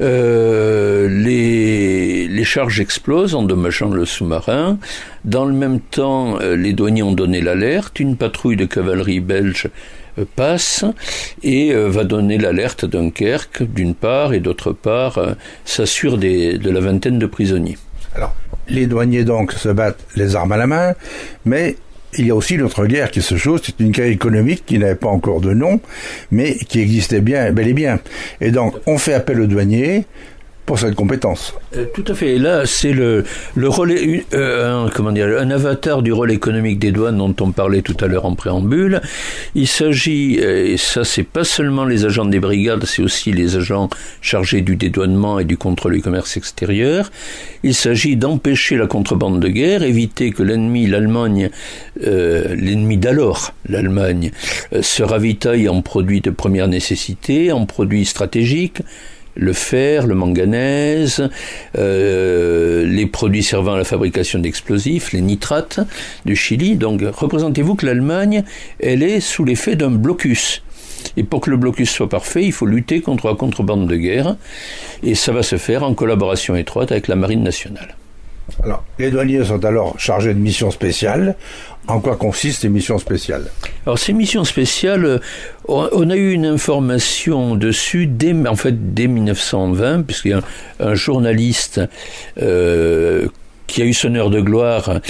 Euh, 0.00 1.08
les, 1.08 2.44
charges 2.44 2.80
explosent, 2.80 3.34
endommageant 3.34 3.90
le 3.90 4.04
sous-marin. 4.04 4.78
Dans 5.24 5.44
le 5.44 5.52
même 5.52 5.80
temps, 5.80 6.38
euh, 6.40 6.54
les 6.54 6.72
douaniers 6.72 7.02
ont 7.02 7.12
donné 7.12 7.40
l'alerte. 7.40 7.98
Une 7.98 8.16
patrouille 8.16 8.56
de 8.56 8.66
cavalerie 8.66 9.20
belge 9.20 9.68
passe 10.24 10.84
et 11.42 11.72
va 11.74 12.04
donner 12.04 12.38
l'alerte 12.38 12.84
à 12.84 12.86
Dunkerque, 12.86 13.62
d'une 13.62 13.94
part, 13.94 14.32
et 14.32 14.40
d'autre 14.40 14.72
part, 14.72 15.20
s'assure 15.64 16.18
de 16.18 16.70
la 16.70 16.80
vingtaine 16.80 17.18
de 17.18 17.26
prisonniers. 17.26 17.78
Alors, 18.14 18.34
les 18.68 18.86
douaniers 18.86 19.24
donc 19.24 19.52
se 19.52 19.68
battent 19.68 20.04
les 20.16 20.36
armes 20.36 20.52
à 20.52 20.56
la 20.56 20.66
main, 20.66 20.94
mais 21.44 21.76
il 22.18 22.26
y 22.26 22.30
a 22.30 22.34
aussi 22.34 22.56
notre 22.56 22.86
guerre 22.86 23.10
qui 23.10 23.20
se 23.20 23.36
joue, 23.36 23.58
c'est 23.62 23.78
une 23.78 23.90
guerre 23.90 24.06
économique 24.06 24.64
qui 24.64 24.78
n'avait 24.78 24.94
pas 24.94 25.08
encore 25.08 25.40
de 25.42 25.52
nom, 25.52 25.80
mais 26.30 26.54
qui 26.54 26.80
existait 26.80 27.20
bien, 27.20 27.52
bel 27.52 27.68
et 27.68 27.74
bien. 27.74 28.00
Et 28.40 28.50
donc, 28.50 28.74
on 28.86 28.96
fait 28.96 29.12
appel 29.12 29.40
aux 29.40 29.46
douaniers, 29.46 30.06
pour 30.66 30.80
cette 30.80 30.96
compétence. 30.96 31.54
Euh, 31.76 31.86
tout 31.94 32.04
à 32.08 32.14
fait. 32.14 32.34
Et 32.34 32.38
là, 32.38 32.66
c'est 32.66 32.92
le, 32.92 33.24
le 33.54 33.68
relais, 33.68 34.24
euh, 34.34 34.86
un, 34.86 34.90
comment 34.90 35.12
dire, 35.12 35.28
un 35.38 35.50
avatar 35.50 36.02
du 36.02 36.12
rôle 36.12 36.32
économique 36.32 36.80
des 36.80 36.90
douanes 36.90 37.16
dont 37.16 37.34
on 37.40 37.52
parlait 37.52 37.82
tout 37.82 37.96
à 38.00 38.08
l'heure 38.08 38.26
en 38.26 38.34
préambule. 38.34 39.00
Il 39.54 39.68
s'agit, 39.68 40.40
euh, 40.40 40.66
et 40.66 40.76
ça, 40.76 41.04
c'est 41.04 41.22
pas 41.22 41.44
seulement 41.44 41.84
les 41.84 42.04
agents 42.04 42.24
des 42.24 42.40
brigades, 42.40 42.84
c'est 42.84 43.00
aussi 43.00 43.32
les 43.32 43.56
agents 43.56 43.88
chargés 44.20 44.60
du 44.60 44.74
dédouanement 44.74 45.38
et 45.38 45.44
du 45.44 45.56
contrôle 45.56 45.94
du 45.94 46.02
commerce 46.02 46.36
extérieur. 46.36 47.12
Il 47.62 47.74
s'agit 47.74 48.16
d'empêcher 48.16 48.76
la 48.76 48.88
contrebande 48.88 49.40
de 49.40 49.48
guerre, 49.48 49.84
éviter 49.84 50.32
que 50.32 50.42
l'ennemi, 50.42 50.88
l'Allemagne, 50.88 51.50
euh, 52.04 52.54
l'ennemi 52.56 52.98
d'alors, 52.98 53.54
l'Allemagne, 53.68 54.32
se 54.80 55.04
ravitaille 55.04 55.68
en 55.68 55.80
produits 55.80 56.20
de 56.20 56.30
première 56.30 56.66
nécessité, 56.66 57.52
en 57.52 57.66
produits 57.66 58.04
stratégiques 58.04 58.82
le 59.36 59.52
fer, 59.52 60.06
le 60.06 60.14
manganèse, 60.14 61.28
euh, 61.78 62.84
les, 62.86 63.06
produits 63.06 63.42
servant 63.42 63.74
à 63.74 63.78
la 63.78 63.84
fabrication 63.84 64.38
d'explosifs, 64.38 65.12
les 65.12 65.20
nitrates 65.20 65.80
du 66.24 66.34
Chili. 66.34 66.76
Donc 66.76 67.02
représentez-vous 67.02 67.74
que 67.74 67.86
l'Allemagne, 67.86 68.44
elle 68.80 69.02
est 69.02 69.20
sous 69.20 69.44
l'effet 69.44 69.76
d'un 69.76 69.90
blocus. 69.90 70.62
Et 71.16 71.22
pour 71.22 71.40
que 71.40 71.50
le 71.50 71.56
blocus 71.56 71.90
soit 71.90 72.08
parfait, 72.08 72.44
il 72.44 72.52
faut 72.52 72.66
lutter 72.66 73.00
contre 73.00 73.28
la 73.28 73.34
contrebande 73.34 73.86
de 73.86 73.96
guerre. 73.96 74.36
Et 75.02 75.14
ça 75.14 75.32
va 75.32 75.42
se 75.42 75.56
faire 75.56 75.82
en 75.82 75.94
collaboration 75.94 76.56
étroite 76.56 76.90
avec 76.90 77.08
la 77.08 77.16
Marine 77.16 77.42
nationale. 77.42 77.96
Alors, 78.62 78.84
les 78.98 79.10
douaniers 79.10 79.44
sont 79.44 79.64
alors 79.64 79.98
chargés 79.98 80.32
de 80.32 80.38
missions 80.38 80.70
spéciales. 80.70 81.36
En 81.88 82.00
quoi 82.00 82.16
consistent 82.16 82.62
ces 82.62 82.68
missions 82.68 82.98
spéciales? 82.98 83.44
Alors 83.84 83.98
ces 83.98 84.12
missions 84.12 84.44
spéciales, 84.44 85.04
euh, 85.04 85.18
on 85.68 86.10
a 86.10 86.16
eu 86.16 86.32
une 86.32 86.46
information 86.46 87.54
dessus 87.54 88.06
dès, 88.06 88.34
en 88.46 88.56
fait, 88.56 88.94
dès 88.94 89.06
1920, 89.06 90.02
puisqu'il 90.02 90.30
y 90.30 90.34
a 90.34 90.40
un, 90.80 90.94
journaliste 90.94 91.80
euh, 92.42 93.28
qui 93.66 93.82
a 93.82 93.84
eu 93.84 93.94
son 93.94 94.14
heure 94.14 94.30
de 94.30 94.40
gloire 94.40 95.00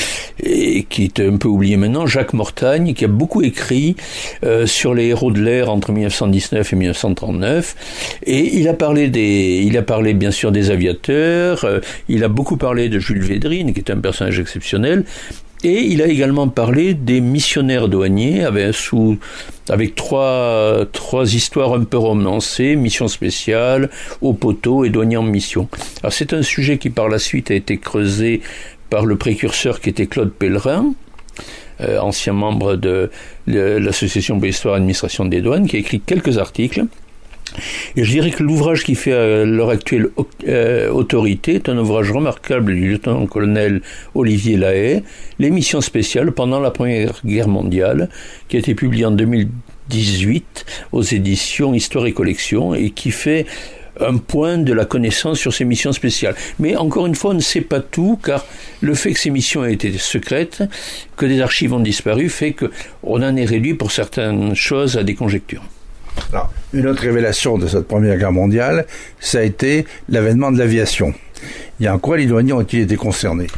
et 0.43 0.85
qui 0.85 1.05
est 1.05 1.21
un 1.21 1.37
peu 1.37 1.49
oublié 1.49 1.77
maintenant, 1.77 2.07
Jacques 2.07 2.33
Mortagne, 2.33 2.95
qui 2.95 3.05
a 3.05 3.09
beaucoup 3.09 3.43
écrit 3.43 3.97
euh, 4.45 4.67
sur 4.67 4.95
les 4.95 5.07
héros 5.07 5.31
de 5.31 5.41
l'air 5.41 5.71
entre 5.71 5.93
1919 5.93 6.73
et 6.73 6.77
1939. 6.77 8.19
Et 8.25 8.57
il 8.59 8.69
a 8.69 8.75
parlé 8.75 9.09
des, 9.09 9.63
il 9.65 9.77
a 9.77 9.83
parlé 9.83 10.15
bien 10.15 10.31
sûr 10.31 10.53
des 10.53 10.71
aviateurs. 10.71 11.65
Euh, 11.65 11.81
il 12.09 12.25
a 12.25 12.29
beaucoup 12.29 12.57
parlé 12.57 12.89
de 12.89 12.99
Jules 12.99 13.23
Védrine, 13.23 13.73
qui 13.73 13.81
est 13.81 13.91
un 13.91 13.99
personnage 13.99 14.41
exceptionnel. 14.41 15.05
Et 15.65 15.81
il 15.81 16.03
a 16.03 16.07
également 16.07 16.49
parlé 16.49 16.95
des 16.95 17.21
missionnaires 17.21 17.89
douaniers 17.89 18.45
avec, 18.45 19.95
trois, 19.95 20.85
trois 20.93 21.35
histoires 21.35 21.73
un 21.73 21.85
peu 21.85 21.97
romancées, 21.97 22.77
mission 22.77 23.09
spéciale, 23.09 23.91
au 24.21 24.33
poteau 24.33 24.85
et 24.85 24.91
douanier 24.91 25.17
en 25.17 25.23
mission. 25.23 25.69
C'est 26.11 26.33
un 26.35 26.43
sujet 26.43 26.79
qui 26.79 26.91
par 26.91 27.09
la 27.09 27.19
suite 27.19 27.51
a 27.51 27.55
été 27.55 27.79
creusé 27.79 28.43
par 28.91 29.07
le 29.07 29.17
précurseur 29.17 29.81
qui 29.81 29.89
était 29.89 30.07
Claude 30.07 30.33
Pellerin, 30.33 30.93
euh, 31.81 31.99
ancien 31.99 32.33
membre 32.33 32.77
de 32.77 33.11
l'association 33.47 34.37
pour 34.39 34.47
l'histoire 34.47 34.75
et 34.75 34.79
l'administration 34.79 35.25
des 35.25 35.41
douanes, 35.41 35.67
qui 35.67 35.77
a 35.77 35.79
écrit 35.79 36.01
quelques 36.01 36.39
articles 36.39 36.85
et 37.97 38.05
je 38.05 38.11
dirais 38.11 38.31
que 38.31 38.43
l'ouvrage 38.43 38.85
qui 38.85 38.95
fait 38.95 39.13
à 39.13 39.45
l'heure 39.45 39.71
actuelle 39.71 40.09
euh, 40.49 40.91
autorité 40.91 41.55
est 41.55 41.69
un 41.69 41.79
ouvrage 41.79 42.11
remarquable 42.11 42.75
du 42.75 42.91
lieutenant-colonel 42.91 43.83
Olivier 44.15 44.57
Lahaye, 44.57 45.03
l'émission 45.39 45.81
spéciale 45.81 46.33
pendant 46.33 46.61
la 46.61 46.71
Première 46.71 47.21
Guerre 47.25 47.49
mondiale, 47.49 48.09
qui 48.49 48.57
a 48.57 48.59
été 48.59 48.75
publiée 48.75 49.05
en 49.05 49.11
2018 49.11 50.67
aux 50.93 51.03
éditions 51.03 51.75
Histoire 51.75 52.07
et 52.07 52.13
Collection 52.13 52.75
et 52.75 52.91
qui 52.91 53.11
fait 53.11 53.47
un 54.01 54.19
point 54.19 54.59
de 54.59 54.73
la 54.73 54.85
connaissance 54.85 55.39
sur 55.39 55.55
ces 55.55 55.65
missions 55.65 55.93
spéciales. 55.93 56.35
Mais 56.59 56.77
encore 56.77 57.07
une 57.07 57.15
fois, 57.15 57.31
on 57.31 57.35
ne 57.35 57.41
sait 57.41 57.63
pas 57.63 57.81
tout, 57.81 58.19
car 58.23 58.45
le 58.81 58.95
fait 58.95 59.13
que 59.13 59.19
ces 59.19 59.31
missions 59.31 59.65
aient 59.65 59.73
été 59.73 59.97
secrètes, 59.97 60.63
que 61.17 61.27
des 61.27 61.41
archives 61.41 61.73
ont 61.73 61.81
disparu, 61.81 62.29
fait 62.29 62.53
qu'on 62.53 63.23
en 63.23 63.37
est 63.37 63.45
réduit 63.45 63.75
pour 63.75 63.93
certaines 63.93 64.55
choses 64.55 64.97
à 64.99 65.03
des 65.03 65.15
conjectures 65.15 65.63
une 66.73 66.87
autre 66.87 67.03
révélation 67.03 67.59
de 67.59 67.67
cette 67.67 67.87
Première 67.87 68.19
Guerre 68.19 68.33
mondiale, 68.33 68.87
ça 69.21 69.39
a 69.39 69.43
été 69.43 69.87
l'avènement 70.09 70.53
de 70.53 70.59
l'aviation. 70.59 71.15
Il 71.81 71.85
y 71.85 71.87
a 71.87 71.95
en 71.95 71.99
quoi 71.99 72.17
les 72.17 72.27
douaniers 72.27 72.53
ont-ils 72.53 72.81
été 72.81 72.97
concernés? 72.97 73.49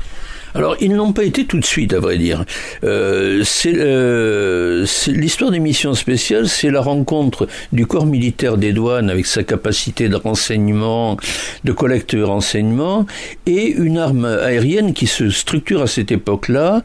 Alors, 0.54 0.76
ils 0.80 0.94
n'ont 0.94 1.12
pas 1.12 1.24
été 1.24 1.44
tout 1.44 1.58
de 1.58 1.64
suite, 1.64 1.92
à 1.92 2.00
vrai 2.00 2.16
dire. 2.16 2.44
Euh, 2.84 3.44
euh, 3.66 4.84
c'est 4.86 5.12
l'histoire 5.12 5.50
des 5.50 5.60
missions 5.60 5.94
spéciales, 5.94 6.48
c'est 6.48 6.70
la 6.70 6.80
rencontre 6.80 7.46
du 7.72 7.86
corps 7.86 8.06
militaire 8.06 8.56
des 8.56 8.72
douanes 8.72 9.10
avec 9.10 9.26
sa 9.26 9.42
capacité 9.42 10.08
de 10.08 10.16
renseignement, 10.16 11.16
de 11.64 11.72
collecte 11.72 12.14
de 12.14 12.22
renseignements, 12.22 13.06
et 13.46 13.68
une 13.68 13.98
arme 13.98 14.24
aérienne 14.24 14.94
qui 14.94 15.06
se 15.06 15.30
structure 15.30 15.82
à 15.82 15.86
cette 15.86 16.12
époque-là, 16.12 16.82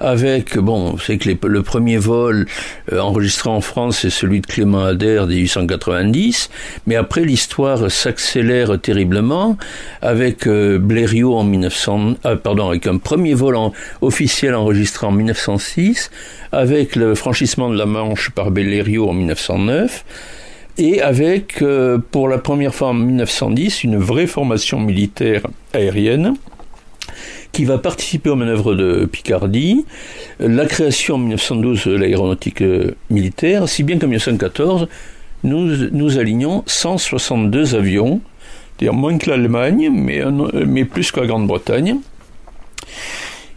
avec, 0.00 0.58
bon, 0.58 0.96
c'est 0.98 1.18
que 1.18 1.30
le 1.46 1.62
premier 1.62 1.98
vol 1.98 2.46
euh, 2.92 2.98
enregistré 2.98 3.48
en 3.48 3.60
France, 3.60 3.98
c'est 4.02 4.10
celui 4.10 4.40
de 4.40 4.46
Clément 4.46 4.84
Ader, 4.84 5.24
1890, 5.28 6.50
mais 6.86 6.96
après 6.96 7.22
l'histoire 7.22 7.90
s'accélère 7.90 8.80
terriblement 8.80 9.56
avec 10.02 10.48
Blériot 10.48 11.36
en 11.36 11.44
1900, 11.44 12.14
pardon, 12.42 12.68
avec 12.68 12.86
un 12.86 12.98
premier 13.04 13.34
vol 13.34 13.56
officiel 14.00 14.54
enregistré 14.54 15.06
en 15.06 15.12
1906, 15.12 16.10
avec 16.50 16.96
le 16.96 17.14
franchissement 17.14 17.70
de 17.70 17.76
la 17.76 17.86
Manche 17.86 18.30
par 18.30 18.50
Bellerio 18.50 19.08
en 19.08 19.12
1909, 19.12 20.04
et 20.78 21.00
avec, 21.00 21.62
euh, 21.62 21.98
pour 22.10 22.28
la 22.28 22.38
première 22.38 22.74
fois 22.74 22.88
en 22.88 22.94
1910, 22.94 23.84
une 23.84 23.96
vraie 23.96 24.26
formation 24.26 24.80
militaire 24.80 25.46
aérienne 25.72 26.34
qui 27.52 27.64
va 27.64 27.78
participer 27.78 28.30
aux 28.30 28.34
manœuvres 28.34 28.74
de 28.74 29.04
Picardie, 29.04 29.84
la 30.40 30.66
création 30.66 31.14
en 31.14 31.18
1912 31.18 31.86
de 31.86 31.94
l'aéronautique 31.94 32.62
euh, 32.62 32.96
militaire, 33.10 33.68
si 33.68 33.84
bien 33.84 33.98
qu'en 33.98 34.08
1914, 34.08 34.88
nous, 35.44 35.90
nous 35.92 36.18
alignons 36.18 36.64
162 36.66 37.76
avions, 37.76 38.20
c'est-à-dire 38.76 38.94
moins 38.94 39.16
que 39.18 39.30
l'Allemagne, 39.30 39.90
mais, 39.92 40.24
mais 40.66 40.84
plus 40.84 41.12
que 41.12 41.20
la 41.20 41.26
Grande-Bretagne. 41.26 42.00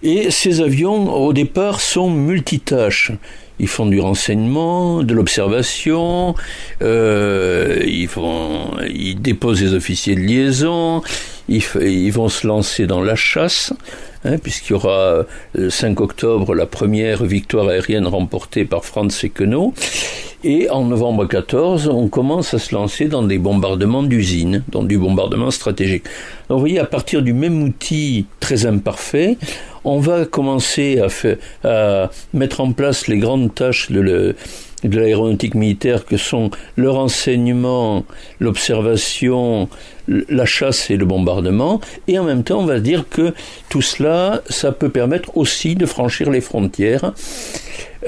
Et 0.03 0.29
ces 0.31 0.61
avions, 0.61 1.13
au 1.13 1.33
départ, 1.33 1.81
sont 1.81 2.09
multitâches. 2.09 3.11
Ils 3.59 3.67
font 3.67 3.87
du 3.87 3.99
renseignement, 3.99 5.01
de 5.01 5.13
l'observation, 5.15 6.35
euh, 6.83 7.81
ils, 7.85 8.09
ils 8.93 9.19
déposent 9.19 9.61
des 9.61 9.73
officiers 9.73 10.13
de 10.13 10.19
liaison, 10.19 11.01
ils, 11.49 12.11
vont 12.11 12.29
se 12.29 12.45
lancer 12.45 12.85
dans 12.85 13.01
la 13.01 13.15
chasse, 13.15 13.73
hein, 14.27 14.37
puisqu'il 14.37 14.73
y 14.73 14.75
aura 14.75 15.23
le 15.53 15.69
5 15.69 15.99
octobre 16.01 16.53
la 16.53 16.65
première 16.65 17.23
victoire 17.23 17.67
aérienne 17.67 18.07
remportée 18.07 18.65
par 18.65 18.85
Franz 18.85 19.15
Sequenot. 19.15 19.73
Et 20.43 20.69
en 20.69 20.85
novembre 20.85 21.25
14, 21.25 21.87
on 21.87 22.07
commence 22.09 22.53
à 22.53 22.59
se 22.59 22.75
lancer 22.75 23.05
dans 23.07 23.23
des 23.23 23.39
bombardements 23.39 24.03
d'usines, 24.03 24.63
dans 24.69 24.83
du 24.83 24.97
bombardement 24.97 25.49
stratégique. 25.49 26.03
Donc 26.47 26.57
vous 26.57 26.59
voyez, 26.59 26.79
à 26.79 26.85
partir 26.85 27.23
du 27.23 27.33
même 27.33 27.63
outil 27.63 28.27
très 28.39 28.67
imparfait, 28.67 29.37
on 29.83 29.99
va 29.99 30.25
commencer 30.25 31.01
à, 31.01 31.67
à 31.67 32.11
mettre 32.33 32.61
en 32.61 32.71
place 32.71 33.07
les 33.07 33.17
grandes 33.17 33.55
tâches 33.55 33.91
de, 33.91 34.35
de 34.83 34.99
l'aéronautique 34.99 35.55
militaire 35.55 36.05
que 36.05 36.17
sont 36.17 36.51
le 36.75 36.89
renseignement, 36.89 38.05
l'observation, 38.39 39.69
la 40.07 40.45
chasse 40.45 40.89
et 40.91 40.97
le 40.97 41.05
bombardement, 41.05 41.81
et 42.07 42.19
en 42.19 42.23
même 42.23 42.43
temps 42.43 42.59
on 42.59 42.65
va 42.65 42.79
dire 42.79 43.05
que 43.09 43.33
tout 43.69 43.81
cela, 43.81 44.41
ça 44.49 44.71
peut 44.71 44.89
permettre 44.89 45.35
aussi 45.35 45.75
de 45.75 45.85
franchir 45.85 46.29
les 46.29 46.41
frontières 46.41 47.13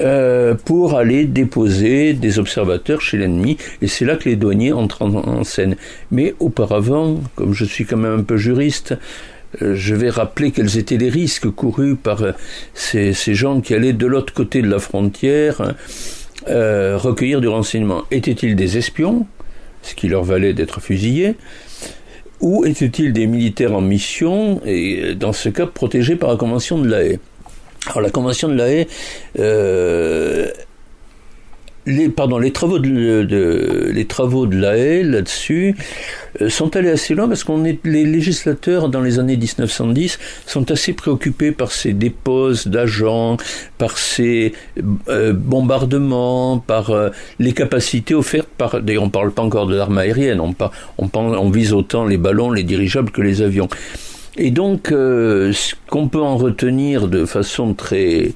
euh, 0.00 0.54
pour 0.54 0.96
aller 0.96 1.24
déposer 1.24 2.14
des 2.14 2.38
observateurs 2.38 3.00
chez 3.00 3.18
l'ennemi, 3.18 3.56
et 3.82 3.88
c'est 3.88 4.04
là 4.04 4.16
que 4.16 4.28
les 4.28 4.36
douaniers 4.36 4.72
entrent 4.72 5.02
en, 5.02 5.44
scène. 5.44 5.76
Mais 6.10 6.34
auparavant, 6.38 7.20
comme 7.34 7.52
je 7.52 7.64
suis 7.64 7.84
quand 7.84 7.96
même 7.96 8.20
un 8.20 8.22
peu 8.22 8.36
juriste, 8.36 8.96
euh, 9.60 9.74
je 9.74 9.96
vais 9.96 10.10
rappeler 10.10 10.52
quels 10.52 10.78
étaient 10.78 10.96
les 10.96 11.10
risques 11.10 11.50
courus 11.50 11.96
par 12.00 12.22
euh, 12.22 12.32
ces, 12.72 13.12
ces 13.12 13.34
gens 13.34 13.60
qui 13.60 13.74
allaient 13.74 13.92
de 13.92 14.06
l'autre 14.06 14.32
côté 14.32 14.62
de 14.62 14.68
la 14.68 14.78
frontière 14.78 15.74
euh, 16.48 16.96
recueillir 16.96 17.40
du 17.40 17.48
renseignement. 17.48 18.04
Étaient-ils 18.10 18.56
des 18.56 18.78
espions, 18.78 19.26
ce 19.82 19.94
qui 19.94 20.08
leur 20.08 20.24
valait 20.24 20.52
d'être 20.52 20.80
fusillés, 20.80 21.36
ou 22.40 22.64
étaient-ils 22.64 23.12
des 23.12 23.26
militaires 23.26 23.74
en 23.74 23.80
mission, 23.80 24.60
et 24.64 25.14
dans 25.14 25.32
ce 25.32 25.48
cas 25.48 25.66
protégés 25.66 26.16
par 26.16 26.30
la 26.30 26.36
Convention 26.36 26.78
de 26.78 26.88
la 26.88 27.02
Haye? 27.02 27.18
Alors 27.86 28.00
la 28.00 28.10
Convention 28.10 28.48
de 28.48 28.54
la 28.54 28.68
Haye 28.68 28.86
euh, 29.38 30.48
les, 31.90 32.10
les 32.40 32.52
travaux 32.52 32.78
de, 32.78 33.90
les 33.92 34.04
de 34.04 34.56
la 34.56 34.76
haie 34.76 35.02
là-dessus 35.02 35.74
euh, 36.40 36.48
sont 36.48 36.76
allés 36.76 36.90
assez 36.90 37.14
loin 37.14 37.28
parce 37.28 37.44
qu'on 37.44 37.62
les 37.62 38.04
législateurs 38.04 38.88
dans 38.88 39.00
les 39.00 39.18
années 39.18 39.36
1910 39.36 40.18
sont 40.46 40.70
assez 40.70 40.92
préoccupés 40.92 41.52
par 41.52 41.72
ces 41.72 41.92
déposes 41.92 42.66
d'agents, 42.66 43.36
par 43.78 43.98
ces 43.98 44.52
euh, 45.08 45.32
bombardements, 45.32 46.58
par 46.58 46.90
euh, 46.90 47.10
les 47.38 47.52
capacités 47.52 48.14
offertes 48.14 48.48
par. 48.56 48.80
D'ailleurs, 48.80 49.04
on 49.04 49.10
parle 49.10 49.32
pas 49.32 49.42
encore 49.42 49.66
de 49.66 49.76
l'arme 49.76 49.98
aérienne, 49.98 50.40
on, 50.40 50.54
on 50.98 51.50
vise 51.50 51.72
autant 51.72 52.04
les 52.06 52.18
ballons, 52.18 52.50
les 52.50 52.62
dirigeables 52.62 53.10
que 53.10 53.22
les 53.22 53.42
avions. 53.42 53.68
Et 54.36 54.52
donc, 54.52 54.86
ce 54.90 55.74
qu'on 55.88 56.08
peut 56.08 56.20
en 56.20 56.36
retenir 56.36 57.08
de 57.08 57.26
façon 57.26 57.74
très 57.74 58.32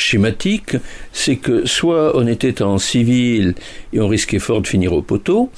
schématique, 0.00 0.76
c'est 1.12 1.36
que 1.36 1.66
soit 1.66 2.16
on 2.16 2.26
était 2.26 2.62
en 2.62 2.78
civil 2.78 3.54
et 3.92 4.00
on 4.00 4.08
risquait 4.08 4.38
fort 4.38 4.62
de 4.62 4.66
finir 4.66 4.92
au 4.92 5.02
poteau, 5.02 5.50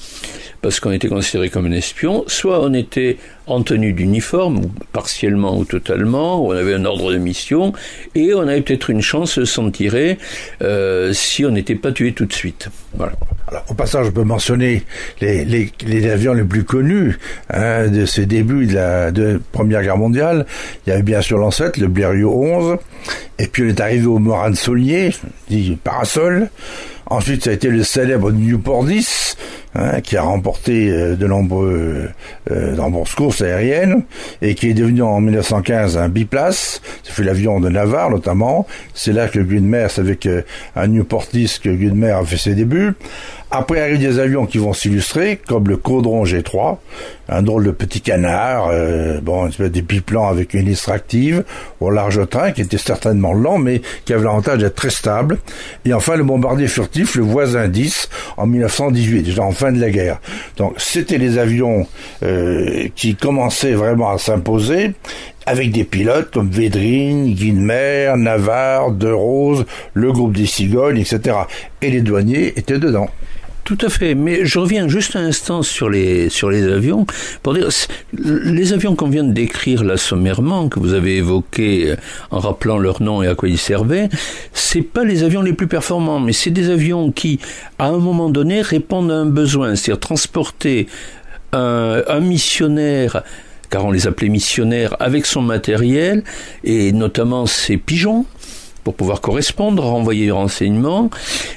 parce 0.61 0.79
qu'on 0.79 0.91
était 0.91 1.07
considéré 1.09 1.49
comme 1.49 1.65
un 1.65 1.71
espion, 1.71 2.23
soit 2.27 2.61
on 2.61 2.73
était 2.73 3.17
en 3.47 3.61
tenue 3.61 3.93
d'uniforme, 3.93 4.61
partiellement 4.91 5.57
ou 5.57 5.65
totalement, 5.65 6.45
on 6.45 6.51
avait 6.51 6.73
un 6.73 6.85
ordre 6.85 7.11
de 7.11 7.17
mission, 7.17 7.73
et 8.15 8.33
on 8.33 8.41
avait 8.41 8.61
peut-être 8.61 8.89
une 8.89 9.01
chance 9.01 9.37
de 9.37 9.45
s'en 9.45 9.69
tirer 9.71 10.17
euh, 10.61 11.13
si 11.13 11.45
on 11.45 11.51
n'était 11.51 11.75
pas 11.75 11.91
tué 11.91 12.13
tout 12.13 12.25
de 12.25 12.33
suite. 12.33 12.69
Voilà. 12.95 13.13
Alors, 13.47 13.65
au 13.69 13.73
passage, 13.73 14.07
je 14.07 14.11
peux 14.11 14.23
mentionner 14.23 14.83
les, 15.19 15.45
les, 15.45 16.09
avions 16.09 16.33
les 16.33 16.43
plus 16.43 16.63
connus 16.63 17.17
hein, 17.49 17.87
de 17.87 18.05
ces 18.05 18.25
débuts 18.25 18.67
de 18.67 18.75
la 18.75 19.11
de 19.11 19.41
Première 19.51 19.83
Guerre 19.83 19.97
mondiale. 19.97 20.45
Il 20.85 20.91
y 20.91 20.93
avait 20.93 21.03
bien 21.03 21.21
sûr 21.21 21.37
l'ancêtre, 21.37 21.79
le 21.79 21.87
Blériot 21.87 22.31
11, 22.31 22.77
et 23.39 23.47
puis 23.47 23.63
on 23.63 23.67
est 23.67 23.81
arrivé 23.81 24.05
au 24.05 24.19
Moran 24.19 24.53
Saulnier, 24.55 25.11
dit 25.49 25.77
Parasol. 25.83 26.49
Ensuite, 27.07 27.43
ça 27.43 27.49
a 27.49 27.53
été 27.53 27.69
le 27.69 27.83
célèbre 27.83 28.31
Newport 28.31 28.85
10, 28.85 29.37
hein, 29.75 30.01
qui 30.01 30.15
a 30.15 30.21
remporté 30.21 30.89
euh, 30.89 31.15
de 31.15 31.27
nombreux, 31.27 32.09
euh, 32.49 32.75
nombreuses 32.75 33.13
courses 33.13 33.41
aériennes 33.41 34.03
et 34.41 34.55
qui 34.55 34.69
est 34.69 34.73
devenu 34.73 35.01
en 35.01 35.19
1915 35.19 35.97
un 35.97 36.09
biplace. 36.09 36.81
Ça 37.03 37.13
fait 37.13 37.23
l'avion 37.23 37.59
de 37.59 37.69
Navarre 37.69 38.09
notamment. 38.09 38.65
C'est 38.93 39.13
là 39.13 39.27
que 39.27 39.39
Gudmer, 39.39 39.87
c'est 39.89 40.01
avec 40.01 40.25
euh, 40.25 40.43
un 40.75 40.87
Newport 40.87 41.25
10 41.31 41.59
que 41.59 41.69
Gudmer 41.69 42.11
a 42.11 42.23
fait 42.23 42.37
ses 42.37 42.55
débuts. 42.55 42.93
Après 43.55 43.79
arrivent 43.81 43.99
des 43.99 44.17
avions 44.17 44.47
qui 44.47 44.57
vont 44.57 44.73
s'illustrer, 44.73 45.39
comme 45.47 45.67
le 45.67 45.77
Caudron 45.77 46.23
G3, 46.23 46.77
un 47.29 47.43
drôle 47.43 47.65
de 47.65 47.69
petit 47.69 48.01
canard, 48.01 48.69
euh, 48.71 49.21
bon, 49.21 49.43
une 49.43 49.49
espèce 49.49 49.69
avec 50.27 50.55
une 50.55 50.61
hélice 50.61 50.89
active, 50.89 51.43
au 51.79 51.91
large 51.91 52.27
train, 52.29 52.51
qui 52.51 52.61
était 52.61 52.79
certainement 52.79 53.31
lent, 53.31 53.59
mais 53.59 53.83
qui 54.05 54.13
avait 54.13 54.23
l'avantage 54.23 54.57
d'être 54.57 54.73
très 54.73 54.89
stable. 54.89 55.37
Et 55.85 55.93
enfin, 55.93 56.15
le 56.15 56.23
bombardier 56.23 56.67
furtif, 56.67 57.13
le 57.13 57.21
Voisin 57.21 57.67
10, 57.67 58.09
en 58.37 58.47
1918, 58.47 59.21
déjà 59.21 59.43
en 59.43 59.51
fin 59.51 59.71
de 59.71 59.79
la 59.79 59.91
guerre. 59.91 60.19
Donc, 60.57 60.73
c'était 60.77 61.19
les 61.19 61.37
avions 61.37 61.85
euh, 62.23 62.87
qui 62.95 63.15
commençaient 63.15 63.73
vraiment 63.73 64.09
à 64.09 64.17
s'imposer, 64.17 64.93
avec 65.45 65.71
des 65.71 65.83
pilotes 65.83 66.31
comme 66.31 66.49
Védrine, 66.49 67.31
Guinmer, 67.35 68.13
Navarre, 68.17 68.89
De 68.93 69.11
Rose, 69.11 69.67
le 69.93 70.11
groupe 70.11 70.35
des 70.35 70.47
Cigognes, 70.47 70.97
etc. 70.97 71.37
Et 71.83 71.91
les 71.91 72.01
douaniers 72.01 72.57
étaient 72.57 72.79
dedans. 72.79 73.09
Tout 73.63 73.77
à 73.81 73.87
fait, 73.87 74.13
mais 74.13 74.45
je 74.45 74.59
reviens 74.59 74.89
juste 74.89 75.15
un 75.15 75.23
instant 75.23 75.63
sur 75.63 75.89
les 75.89 76.27
sur 76.27 76.49
les 76.49 76.63
avions 76.63 77.05
pour 77.43 77.53
dire 77.53 77.69
les 78.11 78.73
avions 78.73 78.93
qu'on 78.93 79.07
vient 79.07 79.23
de 79.23 79.31
décrire 79.31 79.85
là 79.85 79.95
sommairement 79.95 80.67
que 80.67 80.81
vous 80.81 80.91
avez 80.91 81.15
évoqués 81.17 81.91
euh, 81.91 81.95
en 82.29 82.39
rappelant 82.39 82.77
leur 82.77 83.01
nom 83.01 83.23
et 83.23 83.27
à 83.27 83.35
quoi 83.35 83.47
ils 83.47 83.57
servaient, 83.57 84.09
c'est 84.51 84.81
pas 84.81 85.05
les 85.05 85.23
avions 85.23 85.41
les 85.41 85.53
plus 85.53 85.67
performants, 85.67 86.19
mais 86.19 86.33
c'est 86.33 86.51
des 86.51 86.69
avions 86.69 87.13
qui 87.13 87.39
à 87.79 87.87
un 87.87 87.99
moment 87.99 88.29
donné 88.29 88.61
répondent 88.61 89.11
à 89.11 89.15
un 89.15 89.25
besoin, 89.25 89.77
c'est-à-dire 89.77 90.01
transporter 90.01 90.87
un, 91.53 92.03
un 92.05 92.19
missionnaire 92.19 93.23
car 93.69 93.85
on 93.85 93.91
les 93.91 94.07
appelait 94.07 94.29
missionnaires 94.29 94.97
avec 94.99 95.25
son 95.25 95.41
matériel 95.41 96.23
et 96.65 96.91
notamment 96.91 97.45
ses 97.45 97.77
pigeons 97.77 98.25
pour 98.83 98.95
pouvoir 98.95 99.21
correspondre, 99.21 99.83
renvoyer 99.83 100.25
les 100.25 100.31
renseignements. 100.31 101.09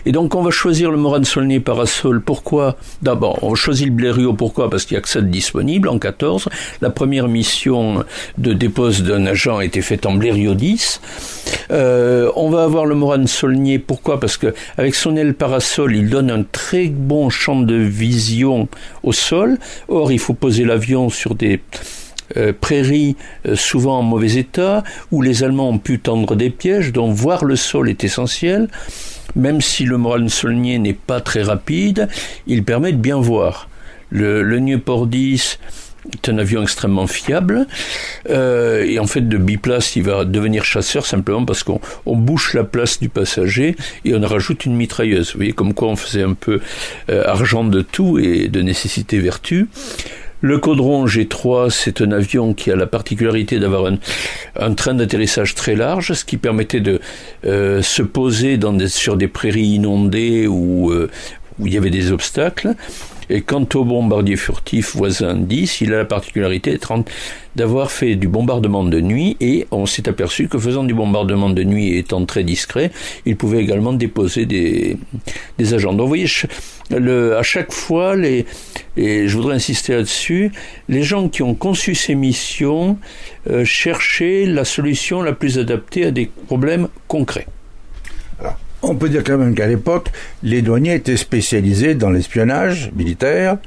Et 0.04 0.12
donc 0.12 0.34
on 0.34 0.42
va 0.42 0.50
choisir 0.50 0.90
le 0.90 0.96
Moran 0.96 1.24
Solnay 1.24 1.60
Parasol. 1.60 2.20
Pourquoi? 2.20 2.76
D'abord, 3.02 3.38
on 3.42 3.54
choisit 3.54 3.86
le 3.86 3.92
Blériot. 3.92 4.32
Pourquoi? 4.32 4.70
Parce 4.70 4.84
qu'il 4.84 4.94
y 4.94 4.98
a 4.98 5.00
que 5.00 5.08
ça 5.08 5.20
de 5.20 5.26
disponible 5.26 5.88
en 5.88 5.98
14. 5.98 6.48
La 6.80 6.90
première 6.90 7.28
mission 7.28 8.04
de 8.38 8.52
dépose 8.52 9.02
d'un 9.02 9.26
agent 9.26 9.58
a 9.58 9.64
été 9.64 9.82
faite 9.82 10.06
en 10.06 10.14
Blériot 10.14 10.54
10. 10.54 11.00
Euh, 11.70 12.30
on 12.36 12.50
va 12.50 12.64
avoir 12.64 12.86
le 12.86 12.94
Moran 12.94 13.26
Solnier. 13.26 13.78
Pourquoi? 13.78 14.20
Parce 14.20 14.36
que 14.36 14.54
avec 14.76 14.94
son 14.94 15.16
aile 15.16 15.34
parasol, 15.34 15.96
il 15.96 16.08
donne 16.10 16.30
un 16.30 16.42
très 16.44 16.86
bon 16.86 17.30
champ 17.30 17.60
de 17.60 17.76
vision 17.76 18.68
au 19.02 19.12
sol. 19.12 19.58
Or, 19.88 20.12
il 20.12 20.18
faut 20.18 20.34
poser 20.34 20.64
l'avion 20.64 21.10
sur 21.10 21.34
des 21.34 21.60
euh, 22.36 22.52
prairies 22.52 23.16
euh, 23.46 23.56
souvent 23.56 23.98
en 23.98 24.02
mauvais 24.02 24.34
état, 24.36 24.84
où 25.10 25.22
les 25.22 25.42
Allemands 25.42 25.70
ont 25.70 25.78
pu 25.78 25.98
tendre 25.98 26.36
des 26.36 26.50
pièges, 26.50 26.92
dont 26.92 27.10
voir 27.10 27.44
le 27.44 27.56
sol 27.56 27.88
est 27.88 28.04
essentiel. 28.04 28.68
Même 29.34 29.60
si 29.60 29.84
le 29.84 29.96
moral 29.96 30.28
solnier 30.30 30.78
n'est 30.78 30.92
pas 30.92 31.20
très 31.20 31.42
rapide, 31.42 32.08
il 32.46 32.64
permet 32.64 32.92
de 32.92 32.98
bien 32.98 33.18
voir. 33.18 33.68
Le, 34.10 34.42
le 34.42 34.58
Newport 34.60 35.06
10 35.06 35.58
est 36.12 36.28
un 36.28 36.38
avion 36.38 36.62
extrêmement 36.62 37.08
fiable 37.08 37.66
euh, 38.30 38.84
et 38.84 39.00
en 39.00 39.08
fait 39.08 39.28
de 39.28 39.36
biplace 39.36 39.96
il 39.96 40.04
va 40.04 40.24
devenir 40.24 40.64
chasseur 40.64 41.04
simplement 41.04 41.44
parce 41.44 41.64
qu'on 41.64 41.80
on 42.06 42.16
bouche 42.16 42.54
la 42.54 42.62
place 42.62 43.00
du 43.00 43.08
passager 43.08 43.74
et 44.04 44.14
on 44.14 44.20
rajoute 44.20 44.66
une 44.66 44.76
mitrailleuse. 44.76 45.32
Vous 45.32 45.38
voyez 45.38 45.52
comme 45.52 45.74
quoi 45.74 45.88
on 45.88 45.96
faisait 45.96 46.22
un 46.22 46.34
peu 46.34 46.60
argent 47.08 47.64
de 47.64 47.82
tout 47.82 48.18
et 48.18 48.46
de 48.48 48.62
nécessité 48.62 49.18
vertu. 49.18 49.68
Le 50.42 50.58
Caudron 50.58 51.06
G3, 51.06 51.70
c'est 51.70 52.02
un 52.02 52.12
avion 52.12 52.52
qui 52.52 52.70
a 52.70 52.76
la 52.76 52.86
particularité 52.86 53.58
d'avoir 53.58 53.90
un, 54.56 54.74
train 54.74 54.94
d'atterrissage 54.94 55.54
très 55.54 55.74
large, 55.74 56.12
ce 56.12 56.24
qui 56.24 56.36
permettait 56.36 56.80
de 56.80 57.00
euh, 57.46 57.80
se 57.80 58.02
poser 58.02 58.58
sur 58.88 59.16
des 59.16 59.28
prairies 59.28 59.68
inondées 59.68 60.46
où, 60.46 60.90
euh, 60.90 61.10
où 61.58 61.66
il 61.66 61.72
y 61.72 61.78
avait 61.78 61.90
des 61.90 62.12
obstacles. 62.12 62.74
Et 63.28 63.40
quant 63.40 63.66
au 63.74 63.84
bombardier 63.84 64.36
furtif 64.36 64.94
voisin 64.96 65.34
10, 65.34 65.80
il 65.80 65.92
a 65.92 65.98
la 65.98 66.04
particularité 66.04 66.78
d'avoir 67.56 67.90
fait 67.90 68.14
du 68.14 68.28
bombardement 68.28 68.84
de 68.84 69.00
nuit 69.00 69.36
et 69.40 69.66
on 69.70 69.86
s'est 69.86 70.08
aperçu 70.08 70.48
que 70.48 70.58
faisant 70.58 70.84
du 70.84 70.94
bombardement 70.94 71.50
de 71.50 71.64
nuit 71.64 71.88
et 71.88 71.98
étant 71.98 72.24
très 72.24 72.44
discret, 72.44 72.92
il 73.24 73.36
pouvait 73.36 73.58
également 73.58 73.92
déposer 73.92 74.46
des, 74.46 74.98
agents. 75.74 75.92
Donc 75.92 76.02
vous 76.02 76.08
voyez, 76.08 76.26
le, 76.90 77.36
à 77.36 77.42
chaque 77.42 77.72
fois, 77.72 78.14
et 78.16 78.44
je 78.96 79.36
voudrais 79.36 79.56
insister 79.56 79.94
là-dessus, 79.94 80.52
les 80.88 81.02
gens 81.02 81.28
qui 81.28 81.42
ont 81.42 81.54
conçu 81.54 81.94
ces 81.94 82.14
missions 82.14 82.98
euh, 83.50 83.64
cherchaient 83.64 84.46
la 84.46 84.64
solution 84.64 85.22
la 85.22 85.32
plus 85.32 85.58
adaptée 85.58 86.04
à 86.04 86.10
des 86.10 86.30
problèmes 86.46 86.88
concrets. 87.08 87.46
On 88.88 88.94
peut 88.94 89.08
dire 89.08 89.24
quand 89.24 89.36
même 89.36 89.54
qu'à 89.54 89.66
l'époque, 89.66 90.10
les 90.42 90.62
douaniers 90.62 90.94
étaient 90.94 91.16
spécialisés 91.16 91.94
dans 91.94 92.10
l'espionnage 92.10 92.90
militaire 92.94 93.58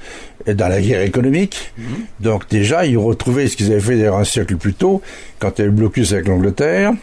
et 0.45 0.53
dans 0.53 0.67
la 0.67 0.81
guerre 0.81 1.01
économique. 1.01 1.73
Mhm. 1.77 1.85
Donc 2.21 2.49
déjà, 2.49 2.85
ils 2.85 2.97
retrouvaient 2.97 3.47
ce 3.47 3.57
qu'ils 3.57 3.71
avaient 3.71 3.81
fait 3.81 3.97
d'ailleurs 3.97 4.17
un 4.17 4.23
siècle 4.23 4.55
plus 4.55 4.73
tôt, 4.73 5.01
quand 5.39 5.51
il 5.57 5.59
y 5.59 5.61
avait 5.61 5.71
le 5.71 5.75
blocus 5.75 6.13
avec 6.13 6.27
l'Angleterre. 6.27 6.93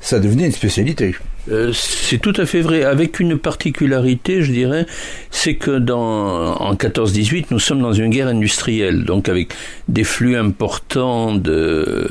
Ça 0.00 0.18
devenait 0.20 0.46
une 0.46 0.52
spécialité. 0.52 1.14
Euh, 1.50 1.72
c'est 1.72 2.18
tout 2.18 2.32
à 2.36 2.46
fait 2.46 2.60
vrai, 2.60 2.82
avec 2.82 3.20
une 3.20 3.38
particularité, 3.38 4.42
je 4.42 4.50
dirais, 4.50 4.86
c'est 5.30 5.54
que 5.54 5.78
dans 5.78 6.56
en 6.56 6.74
14-18, 6.74 7.46
nous 7.50 7.60
sommes 7.60 7.80
dans 7.80 7.92
une 7.92 8.10
guerre 8.10 8.28
industrielle, 8.28 9.04
donc 9.04 9.28
avec 9.28 9.52
des 9.88 10.04
flux 10.04 10.36
importants 10.36 11.34
de 11.34 12.08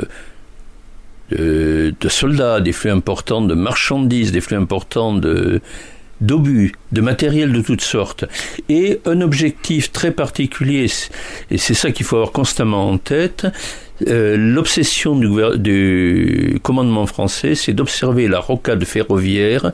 de, 1.32 1.94
soldats, 2.08 2.60
des 2.62 2.72
flux 2.72 2.92
importants 2.92 3.42
de 3.42 3.54
marchandises, 3.54 4.32
des 4.32 4.42
flux 4.42 4.58
importants 4.58 5.14
de 5.14 5.62
d'obus, 6.22 6.72
de 6.94 7.02
matériel 7.02 7.52
de 7.52 7.60
toutes 7.60 7.82
sortes, 7.82 8.24
et 8.70 9.02
un 9.06 9.20
objectif 9.20 9.92
très 9.92 10.12
particulier, 10.12 10.88
et 11.52 11.58
c'est 11.58 11.74
ça 11.74 11.92
qu'il 11.92 12.06
faut 12.06 12.16
avoir 12.16 12.32
constamment 12.32 12.90
en 12.90 12.98
tête, 12.98 13.46
euh, 14.08 14.36
l'obsession 14.38 15.16
du, 15.16 16.60
commandement 16.62 17.06
français, 17.06 17.56
c'est 17.56 17.74
d'observer 17.74 18.28
la 18.28 18.40
rocade 18.40 18.84
ferroviaire 18.84 19.72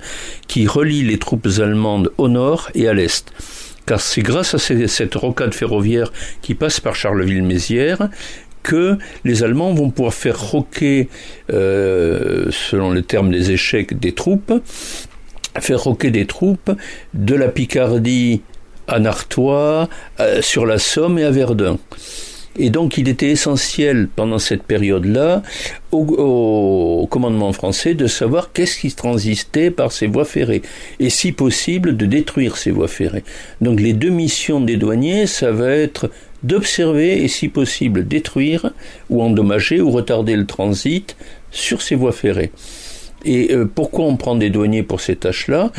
qui 0.48 0.68
relie 0.68 1.04
les 1.04 1.18
troupes 1.18 1.48
allemandes 1.58 2.12
au 2.18 2.28
nord 2.28 2.70
et 2.76 2.88
à 2.88 2.94
l'est. 2.94 3.32
Car 3.88 4.00
c'est 4.00 4.22
grâce 4.22 4.54
à 4.54 4.60
cette 4.60 5.16
rocade 5.16 5.56
ferroviaire 5.56 6.12
qui 6.44 6.54
passe 6.54 6.80
par 6.80 6.96
Charleville-Mézières 6.96 8.10
que 8.64 8.98
les 9.24 9.44
Allemands 9.44 9.74
vont 9.74 9.90
pouvoir 9.90 10.14
faire 10.14 10.40
roquer, 10.40 11.10
euh, 11.52 12.48
selon 12.52 12.92
le 12.92 13.02
terme 13.02 13.32
des 13.32 13.52
échecs, 13.52 14.00
des 14.00 14.14
troupes, 14.14 14.54
faire 15.60 15.84
roquer 15.84 16.12
des 16.12 16.26
troupes 16.26 16.72
de 17.14 17.36
la 17.36 17.48
Picardie 17.48 18.42
à 18.88 19.00
Nartois, 19.00 19.90
euh, 20.20 20.42
sur 20.42 20.66
la 20.66 20.78
Somme 20.78 21.18
et 21.20 21.24
à 21.24 21.32
Verdun. 21.32 21.78
Et 22.58 22.70
donc 22.70 22.98
il 22.98 23.08
était 23.08 23.30
essentiel 23.30 24.10
pendant 24.14 24.40
cette 24.40 24.64
période-là 24.64 25.42
au, 25.92 27.08
commandement 27.10 27.54
français 27.54 27.94
de 27.94 28.08
savoir 28.08 28.52
qu'est-ce 28.52 28.80
qui 28.80 28.92
transistait 28.92 29.72
par 29.72 29.92
ces 29.92 30.08
voies 30.08 30.26
ferrées 30.26 30.62
et 31.00 31.10
si 31.10 31.32
possible 31.32 31.96
de 31.96 32.06
détruire 32.06 32.58
ces 32.58 32.72
voies 32.72 32.90
ferrées. 32.90 33.24
Donc 33.62 33.80
les 33.80 33.94
deux 33.94 34.10
missions 34.10 34.60
des 34.60 34.76
douaniers, 34.76 35.28
ça 35.28 35.52
va 35.52 35.70
être 35.70 36.10
d'observer 36.44 37.24
et 37.24 37.28
si 37.28 37.48
possible 37.48 38.08
détruire 38.08 38.72
ou 39.10 39.22
endommager 39.22 39.82
ou 39.82 39.92
retarder 39.92 40.36
le 40.36 40.46
transit 40.46 41.16
sur 41.52 41.82
ces 41.82 41.96
voies 41.96 42.12
ferrées. 42.12 42.52
Et 43.24 43.54
euh, 43.54 43.66
pourquoi 43.66 44.06
on 44.06 44.18
prend 44.18 44.36
des 44.36 44.50
douaniers 44.50 44.84
pour 44.84 45.00
ces 45.02 45.16
tâches-là? 45.16 45.72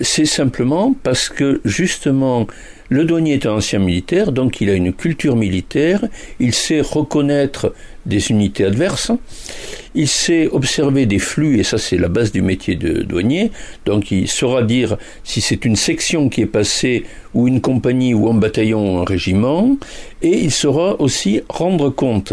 C'est 0.00 0.26
simplement 0.26 0.94
parce 1.02 1.28
que 1.28 1.60
justement 1.64 2.46
le 2.88 3.04
douanier 3.04 3.34
est 3.34 3.46
un 3.46 3.54
ancien 3.54 3.80
militaire, 3.80 4.30
donc 4.30 4.60
il 4.60 4.70
a 4.70 4.74
une 4.74 4.92
culture 4.92 5.34
militaire, 5.34 6.04
il 6.38 6.54
sait 6.54 6.80
reconnaître 6.80 7.74
des 8.06 8.30
unités 8.30 8.64
adverses. 8.64 9.12
Il 9.94 10.08
sait 10.08 10.48
observer 10.48 11.06
des 11.06 11.18
flux, 11.18 11.58
et 11.58 11.62
ça 11.62 11.78
c'est 11.78 11.98
la 11.98 12.08
base 12.08 12.32
du 12.32 12.42
métier 12.42 12.74
de 12.76 13.02
douanier. 13.02 13.50
Donc 13.84 14.10
il 14.10 14.28
saura 14.28 14.62
dire 14.62 14.96
si 15.24 15.40
c'est 15.40 15.64
une 15.64 15.76
section 15.76 16.28
qui 16.28 16.42
est 16.42 16.46
passée, 16.46 17.04
ou 17.34 17.48
une 17.48 17.60
compagnie, 17.60 18.14
ou 18.14 18.28
un 18.30 18.34
bataillon, 18.34 18.96
ou 18.96 18.98
un 18.98 19.04
régiment. 19.04 19.76
Et 20.22 20.38
il 20.38 20.50
saura 20.50 21.00
aussi 21.00 21.42
rendre 21.48 21.90
compte 21.90 22.32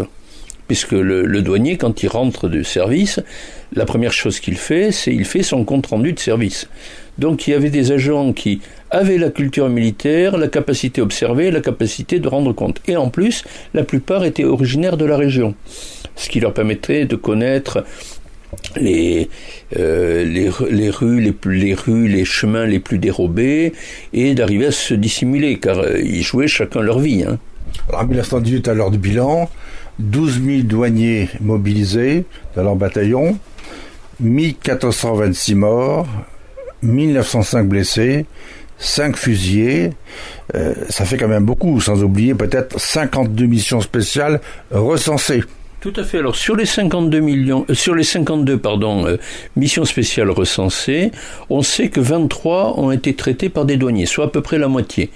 puisque 0.68 0.94
le, 0.94 1.42
douanier, 1.42 1.78
quand 1.78 2.04
il 2.04 2.08
rentre 2.08 2.48
du 2.48 2.64
service, 2.64 3.20
la 3.74 3.86
première 3.86 4.14
chose 4.14 4.40
qu'il 4.40 4.56
fait, 4.56 4.92
c'est 4.92 5.14
il 5.14 5.26
fait 5.26 5.44
son 5.44 5.66
compte 5.66 5.88
rendu 5.88 6.14
de 6.14 6.20
service. 6.20 6.68
Donc 7.18 7.48
il 7.48 7.52
y 7.52 7.54
avait 7.54 7.70
des 7.70 7.92
agents 7.92 8.34
qui 8.34 8.62
avaient 8.90 9.18
la 9.18 9.30
culture 9.30 9.70
militaire, 9.70 10.38
la 10.38 10.48
capacité 10.48 11.02
à 11.02 11.04
observer, 11.04 11.52
la 11.52 11.62
capacité 11.62 12.20
de 12.20 12.28
rendre 12.28 12.54
compte. 12.54 12.82
Et 12.88 12.98
en 12.98 13.10
plus, 13.10 13.44
la 13.74 13.84
plupart 13.84 14.24
étaient 14.26 14.44
originaires 14.44 14.98
de 14.98 15.06
la 15.06 15.18
région, 15.18 15.56
ce 16.16 16.30
qui 16.30 16.40
leur 16.40 16.54
permettait 16.54 17.06
de 17.06 17.16
connaître 17.16 17.84
les, 18.76 19.30
euh, 19.78 20.50
rues, 20.52 21.22
les, 21.22 21.34
les, 21.46 21.74
rues, 21.74 22.08
les 22.08 22.26
chemins 22.26 22.66
les 22.66 22.80
plus 22.80 23.00
dérobés 23.00 23.74
et 24.14 24.34
d'arriver 24.36 24.68
à 24.68 24.72
se 24.72 24.94
dissimuler, 24.94 25.58
car 25.60 25.80
euh, 25.80 26.00
ils 26.00 26.24
jouaient 26.24 26.48
chacun 26.48 26.82
leur 26.82 27.00
vie. 27.00 27.24
Hein. 27.28 27.40
Alors, 27.90 28.02
en 28.02 28.06
1918, 28.06 28.68
à 28.68 28.74
l'heure 28.74 28.92
du 28.92 28.98
bilan, 28.98 29.50
12 30.00 30.42
000 30.44 30.62
douaniers 30.64 31.30
mobilisés 31.42 32.26
dans 32.56 32.64
leur 32.64 32.76
bataillon, 32.76 33.38
1426 34.20 35.56
morts, 35.56 36.08
1905 36.84 37.68
blessés, 37.68 38.26
5 38.78 39.16
fusillés, 39.18 39.92
euh, 40.56 40.74
ça 40.90 41.06
fait 41.06 41.18
quand 41.18 41.28
même 41.28 41.46
beaucoup, 41.46 41.80
sans 41.82 42.04
oublier 42.04 42.36
peut-être 42.36 42.80
52 42.80 43.46
missions 43.46 43.82
spéciales 43.82 44.42
recensées. 44.72 45.44
Tout 45.84 45.92
à 45.98 46.06
fait. 46.06 46.20
Alors 46.20 46.38
sur 46.38 46.56
les 46.56 46.66
52 46.66 47.20
millions, 47.20 47.66
euh, 47.70 47.74
sur 47.74 47.94
les 47.94 48.06
52 48.06 48.58
pardon 48.58 49.06
euh, 49.06 49.18
missions 49.58 49.84
spéciales 49.84 50.30
recensées, 50.30 51.12
on 51.50 51.62
sait 51.62 51.90
que 51.90 52.00
23 52.00 52.80
ont 52.80 52.90
été 52.92 53.14
traitées 53.16 53.50
par 53.50 53.66
des 53.66 53.76
douaniers, 53.76 54.06
soit 54.06 54.24
à 54.24 54.28
peu 54.30 54.40
près 54.40 54.58
la 54.58 54.70
moitié. 54.70 55.10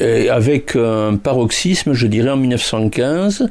Euh, 0.00 0.30
avec 0.30 0.76
un 0.76 1.16
paroxysme, 1.16 1.92
je 1.92 2.06
dirais, 2.06 2.30
en 2.30 2.36
1915. 2.36 3.48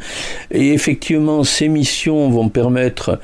Et 0.52 0.74
effectivement, 0.74 1.44
ces 1.44 1.68
missions 1.68 2.30
vont 2.30 2.50
permettre 2.50 3.20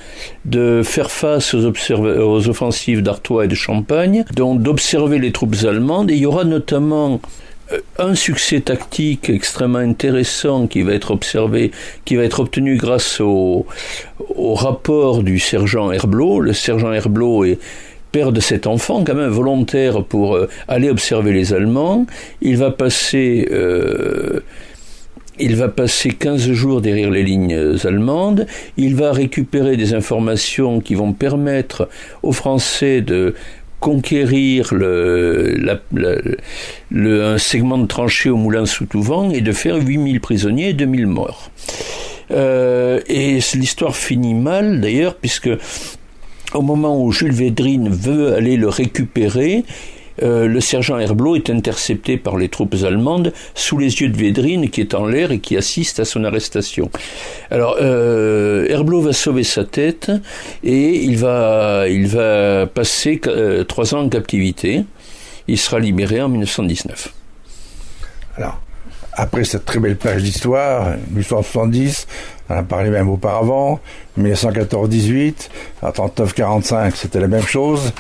de 0.46 0.82
faire 0.84 1.12
face 1.12 1.54
aux, 1.54 2.50
offensives 2.50 3.02
d'Artois 3.02 3.46
et 3.46 3.48
de 3.48 3.56
Champagne, 3.56 4.26
donc 4.36 4.62
d'observer 4.62 5.20
les 5.20 5.32
troupes 5.32 5.56
allemandes. 5.64 6.10
Et 6.12 6.16
il 6.16 6.22
y 6.22 6.26
aura 6.26 6.46
notamment 6.46 7.22
euh, 7.72 7.80
un 8.00 8.16
succès 8.16 8.62
tactique 8.62 9.30
extrêmement 9.30 9.80
intéressant 9.80 10.68
qui 10.68 10.82
va 10.82 10.94
être 10.94 11.12
observé, 11.12 11.72
qui 12.06 12.16
va 12.16 12.24
être 12.24 12.40
obtenu 12.40 12.78
grâce 12.78 13.20
au, 13.20 13.66
au 14.36 14.56
rapport 14.56 15.24
du 15.24 15.38
sergent 15.40 15.92
Herblot. 15.92 16.40
Le 16.40 16.54
sergent 16.54 16.92
Herblot 16.92 17.46
est 17.46 17.60
père 18.12 18.32
de 18.32 18.40
cet 18.40 18.68
enfant, 18.68 19.04
quand 19.04 19.16
même 19.16 19.30
volontaire 19.30 20.04
pour 20.04 20.36
euh, 20.36 20.50
aller 20.68 20.90
observer 20.90 21.34
les 21.34 21.54
Allemands. 21.54 22.06
Il 22.42 22.58
va 22.58 22.72
passer, 22.72 23.48
euh, 23.52 24.42
il 25.40 25.56
va 25.56 25.70
passer 25.70 26.10
15 26.10 26.52
jours 26.52 26.82
derrière 26.82 27.10
les 27.10 27.24
lignes 27.24 27.78
allemandes. 27.84 28.46
Il 28.78 28.96
va 28.96 29.12
récupérer 29.12 29.78
des 29.78 29.94
informations 29.94 30.80
qui 30.82 30.96
vont 30.96 31.14
permettre 31.14 31.90
aux 32.24 32.34
Français 32.34 33.02
de 33.02 33.34
conquérir 33.82 34.74
le, 34.74 35.58
un 36.94 37.38
segment 37.40 37.80
de 37.80 37.88
tranchée 37.88 38.30
au 38.30 38.38
moulin 38.38 38.66
sous 38.66 38.86
Touvent 38.86 39.32
et 39.34 39.42
de 39.42 39.52
faire 39.52 39.76
8000 39.76 40.22
prisonniers 40.22 40.70
et 40.70 40.74
2000 40.74 41.08
morts. 41.08 41.52
Euh, 42.30 43.02
et 43.08 43.40
l'histoire 43.56 43.96
finit 43.96 44.36
mal 44.36 44.80
d'ailleurs 44.80 45.16
puisque 45.16 45.50
au 46.54 46.62
moment 46.62 47.02
où 47.02 47.12
Jules 47.12 47.34
Védrine 47.34 47.90
veut 47.90 48.34
aller 48.34 48.58
le 48.58 48.70
récupérer, 48.70 49.64
euh, 50.24 50.48
le 50.48 50.62
sergent 50.62 51.00
Herblot 51.00 51.36
est 51.36 51.50
intercepté 51.50 52.18
par 52.18 52.38
les 52.38 52.50
troupes 52.50 52.76
allemandes 52.84 53.34
sous 53.56 53.78
les 53.78 54.02
yeux 54.02 54.10
de 54.10 54.18
Védrine 54.18 54.70
qui 54.70 54.82
est 54.82 54.94
en 54.94 55.06
l'air 55.06 55.32
et 55.32 55.40
qui 55.40 55.58
assiste 55.58 56.00
à 56.00 56.06
son 56.06 56.24
arrestation. 56.24 56.92
Alors 57.50 57.78
euh, 57.82 58.68
Herblot 58.68 59.02
va 59.02 59.14
sauver 59.14 59.44
sa 59.44 59.64
tête 59.64 60.12
et 60.64 61.04
il 61.04 61.18
va, 61.18 61.86
passer 62.74 63.22
euh, 63.28 63.64
trois 63.64 63.96
ans 63.96 64.02
en 64.02 64.10
captivité. 64.10 64.84
Il 65.48 65.58
sera 65.58 65.80
libéré 65.80 66.22
en 66.22 66.30
1919. 66.30 67.14
Alors, 68.38 68.62
après 69.14 69.44
cette 69.44 69.66
très 69.66 69.80
belle 69.80 69.98
page 69.98 70.24
d'histoire, 70.24 70.96
1870, 71.12 72.08
on 72.50 72.56
a 72.56 72.64
parlé 72.64 72.90
même 72.90 73.10
auparavant, 73.10 73.80
1914-18, 74.20 75.50
à 75.82 75.92
39-45, 75.92 76.92
c'était 76.96 77.20
la 77.20 77.28
même 77.28 77.46
chose. 77.46 77.94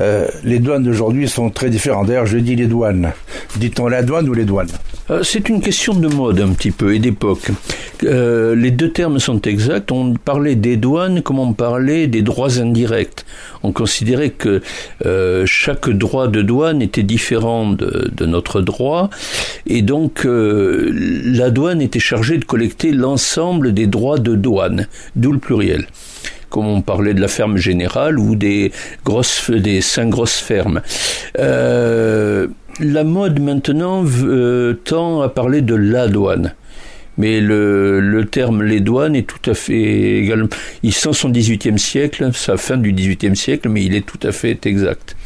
Euh, 0.00 0.28
les 0.44 0.60
douanes 0.60 0.84
d'aujourd'hui 0.84 1.28
sont 1.28 1.50
très 1.50 1.70
différentes. 1.70 2.06
D'ailleurs, 2.06 2.26
je 2.26 2.38
dis 2.38 2.56
les 2.56 2.66
douanes. 2.66 3.12
Dit-on 3.56 3.88
la 3.88 4.02
douane 4.02 4.28
ou 4.28 4.34
les 4.34 4.44
douanes? 4.44 4.68
Euh, 5.10 5.22
C'est 5.22 5.48
une 5.48 5.60
question 5.60 5.94
de 5.94 6.08
mode 6.08 6.40
un 6.40 6.50
petit 6.50 6.70
peu 6.70 6.94
et 6.94 6.98
d'époque. 6.98 7.50
Euh, 8.04 8.54
les 8.54 8.70
deux 8.70 8.92
termes 8.92 9.18
sont 9.18 9.40
exacts. 9.42 9.90
On 9.90 10.14
parlait 10.14 10.54
des 10.54 10.76
douanes 10.76 11.22
comme 11.22 11.40
on 11.40 11.52
parlait 11.52 12.06
des 12.06 12.22
droits 12.22 12.58
indirects. 12.60 13.24
On 13.64 13.72
considérait 13.72 14.30
que 14.30 14.62
chaque 15.46 15.90
droit 15.90 16.28
de 16.28 16.42
douane 16.42 16.80
était 16.80 17.02
différent 17.02 17.72
de, 17.72 18.24
notre 18.24 18.60
droit 18.60 19.10
et 19.66 19.82
donc 19.82 20.24
la 20.24 21.50
douane 21.50 21.82
était 21.82 21.98
chargée 21.98 22.38
de 22.38 22.44
collecter 22.44 22.92
l'ensemble 22.92 23.74
des 23.74 23.88
droits 23.88 24.18
de 24.18 24.36
douane, 24.36 24.86
d'où 25.16 25.32
le 25.32 25.38
comme 26.50 26.66
on 26.66 26.80
parlait 26.80 27.14
de 27.14 27.20
la 27.20 27.28
ferme 27.28 27.56
générale 27.56 28.18
ou 28.18 28.36
des 28.36 28.72
grosses, 29.04 29.50
des 29.50 29.80
cinq 29.80 30.10
grosses 30.10 30.38
fermes. 30.38 30.80
Euh, 31.38 32.46
la 32.80 33.04
mode 33.04 33.40
maintenant 33.40 34.04
euh, 34.22 34.74
tend 34.84 35.20
à 35.20 35.28
parler 35.28 35.62
de 35.62 35.74
la 35.74 36.08
douane. 36.08 36.54
Mais 37.16 37.40
le, 37.40 37.98
le, 37.98 38.24
terme 38.26 38.62
les 38.62 38.78
douanes 38.78 39.16
est 39.16 39.26
tout 39.26 39.50
à 39.50 39.54
fait 39.54 40.18
également. 40.18 40.48
Il 40.84 40.92
sent 40.92 41.14
son 41.14 41.30
18e 41.30 41.76
siècle, 41.76 42.30
sa 42.32 42.56
fin 42.56 42.76
du 42.76 42.92
18e 42.92 43.34
siècle, 43.34 43.68
mais 43.68 43.82
il 43.82 43.96
est 43.96 44.06
tout 44.06 44.20
à 44.22 44.30
fait 44.30 44.64
exact. 44.66 45.16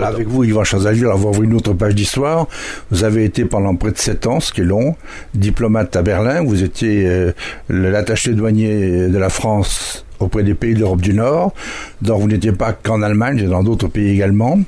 Avec 0.00 0.28
vous, 0.28 0.44
Yvan 0.44 0.64
Chazagir, 0.64 1.10
avoir 1.10 1.34
vu 1.34 1.44
une 1.44 1.54
autre 1.54 1.72
page 1.72 1.94
d'histoire. 1.94 2.46
Vous 2.90 3.04
avez 3.04 3.24
été 3.24 3.44
pendant 3.44 3.74
près 3.76 3.90
de 3.90 3.98
sept 3.98 4.26
ans, 4.26 4.40
ce 4.40 4.52
qui 4.52 4.62
est 4.62 4.64
long, 4.64 4.96
diplomate 5.34 5.94
à 5.96 6.02
Berlin. 6.02 6.42
Vous 6.42 6.62
étiez 6.62 7.06
euh, 7.06 7.32
l'attaché 7.68 8.32
douanier 8.32 9.08
de 9.08 9.18
la 9.18 9.28
France 9.28 10.04
auprès 10.18 10.42
des 10.42 10.54
pays 10.54 10.74
de 10.74 10.80
l'Europe 10.80 11.00
du 11.00 11.14
Nord. 11.14 11.52
Donc 12.00 12.20
vous 12.20 12.28
n'étiez 12.28 12.52
pas 12.52 12.72
qu'en 12.72 13.02
Allemagne, 13.02 13.40
mais 13.42 13.48
dans 13.48 13.62
d'autres 13.62 13.88
pays 13.88 14.10
également. 14.10 14.58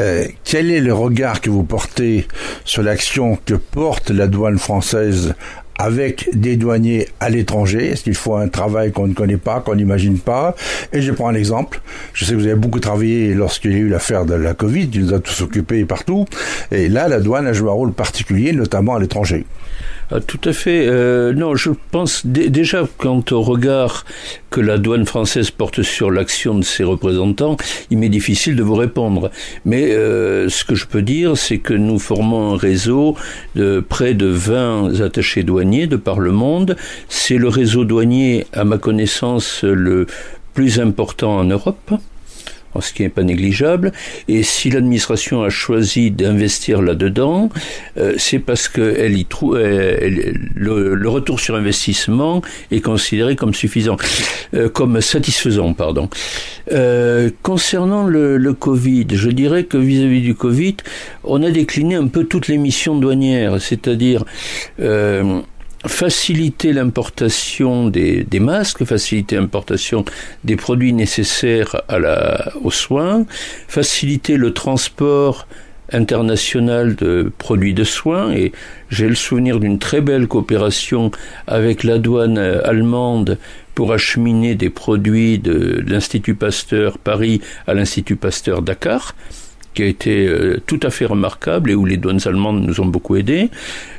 Euh, 0.00 0.26
quel 0.42 0.72
est 0.72 0.80
le 0.80 0.92
regard 0.92 1.40
que 1.40 1.50
vous 1.50 1.62
portez 1.62 2.26
sur 2.64 2.82
l'action 2.82 3.38
que 3.44 3.54
porte 3.54 4.10
la 4.10 4.26
douane 4.26 4.58
française 4.58 5.34
avec 5.78 6.28
des 6.32 6.56
douaniers 6.56 7.08
à 7.20 7.30
l'étranger 7.30 7.90
Est-ce 7.90 8.04
qu'il 8.04 8.14
faut 8.14 8.36
un 8.36 8.48
travail 8.48 8.92
qu'on 8.92 9.06
ne 9.06 9.14
connaît 9.14 9.36
pas, 9.36 9.60
qu'on 9.60 9.74
n'imagine 9.74 10.18
pas? 10.18 10.54
Et 10.92 11.02
je 11.02 11.12
prends 11.12 11.28
un 11.28 11.34
exemple. 11.34 11.80
Je 12.12 12.24
sais 12.24 12.32
que 12.32 12.36
vous 12.36 12.46
avez 12.46 12.54
beaucoup 12.54 12.80
travaillé 12.80 13.34
lorsqu'il 13.34 13.72
y 13.72 13.76
a 13.76 13.78
eu 13.78 13.88
l'affaire 13.88 14.24
de 14.24 14.34
la 14.34 14.54
Covid, 14.54 14.88
il 14.92 15.06
nous 15.06 15.14
a 15.14 15.20
tous 15.20 15.42
occupés 15.42 15.84
partout. 15.84 16.26
Et 16.70 16.88
là, 16.88 17.08
la 17.08 17.20
douane 17.20 17.46
a 17.46 17.52
joué 17.52 17.70
un 17.70 17.74
rôle 17.74 17.92
particulier, 17.92 18.52
notamment 18.52 18.94
à 18.94 19.00
l'étranger. 19.00 19.44
Ah, 20.10 20.20
tout 20.20 20.40
à 20.44 20.52
fait. 20.52 20.86
Euh, 20.86 21.32
non, 21.32 21.54
je 21.56 21.70
pense 21.90 22.26
déjà 22.26 22.86
quant 22.98 23.24
au 23.30 23.40
regard 23.40 24.04
que 24.50 24.60
la 24.60 24.76
douane 24.76 25.06
française 25.06 25.50
porte 25.50 25.82
sur 25.82 26.10
l'action 26.10 26.54
de 26.54 26.62
ses 26.64 26.84
représentants, 26.84 27.56
il 27.90 27.98
m'est 27.98 28.10
difficile 28.10 28.54
de 28.54 28.62
vous 28.62 28.74
répondre. 28.74 29.30
Mais 29.64 29.92
euh, 29.92 30.48
ce 30.50 30.64
que 30.64 30.74
je 30.74 30.86
peux 30.86 31.02
dire, 31.02 31.36
c'est 31.36 31.58
que 31.58 31.72
nous 31.72 31.98
formons 31.98 32.52
un 32.52 32.56
réseau 32.56 33.16
de 33.54 33.80
près 33.80 34.14
de 34.14 34.26
20 34.26 35.00
attachés 35.00 35.42
douaniers 35.42 35.86
de 35.86 35.96
par 35.96 36.20
le 36.20 36.32
monde. 36.32 36.76
C'est 37.08 37.38
le 37.38 37.48
réseau 37.48 37.84
douanier, 37.84 38.46
à 38.52 38.64
ma 38.64 38.78
connaissance, 38.78 39.64
le 39.64 40.06
plus 40.52 40.80
important 40.80 41.38
en 41.38 41.44
Europe 41.44 41.94
ce 42.80 42.92
qui 42.92 43.02
n'est 43.02 43.08
pas 43.08 43.22
négligeable. 43.22 43.92
Et 44.28 44.42
si 44.42 44.70
l'administration 44.70 45.42
a 45.42 45.50
choisi 45.50 46.10
d'investir 46.10 46.82
là-dedans, 46.82 47.50
euh, 47.96 48.14
c'est 48.18 48.38
parce 48.38 48.68
que 48.68 48.96
elle 48.98 49.16
y 49.16 49.24
trouve 49.24 49.58
le, 49.58 50.94
le, 50.94 51.08
retour 51.08 51.40
sur 51.40 51.54
investissement 51.54 52.42
est 52.70 52.80
considéré 52.80 53.36
comme 53.36 53.54
suffisant, 53.54 53.96
euh, 54.54 54.68
comme 54.68 55.00
satisfaisant, 55.00 55.72
pardon. 55.74 56.08
Euh, 56.72 57.30
concernant 57.42 58.06
le, 58.06 58.36
le, 58.36 58.54
Covid, 58.54 59.06
je 59.12 59.30
dirais 59.30 59.64
que 59.64 59.76
vis-à-vis 59.76 60.20
-vis 60.20 60.22
du 60.22 60.34
Covid, 60.34 60.76
on 61.24 61.42
a 61.42 61.50
décliné 61.50 61.94
un 61.94 62.06
peu 62.06 62.24
toutes 62.24 62.48
les 62.48 62.58
missions 62.58 62.96
douanières, 62.96 63.60
c'est-à-dire 63.60 64.24
euh, 64.80 65.40
faciliter 65.86 66.72
l'importation 66.72 67.88
des, 67.88 68.26
masques, 68.40 68.84
faciliter 68.84 69.36
l'importation 69.36 70.04
des 70.44 70.56
produits 70.56 70.92
nécessaires 70.92 71.82
à 71.88 71.98
la, 71.98 72.52
aux 72.62 72.70
soins, 72.70 73.26
faciliter 73.68 74.36
le 74.36 74.52
transport 74.52 75.46
international 75.92 76.94
de 76.96 77.30
produits 77.38 77.74
de 77.74 77.84
soins. 77.84 78.32
Et 78.32 78.52
j'ai 78.88 79.08
le 79.08 79.14
souvenir 79.14 79.60
d'une 79.60 79.78
très 79.78 80.00
belle 80.00 80.26
coopération 80.26 81.10
avec 81.46 81.84
la 81.84 81.98
douane 81.98 82.38
allemande 82.38 83.38
pour 83.74 83.92
acheminer 83.92 84.54
des 84.54 84.70
produits 84.70 85.38
de 85.38 85.82
l'Institut 85.86 86.34
Pasteur 86.34 86.98
Paris 86.98 87.40
à 87.66 87.74
l'Institut 87.74 88.16
Pasteur 88.16 88.62
Dakar 88.62 89.14
qui 89.74 89.82
a 89.82 89.86
été 89.86 90.26
euh, 90.26 90.60
tout 90.66 90.80
à 90.82 90.90
fait 90.90 91.04
remarquable 91.04 91.70
et 91.70 91.74
où 91.74 91.84
les 91.84 91.96
douanes 91.96 92.20
allemandes 92.24 92.64
nous 92.64 92.80
ont 92.80 92.86
beaucoup 92.86 93.16
aidés. 93.16 93.50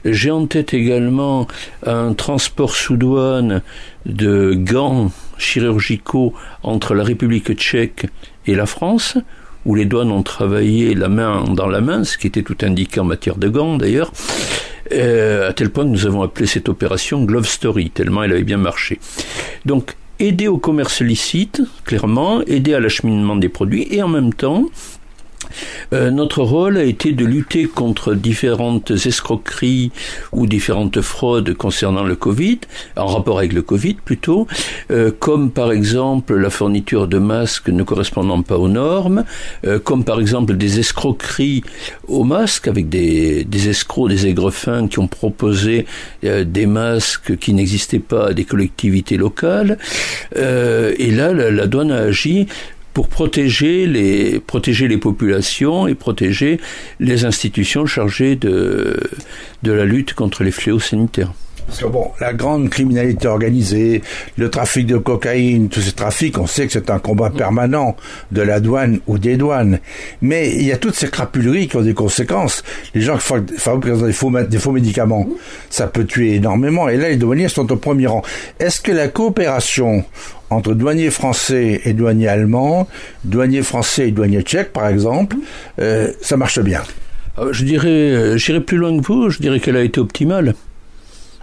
J'ai 0.05 0.31
en 0.31 0.47
tête 0.47 0.73
également 0.73 1.47
un 1.85 2.13
transport 2.13 2.75
sous 2.75 2.97
douane 2.97 3.61
de 4.05 4.53
gants 4.53 5.11
chirurgicaux 5.37 6.33
entre 6.63 6.93
la 6.93 7.03
République 7.03 7.53
tchèque 7.53 8.07
et 8.47 8.55
la 8.55 8.65
France, 8.65 9.17
où 9.65 9.75
les 9.75 9.85
douanes 9.85 10.11
ont 10.11 10.23
travaillé 10.23 10.93
la 10.93 11.09
main 11.09 11.43
dans 11.43 11.67
la 11.67 11.81
main, 11.81 12.03
ce 12.03 12.17
qui 12.17 12.27
était 12.27 12.43
tout 12.43 12.57
indiqué 12.61 12.99
en 12.99 13.05
matière 13.05 13.35
de 13.35 13.49
gants 13.49 13.77
d'ailleurs, 13.77 14.11
euh, 14.93 15.49
à 15.49 15.53
tel 15.53 15.71
point 15.71 15.83
que 15.83 15.89
nous 15.89 16.05
avons 16.05 16.21
appelé 16.21 16.45
cette 16.45 16.69
opération 16.69 17.23
Glove 17.23 17.47
Story, 17.47 17.89
tellement 17.89 18.23
elle 18.23 18.31
avait 18.31 18.43
bien 18.43 18.57
marché. 18.57 18.99
Donc, 19.65 19.95
aider 20.19 20.47
au 20.47 20.57
commerce 20.57 21.01
licite, 21.01 21.61
clairement, 21.83 22.41
aider 22.43 22.73
à 22.73 22.79
l'acheminement 22.79 23.35
des 23.35 23.49
produits, 23.49 23.87
et 23.89 24.03
en 24.03 24.07
même 24.07 24.33
temps, 24.33 24.65
euh, 25.93 26.11
notre 26.11 26.41
rôle 26.41 26.77
a 26.77 26.83
été 26.83 27.11
de 27.11 27.25
lutter 27.25 27.65
contre 27.65 28.13
différentes 28.13 28.91
escroqueries 28.91 29.91
ou 30.31 30.47
différentes 30.47 31.01
fraudes 31.01 31.53
concernant 31.53 32.03
le 32.03 32.15
Covid, 32.15 32.59
en 32.95 33.07
rapport 33.07 33.39
avec 33.39 33.53
le 33.53 33.61
Covid 33.61 33.95
plutôt, 33.95 34.47
euh, 34.91 35.11
comme 35.17 35.51
par 35.51 35.71
exemple 35.71 36.35
la 36.35 36.49
fourniture 36.49 37.07
de 37.07 37.17
masques 37.17 37.69
ne 37.69 37.83
correspondant 37.83 38.41
pas 38.41 38.57
aux 38.57 38.67
normes, 38.67 39.23
euh, 39.65 39.79
comme 39.79 40.03
par 40.03 40.19
exemple 40.19 40.55
des 40.55 40.79
escroqueries 40.79 41.63
aux 42.07 42.23
masques 42.23 42.67
avec 42.67 42.89
des, 42.89 43.45
escrocs, 43.67 44.09
des 44.09 44.27
aigrefins 44.27 44.87
qui 44.87 44.99
ont 44.99 45.07
proposé 45.07 45.85
des 46.23 46.65
masques 46.65 47.37
qui 47.37 47.53
n'existaient 47.53 47.99
pas 47.99 48.29
à 48.29 48.33
des 48.33 48.45
collectivités 48.45 49.17
locales. 49.17 49.77
et 50.35 51.11
là, 51.11 51.33
la, 51.33 51.51
la 51.51 51.67
douane 51.67 51.91
a 51.91 51.97
agi 51.97 52.47
pour 52.95 53.09
protéger 53.09 53.87
les, 53.87 54.39
protéger 54.39 54.87
les 54.87 54.97
populations 54.97 55.85
et 55.85 55.95
protéger 55.95 56.61
les 57.01 57.25
institutions 57.25 57.85
chargées 57.85 58.37
de, 58.37 58.97
de 59.63 59.71
la 59.73 59.83
lutte 59.83 60.13
contre 60.13 60.45
les 60.45 60.51
fléaux 60.51 60.79
sanitaires. 60.79 61.33
Parce 61.67 61.79
que 61.79 61.87
bon, 61.87 62.11
la 62.19 62.33
grande 62.33 62.69
criminalité 62.69 63.27
organisée, 63.27 64.01
le 64.37 64.49
trafic 64.49 64.85
de 64.85 64.97
cocaïne, 64.97 65.67
tous 65.67 65.81
ces 65.81 65.93
trafics, 65.93 66.37
on 66.37 66.45
sait 66.45 66.67
que 66.67 66.73
c'est 66.73 66.89
un 66.89 66.99
combat 66.99 67.31
permanent 67.31 67.95
de 68.31 68.41
la 68.41 68.59
douane 68.59 68.99
ou 69.07 69.17
des 69.17 69.35
douanes. 69.35 69.79
Mais 70.21 70.53
il 70.53 70.63
y 70.63 70.71
a 70.71 70.77
toutes 70.77 70.95
ces 70.95 71.09
crapuleries 71.09 71.67
qui 71.67 71.75
ont 71.77 71.81
des 71.81 71.95
conséquences. 71.95 72.63
Les 72.93 73.01
gens 73.01 73.17
qui 73.17 73.23
fabriquent 73.57 73.97
des 73.97 74.13
faux, 74.13 74.31
des 74.31 74.59
faux 74.59 74.71
médicaments, 74.71 75.27
ça 75.69 75.87
peut 75.87 76.05
tuer 76.05 76.35
énormément. 76.35 76.87
Et 76.87 76.97
là, 76.97 77.09
les 77.09 77.17
douaniers 77.17 77.49
sont 77.49 77.69
au 77.71 77.77
premier 77.77 78.07
rang. 78.07 78.21
Est-ce 78.59 78.79
que 78.79 78.91
la 78.91 79.07
coopération 79.07 80.05
entre 80.49 80.73
douaniers 80.73 81.09
français 81.09 81.81
et 81.85 81.93
douaniers 81.93 82.27
allemands, 82.27 82.87
douaniers 83.23 83.63
français 83.63 84.09
et 84.09 84.11
douaniers 84.11 84.41
tchèques, 84.41 84.73
par 84.73 84.87
exemple, 84.87 85.37
euh, 85.79 86.11
ça 86.21 86.37
marche 86.37 86.59
bien. 86.59 86.83
Euh, 87.39 87.51
je 87.51 87.65
dirais, 87.65 87.87
euh, 87.89 88.37
j'irai 88.37 88.61
plus 88.61 88.77
loin 88.77 88.97
que 88.97 89.05
vous. 89.05 89.29
Je 89.29 89.39
dirais 89.39 89.59
qu'elle 89.59 89.77
a 89.77 89.83
été 89.83 89.99
optimale 89.99 90.55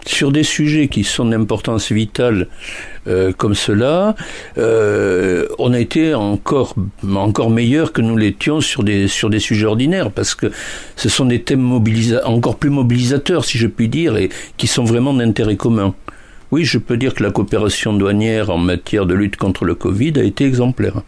sur 0.05 0.33
des 0.33 0.43
sujets 0.43 0.89
qui 0.89 1.05
sont 1.05 1.23
d'importance 1.23 1.93
vitale 1.93 2.49
comme 3.37 3.55
cela, 3.55 4.15
on 4.57 5.73
a 5.73 5.79
été 5.79 6.13
encore 6.13 6.75
encore 7.07 7.49
meilleur 7.49 7.93
que 7.93 8.01
nous 8.01 8.17
l'étions 8.17 8.59
sur 8.59 8.83
des 8.83 9.07
sur 9.07 9.29
des 9.29 9.39
sujets 9.39 9.65
ordinaires 9.65 10.11
parce 10.11 10.35
que 10.35 10.51
ce 10.97 11.07
sont 11.07 11.23
des 11.23 11.41
thèmes 11.41 11.81
encore 12.25 12.57
plus 12.57 12.69
mobilisateurs 12.69 13.45
si 13.45 13.57
je 13.57 13.67
puis 13.67 13.87
dire 13.87 14.17
et 14.17 14.27
qui 14.57 14.67
sont 14.67 14.83
vraiment 14.83 15.13
d'intérêt 15.13 15.55
commun. 15.55 15.95
Oui, 16.53 16.65
je 16.65 16.77
peux 16.77 16.97
dire 16.97 17.15
que 17.15 17.23
la 17.23 17.31
coopération 17.31 17.93
douanière 17.93 18.51
en 18.51 18.59
matière 18.59 19.07
de 19.07 19.15
lutte 19.15 19.37
contre 19.37 19.65
le 19.65 19.73
Covid 19.73 20.13
a 20.17 20.23
été 20.23 20.45
exemplaire. 20.45 21.01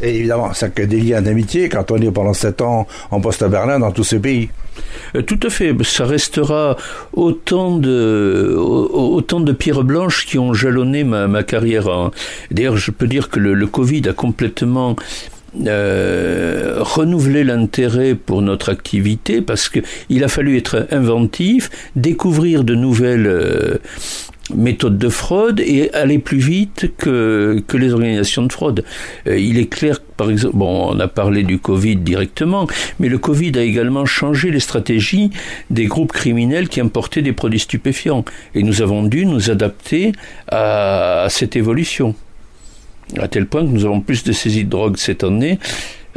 Et 0.00 0.18
évidemment, 0.18 0.54
ça 0.54 0.68
crée 0.68 0.86
des 0.86 1.00
liens 1.00 1.20
d'amitié 1.20 1.68
quand 1.68 1.90
on 1.90 1.96
est 1.96 2.12
pendant 2.12 2.32
sept 2.32 2.62
ans 2.62 2.86
en 3.10 3.20
poste 3.20 3.42
à 3.42 3.48
Berlin 3.48 3.80
dans 3.80 3.90
tous 3.90 4.04
ces 4.04 4.20
pays. 4.20 4.50
Euh, 5.16 5.22
tout 5.22 5.40
à 5.42 5.50
fait. 5.50 5.74
Ça 5.82 6.04
restera 6.04 6.76
autant 7.12 7.76
de, 7.76 8.54
autant 8.56 9.40
de 9.40 9.50
pierres 9.50 9.82
blanches 9.82 10.24
qui 10.26 10.38
ont 10.38 10.54
jalonné 10.54 11.02
ma, 11.02 11.42
carrière. 11.42 12.12
D'ailleurs, 12.52 12.76
je 12.76 12.92
peux 12.92 13.08
dire 13.08 13.30
que 13.30 13.40
le, 13.40 13.66
Covid 13.66 14.02
a 14.08 14.12
complètement 14.12 14.94
euh, 15.66 16.76
renouvelé 16.82 17.42
l'intérêt 17.42 18.14
pour 18.14 18.42
notre 18.42 18.70
activité 18.70 19.40
parce 19.42 19.68
qu'il 19.68 20.22
a 20.22 20.28
fallu 20.28 20.56
être 20.56 20.86
inventif, 20.92 21.68
découvrir 21.96 22.62
de 22.62 22.76
nouvelles 22.76 23.26
euh, 23.26 23.78
méthode 24.54 24.98
de 24.98 25.08
fraude 25.08 25.60
et 25.60 25.92
aller 25.92 26.18
plus 26.18 26.38
vite 26.38 26.90
que, 26.96 27.62
que 27.66 27.76
les 27.76 27.92
organisations 27.92 28.42
de 28.44 28.52
fraude. 28.52 28.84
Euh, 29.26 29.38
il 29.38 29.58
est 29.58 29.66
clair, 29.66 30.00
par 30.16 30.30
exemple, 30.30 30.56
bon, 30.56 30.90
on 30.94 31.00
a 31.00 31.08
parlé 31.08 31.42
du 31.42 31.58
Covid 31.58 31.96
directement, 31.96 32.66
mais 32.98 33.08
le 33.08 33.18
Covid 33.18 33.52
a 33.56 33.62
également 33.62 34.06
changé 34.06 34.50
les 34.50 34.60
stratégies 34.60 35.30
des 35.70 35.86
groupes 35.86 36.12
criminels 36.12 36.68
qui 36.68 36.80
importaient 36.80 37.22
des 37.22 37.32
produits 37.32 37.60
stupéfiants. 37.60 38.24
Et 38.54 38.62
nous 38.62 38.82
avons 38.82 39.02
dû 39.02 39.26
nous 39.26 39.50
adapter 39.50 40.12
à, 40.48 41.26
cette 41.28 41.56
évolution. 41.56 42.14
À 43.18 43.28
tel 43.28 43.46
point 43.46 43.62
que 43.62 43.70
nous 43.70 43.84
avons 43.84 44.00
plus 44.00 44.22
de 44.22 44.32
saisies 44.32 44.64
de 44.64 44.70
drogue 44.70 44.96
cette 44.96 45.24
année 45.24 45.58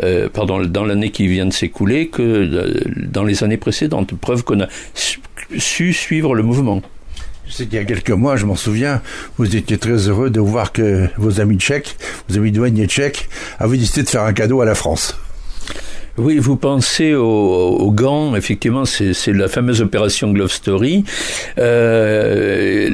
euh, 0.04 0.30
pardon, 0.30 0.66
dans 0.66 0.84
l'année 0.84 1.12
qui 1.12 1.28
vient 1.28 1.46
de 1.46 1.54
s'écouler 1.54 2.08
que 2.08 2.22
euh, 2.22 2.74
dans 2.96 3.24
les 3.24 3.44
années 3.44 3.58
précédentes. 3.58 4.14
Preuve 4.16 4.44
qu'on 4.44 4.62
a 4.62 4.68
su 5.58 5.94
suivre 5.94 6.34
le 6.34 6.44
mouvement. 6.44 6.82
Sais 7.52 7.66
qu'il 7.66 7.76
y 7.76 7.82
a 7.82 7.86
quelques 7.86 8.12
mois, 8.12 8.38
je 8.38 8.46
m'en 8.46 8.56
souviens, 8.56 9.02
vous 9.38 9.58
étiez 9.58 9.78
très 9.78 10.08
heureux 10.08 10.30
de 10.30 10.40
voir 10.40 10.72
que 10.72 11.10
vos 11.18 11.42
amis 11.42 11.58
tchèques, 11.58 11.98
vos 12.30 12.38
amis 12.38 12.54
douaniers 12.54 12.88
tchèques, 12.88 13.28
avaient 13.60 13.78
décidé 13.78 14.04
de 14.04 14.10
faire 14.10 14.24
un 14.24 14.32
cadeau 14.32 14.62
à 14.62 14.66
la 14.66 14.74
France. 14.74 15.18
Oui, 16.18 16.40
vous 16.40 16.58
pensez 16.58 17.16
aux, 17.16 17.92
gants, 17.92 18.36
effectivement, 18.36 18.84
c'est 18.84 19.28
la 19.28 19.48
fameuse 19.48 19.82
opération 19.82 20.30
Glove 20.32 20.52
Story. 20.52 21.06
Euh, 21.58 22.90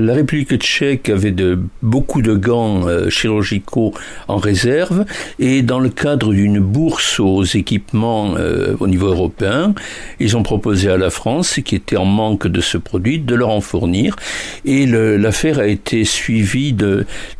la, 0.00 0.14
République 0.14 0.56
tchèque 0.56 1.10
avait 1.10 1.30
de, 1.30 1.58
beaucoup 1.82 2.22
de 2.22 2.34
gants 2.34 2.88
euh, 2.88 3.10
chirurgicaux 3.10 3.92
en 4.28 4.38
réserve 4.38 5.04
et 5.38 5.60
dans 5.60 5.78
le 5.78 5.90
cadre 5.90 6.32
d'une 6.32 6.58
bourse 6.58 7.20
aux 7.20 7.44
équipements 7.44 8.34
euh, 8.38 8.74
au 8.80 8.86
niveau 8.86 9.08
européen, 9.08 9.74
ils 10.18 10.38
ont 10.38 10.42
proposé 10.42 10.88
à 10.88 10.96
la 10.96 11.10
France, 11.10 11.60
qui 11.62 11.74
était 11.74 11.98
en 11.98 12.06
manque 12.06 12.46
de 12.46 12.62
ce 12.62 12.78
produit, 12.78 13.18
de 13.18 13.34
leur 13.34 13.50
en 13.50 13.60
fournir. 13.60 14.16
Et 14.64 14.86
l'affaire 14.86 15.58
a 15.58 15.66
été 15.66 16.04
suivie 16.04 16.72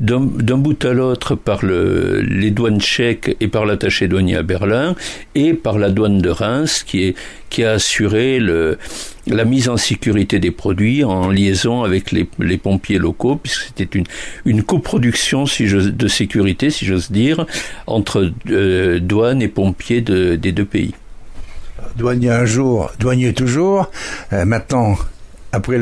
d'un 0.01 0.59
bout 0.59 0.85
à 0.85 0.93
l'autre 0.93 1.35
par 1.35 1.65
le, 1.65 2.21
les 2.21 2.51
douanes 2.51 2.81
tchèques 2.81 3.37
et 3.41 3.49
par 3.49 3.65
l'attaché 3.65 4.07
douanier 4.07 4.37
à 4.37 4.43
Berlin 4.43 4.66
et 5.35 5.55
par 5.55 5.79
la 5.79 5.91
douane 5.91 6.19
de 6.19 6.31
Reims 6.31 6.85
qui, 6.87 7.15
a 7.63 7.71
assuré 7.71 8.39
la 9.27 9.45
mise 9.45 9.69
en 9.69 9.77
sécurité 9.77 10.39
des 10.39 10.51
produits 10.51 11.05
en 11.05 11.31
liaison 11.31 11.85
avec 11.85 12.13
les, 12.13 12.59
pompiers 12.59 12.99
locaux, 12.99 13.37
puisque 13.37 13.73
c'était 13.77 14.01
une, 14.45 14.63
coproduction 14.63 15.45
de 15.45 16.09
sécurité, 16.09 16.71
si 16.71 16.85
j'ose 16.85 17.11
dire, 17.11 17.47
entre 17.87 18.31
euh, 18.51 19.01
douane 19.01 19.41
et 19.41 19.49
pompiers 19.49 20.03
de, 20.03 20.37
des 20.37 20.53
deux 20.53 20.65
pays. 20.65 20.95
Douanier 21.97 22.31
un 22.31 22.45
jour, 22.45 22.91
douanier 22.99 23.33
toujours. 23.33 23.91
Euh, 24.33 24.45
maintenant, 24.45 24.97
après 25.57 25.79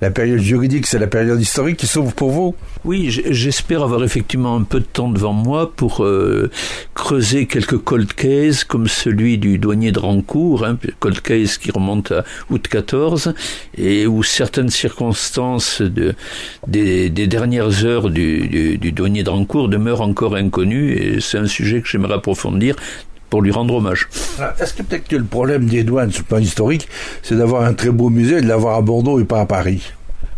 la 0.00 0.10
période 0.10 0.40
juridique, 0.40 0.86
c'est 0.86 0.98
la 0.98 1.06
période 1.06 1.40
historique 1.40 1.76
qui 1.76 1.86
s'ouvre 1.86 2.14
pour 2.14 2.30
vous. 2.30 2.54
Oui, 2.84 3.10
j'espère 3.10 3.82
avoir 3.82 4.02
effectivement 4.04 4.56
un 4.56 4.62
peu 4.62 4.80
de 4.80 4.86
temps 4.86 5.10
devant 5.10 5.34
moi 5.34 5.70
pour 5.70 6.02
euh, 6.02 6.50
creuser 6.94 7.46
quelques 7.46 7.76
cold 7.76 8.12
cases 8.14 8.64
comme 8.64 8.88
celui 8.88 9.36
du 9.36 9.58
douanier 9.58 9.92
de 9.92 9.98
Rancourt, 9.98 10.64
hein, 10.64 10.78
cold 10.98 11.20
case 11.20 11.58
qui 11.58 11.70
remonte 11.70 12.10
à 12.10 12.24
août 12.50 12.66
14, 12.66 13.34
et 13.76 14.06
où 14.06 14.22
certaines 14.22 14.70
circonstances 14.70 15.82
de, 15.82 16.14
des, 16.66 17.10
des 17.10 17.26
dernières 17.26 17.84
heures 17.84 18.08
du, 18.08 18.48
du, 18.48 18.78
du 18.78 18.92
douanier 18.92 19.24
de 19.24 19.30
Rancourt 19.30 19.68
demeurent 19.68 20.00
encore 20.00 20.36
inconnues, 20.36 20.92
et 20.94 21.20
c'est 21.20 21.38
un 21.38 21.46
sujet 21.46 21.82
que 21.82 21.88
j'aimerais 21.88 22.14
approfondir 22.14 22.76
pour 23.32 23.40
lui 23.40 23.50
rendre 23.50 23.76
hommage. 23.76 24.10
Est-ce 24.60 24.74
que 24.74 24.82
peut-être 24.82 25.08
que 25.08 25.16
le 25.16 25.24
problème 25.24 25.64
des 25.64 25.84
douanes 25.84 26.12
sur 26.12 26.20
le 26.20 26.26
plan 26.26 26.36
historique, 26.36 26.86
c'est 27.22 27.34
d'avoir 27.34 27.62
un 27.62 27.72
très 27.72 27.88
beau 27.88 28.10
musée 28.10 28.36
et 28.36 28.40
de 28.42 28.46
l'avoir 28.46 28.76
à 28.76 28.82
Bordeaux 28.82 29.18
et 29.18 29.24
pas 29.24 29.40
à 29.40 29.46
Paris? 29.46 29.90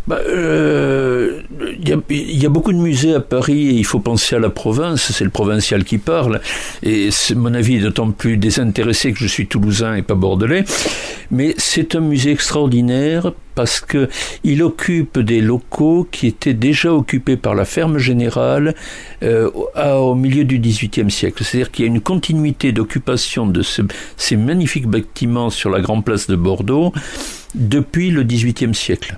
Bah, 0.07 0.19
euh, 0.27 1.41
il 1.79 2.39
y, 2.39 2.45
a 2.45 2.49
beaucoup 2.49 2.71
de 2.71 2.77
musées 2.77 3.15
à 3.15 3.19
Paris 3.19 3.69
et 3.69 3.73
il 3.73 3.85
faut 3.85 3.99
penser 3.99 4.35
à 4.35 4.39
la 4.39 4.49
province, 4.49 5.11
c'est 5.11 5.23
le 5.23 5.31
provincial 5.31 5.83
qui 5.83 5.97
parle. 5.97 6.41
Et 6.83 7.09
mon 7.35 7.53
avis 7.53 7.77
est 7.77 7.81
d'autant 7.81 8.11
plus 8.11 8.37
désintéressé 8.37 9.13
que 9.13 9.19
je 9.19 9.27
suis 9.27 9.47
toulousain 9.47 9.95
et 9.95 10.03
pas 10.03 10.13
bordelais. 10.13 10.63
Mais 11.31 11.55
c'est 11.57 11.95
un 11.95 12.01
musée 12.01 12.31
extraordinaire 12.31 13.31
parce 13.55 13.79
que 13.79 14.09
il 14.43 14.61
occupe 14.61 15.17
des 15.17 15.41
locaux 15.41 16.07
qui 16.11 16.27
étaient 16.27 16.53
déjà 16.53 16.93
occupés 16.93 17.37
par 17.37 17.55
la 17.55 17.65
ferme 17.65 17.97
générale 17.97 18.75
euh, 19.23 19.49
au 19.49 20.13
milieu 20.13 20.43
du 20.43 20.59
XVIIIe 20.59 21.09
siècle. 21.09 21.43
C'est-à-dire 21.43 21.71
qu'il 21.71 21.85
y 21.85 21.87
a 21.87 21.91
une 21.91 22.01
continuité 22.01 22.71
d'occupation 22.73 23.47
de 23.47 23.63
ces 24.17 24.35
magnifiques 24.35 24.87
bâtiments 24.87 25.49
sur 25.49 25.71
la 25.71 25.81
grande 25.81 26.05
place 26.05 26.27
de 26.27 26.35
Bordeaux 26.35 26.93
depuis 27.55 28.11
le 28.11 28.23
XVIIIe 28.23 28.75
siècle. 28.75 29.17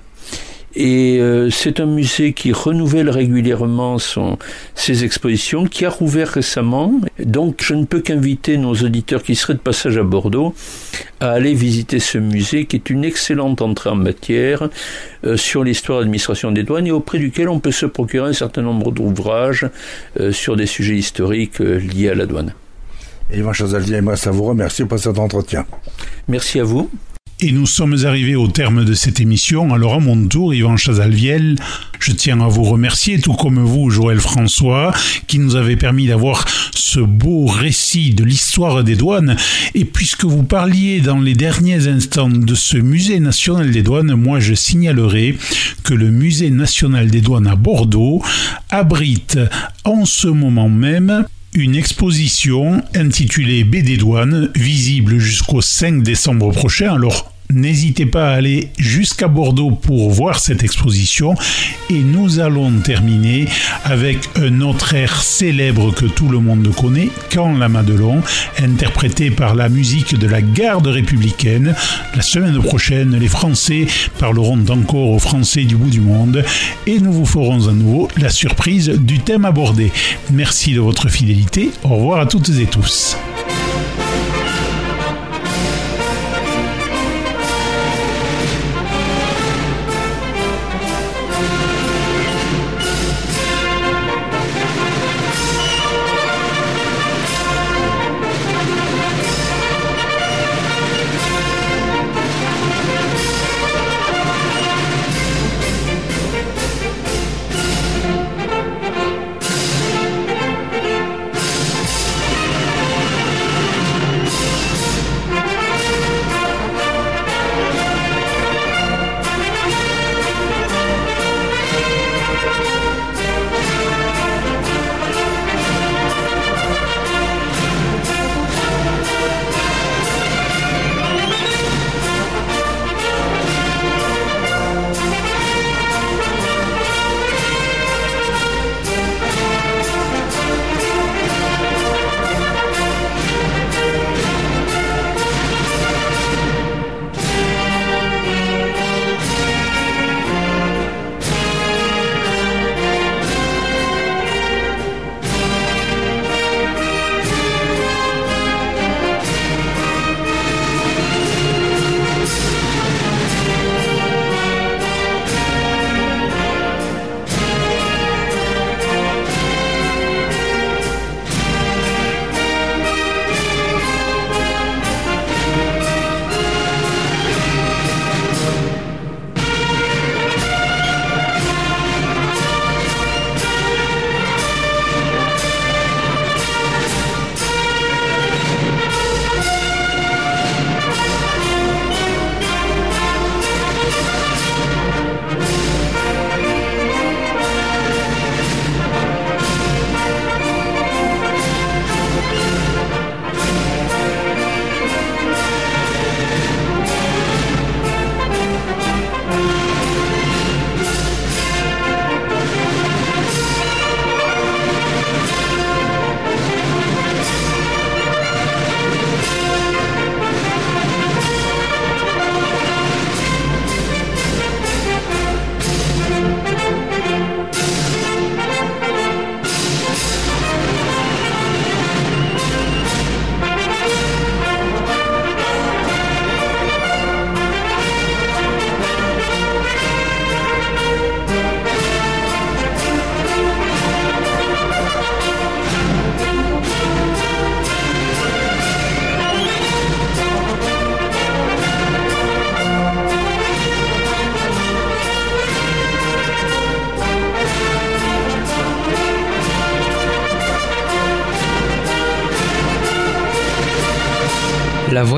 Et 0.80 1.18
euh, 1.18 1.50
c'est 1.50 1.80
un 1.80 1.86
musée 1.86 2.32
qui 2.32 2.52
renouvelle 2.52 3.10
régulièrement 3.10 3.98
son, 3.98 4.38
ses 4.76 5.02
expositions, 5.02 5.64
qui 5.64 5.84
a 5.84 5.90
rouvert 5.90 6.28
récemment. 6.28 7.00
Donc 7.18 7.64
je 7.64 7.74
ne 7.74 7.84
peux 7.84 7.98
qu'inviter 7.98 8.58
nos 8.58 8.74
auditeurs 8.74 9.24
qui 9.24 9.34
seraient 9.34 9.54
de 9.54 9.58
passage 9.58 9.98
à 9.98 10.04
Bordeaux 10.04 10.54
à 11.18 11.32
aller 11.32 11.52
visiter 11.52 11.98
ce 11.98 12.18
musée, 12.18 12.66
qui 12.66 12.76
est 12.76 12.90
une 12.90 13.04
excellente 13.04 13.60
entrée 13.60 13.90
en 13.90 13.96
matière 13.96 14.68
euh, 15.24 15.36
sur 15.36 15.64
l'histoire 15.64 15.98
de 15.98 16.04
l'administration 16.04 16.52
des 16.52 16.62
douanes 16.62 16.86
et 16.86 16.92
auprès 16.92 17.18
duquel 17.18 17.48
on 17.48 17.58
peut 17.58 17.72
se 17.72 17.86
procurer 17.86 18.28
un 18.28 18.32
certain 18.32 18.62
nombre 18.62 18.92
d'ouvrages 18.92 19.68
euh, 20.20 20.30
sur 20.30 20.54
des 20.54 20.66
sujets 20.66 20.94
historiques 20.94 21.58
liés 21.58 22.10
à 22.10 22.14
la 22.14 22.26
douane. 22.26 22.54
Yvan 23.34 23.52
Chazaldier 23.52 23.96
et 23.96 24.00
moi, 24.00 24.14
ça 24.14 24.30
vous 24.30 24.44
remercie 24.44 24.84
pour 24.84 25.00
cet 25.00 25.18
entretien. 25.18 25.66
Merci 26.28 26.60
à 26.60 26.64
vous. 26.64 26.88
Et 27.40 27.52
nous 27.52 27.66
sommes 27.66 28.04
arrivés 28.04 28.34
au 28.34 28.48
terme 28.48 28.84
de 28.84 28.94
cette 28.94 29.20
émission. 29.20 29.72
Alors 29.72 29.94
à 29.94 30.00
mon 30.00 30.26
tour, 30.26 30.54
Yvan 30.54 30.76
Chazalviel, 30.76 31.54
je 32.00 32.10
tiens 32.10 32.40
à 32.40 32.48
vous 32.48 32.64
remercier, 32.64 33.20
tout 33.20 33.34
comme 33.34 33.60
vous, 33.60 33.90
Joël 33.90 34.18
François, 34.18 34.92
qui 35.28 35.38
nous 35.38 35.54
avait 35.54 35.76
permis 35.76 36.08
d'avoir 36.08 36.44
ce 36.74 36.98
beau 36.98 37.46
récit 37.46 38.12
de 38.12 38.24
l'histoire 38.24 38.82
des 38.82 38.96
douanes. 38.96 39.36
Et 39.76 39.84
puisque 39.84 40.24
vous 40.24 40.42
parliez 40.42 41.00
dans 41.00 41.20
les 41.20 41.34
derniers 41.34 41.86
instants 41.86 42.28
de 42.28 42.54
ce 42.56 42.76
musée 42.76 43.20
national 43.20 43.70
des 43.70 43.84
douanes, 43.84 44.14
moi 44.16 44.40
je 44.40 44.54
signalerai 44.54 45.38
que 45.84 45.94
le 45.94 46.10
musée 46.10 46.50
national 46.50 47.08
des 47.08 47.20
douanes 47.20 47.46
à 47.46 47.54
Bordeaux 47.54 48.20
abrite 48.68 49.38
en 49.84 50.06
ce 50.06 50.26
moment 50.26 50.68
même 50.68 51.24
une 51.58 51.74
exposition 51.74 52.82
intitulée 52.94 53.64
BD 53.64 53.96
Douane, 53.96 54.50
visible 54.54 55.18
jusqu'au 55.18 55.60
5 55.60 56.02
décembre 56.02 56.52
prochain. 56.52 56.94
Alors, 56.94 57.32
N'hésitez 57.50 58.04
pas 58.04 58.28
à 58.28 58.34
aller 58.34 58.68
jusqu'à 58.78 59.26
Bordeaux 59.26 59.70
pour 59.70 60.10
voir 60.10 60.38
cette 60.38 60.62
exposition 60.62 61.34
et 61.88 62.00
nous 62.00 62.40
allons 62.40 62.70
terminer 62.80 63.46
avec 63.84 64.18
un 64.36 64.60
autre 64.60 64.92
air 64.92 65.22
célèbre 65.22 65.94
que 65.94 66.04
tout 66.04 66.28
le 66.28 66.40
monde 66.40 66.68
connaît, 66.74 67.08
Quand 67.32 67.56
la 67.56 67.70
Madelon, 67.70 68.20
interprété 68.62 69.30
par 69.30 69.54
la 69.54 69.70
musique 69.70 70.18
de 70.18 70.26
la 70.26 70.42
garde 70.42 70.88
républicaine. 70.88 71.74
La 72.14 72.20
semaine 72.22 72.60
prochaine, 72.60 73.16
les 73.16 73.28
Français 73.28 73.86
parleront 74.18 74.64
encore 74.68 75.10
aux 75.10 75.18
Français 75.18 75.64
du 75.64 75.76
bout 75.76 75.90
du 75.90 76.02
monde 76.02 76.44
et 76.86 76.98
nous 76.98 77.12
vous 77.12 77.26
ferons 77.26 77.66
à 77.66 77.72
nouveau 77.72 78.08
la 78.18 78.28
surprise 78.28 78.90
du 78.90 79.20
thème 79.20 79.46
abordé. 79.46 79.90
Merci 80.30 80.74
de 80.74 80.80
votre 80.80 81.08
fidélité. 81.08 81.70
Au 81.82 81.96
revoir 81.96 82.20
à 82.20 82.26
toutes 82.26 82.50
et 82.50 82.66
tous. 82.66 83.16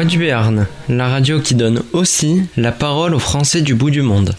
Voix 0.00 0.06
du 0.06 0.16
Béarn, 0.16 0.66
la 0.88 1.08
radio 1.10 1.40
qui 1.40 1.54
donne 1.54 1.82
aussi 1.92 2.44
la 2.56 2.72
parole 2.72 3.14
aux 3.14 3.18
Français 3.18 3.60
du 3.60 3.74
bout 3.74 3.90
du 3.90 4.00
monde. 4.00 4.34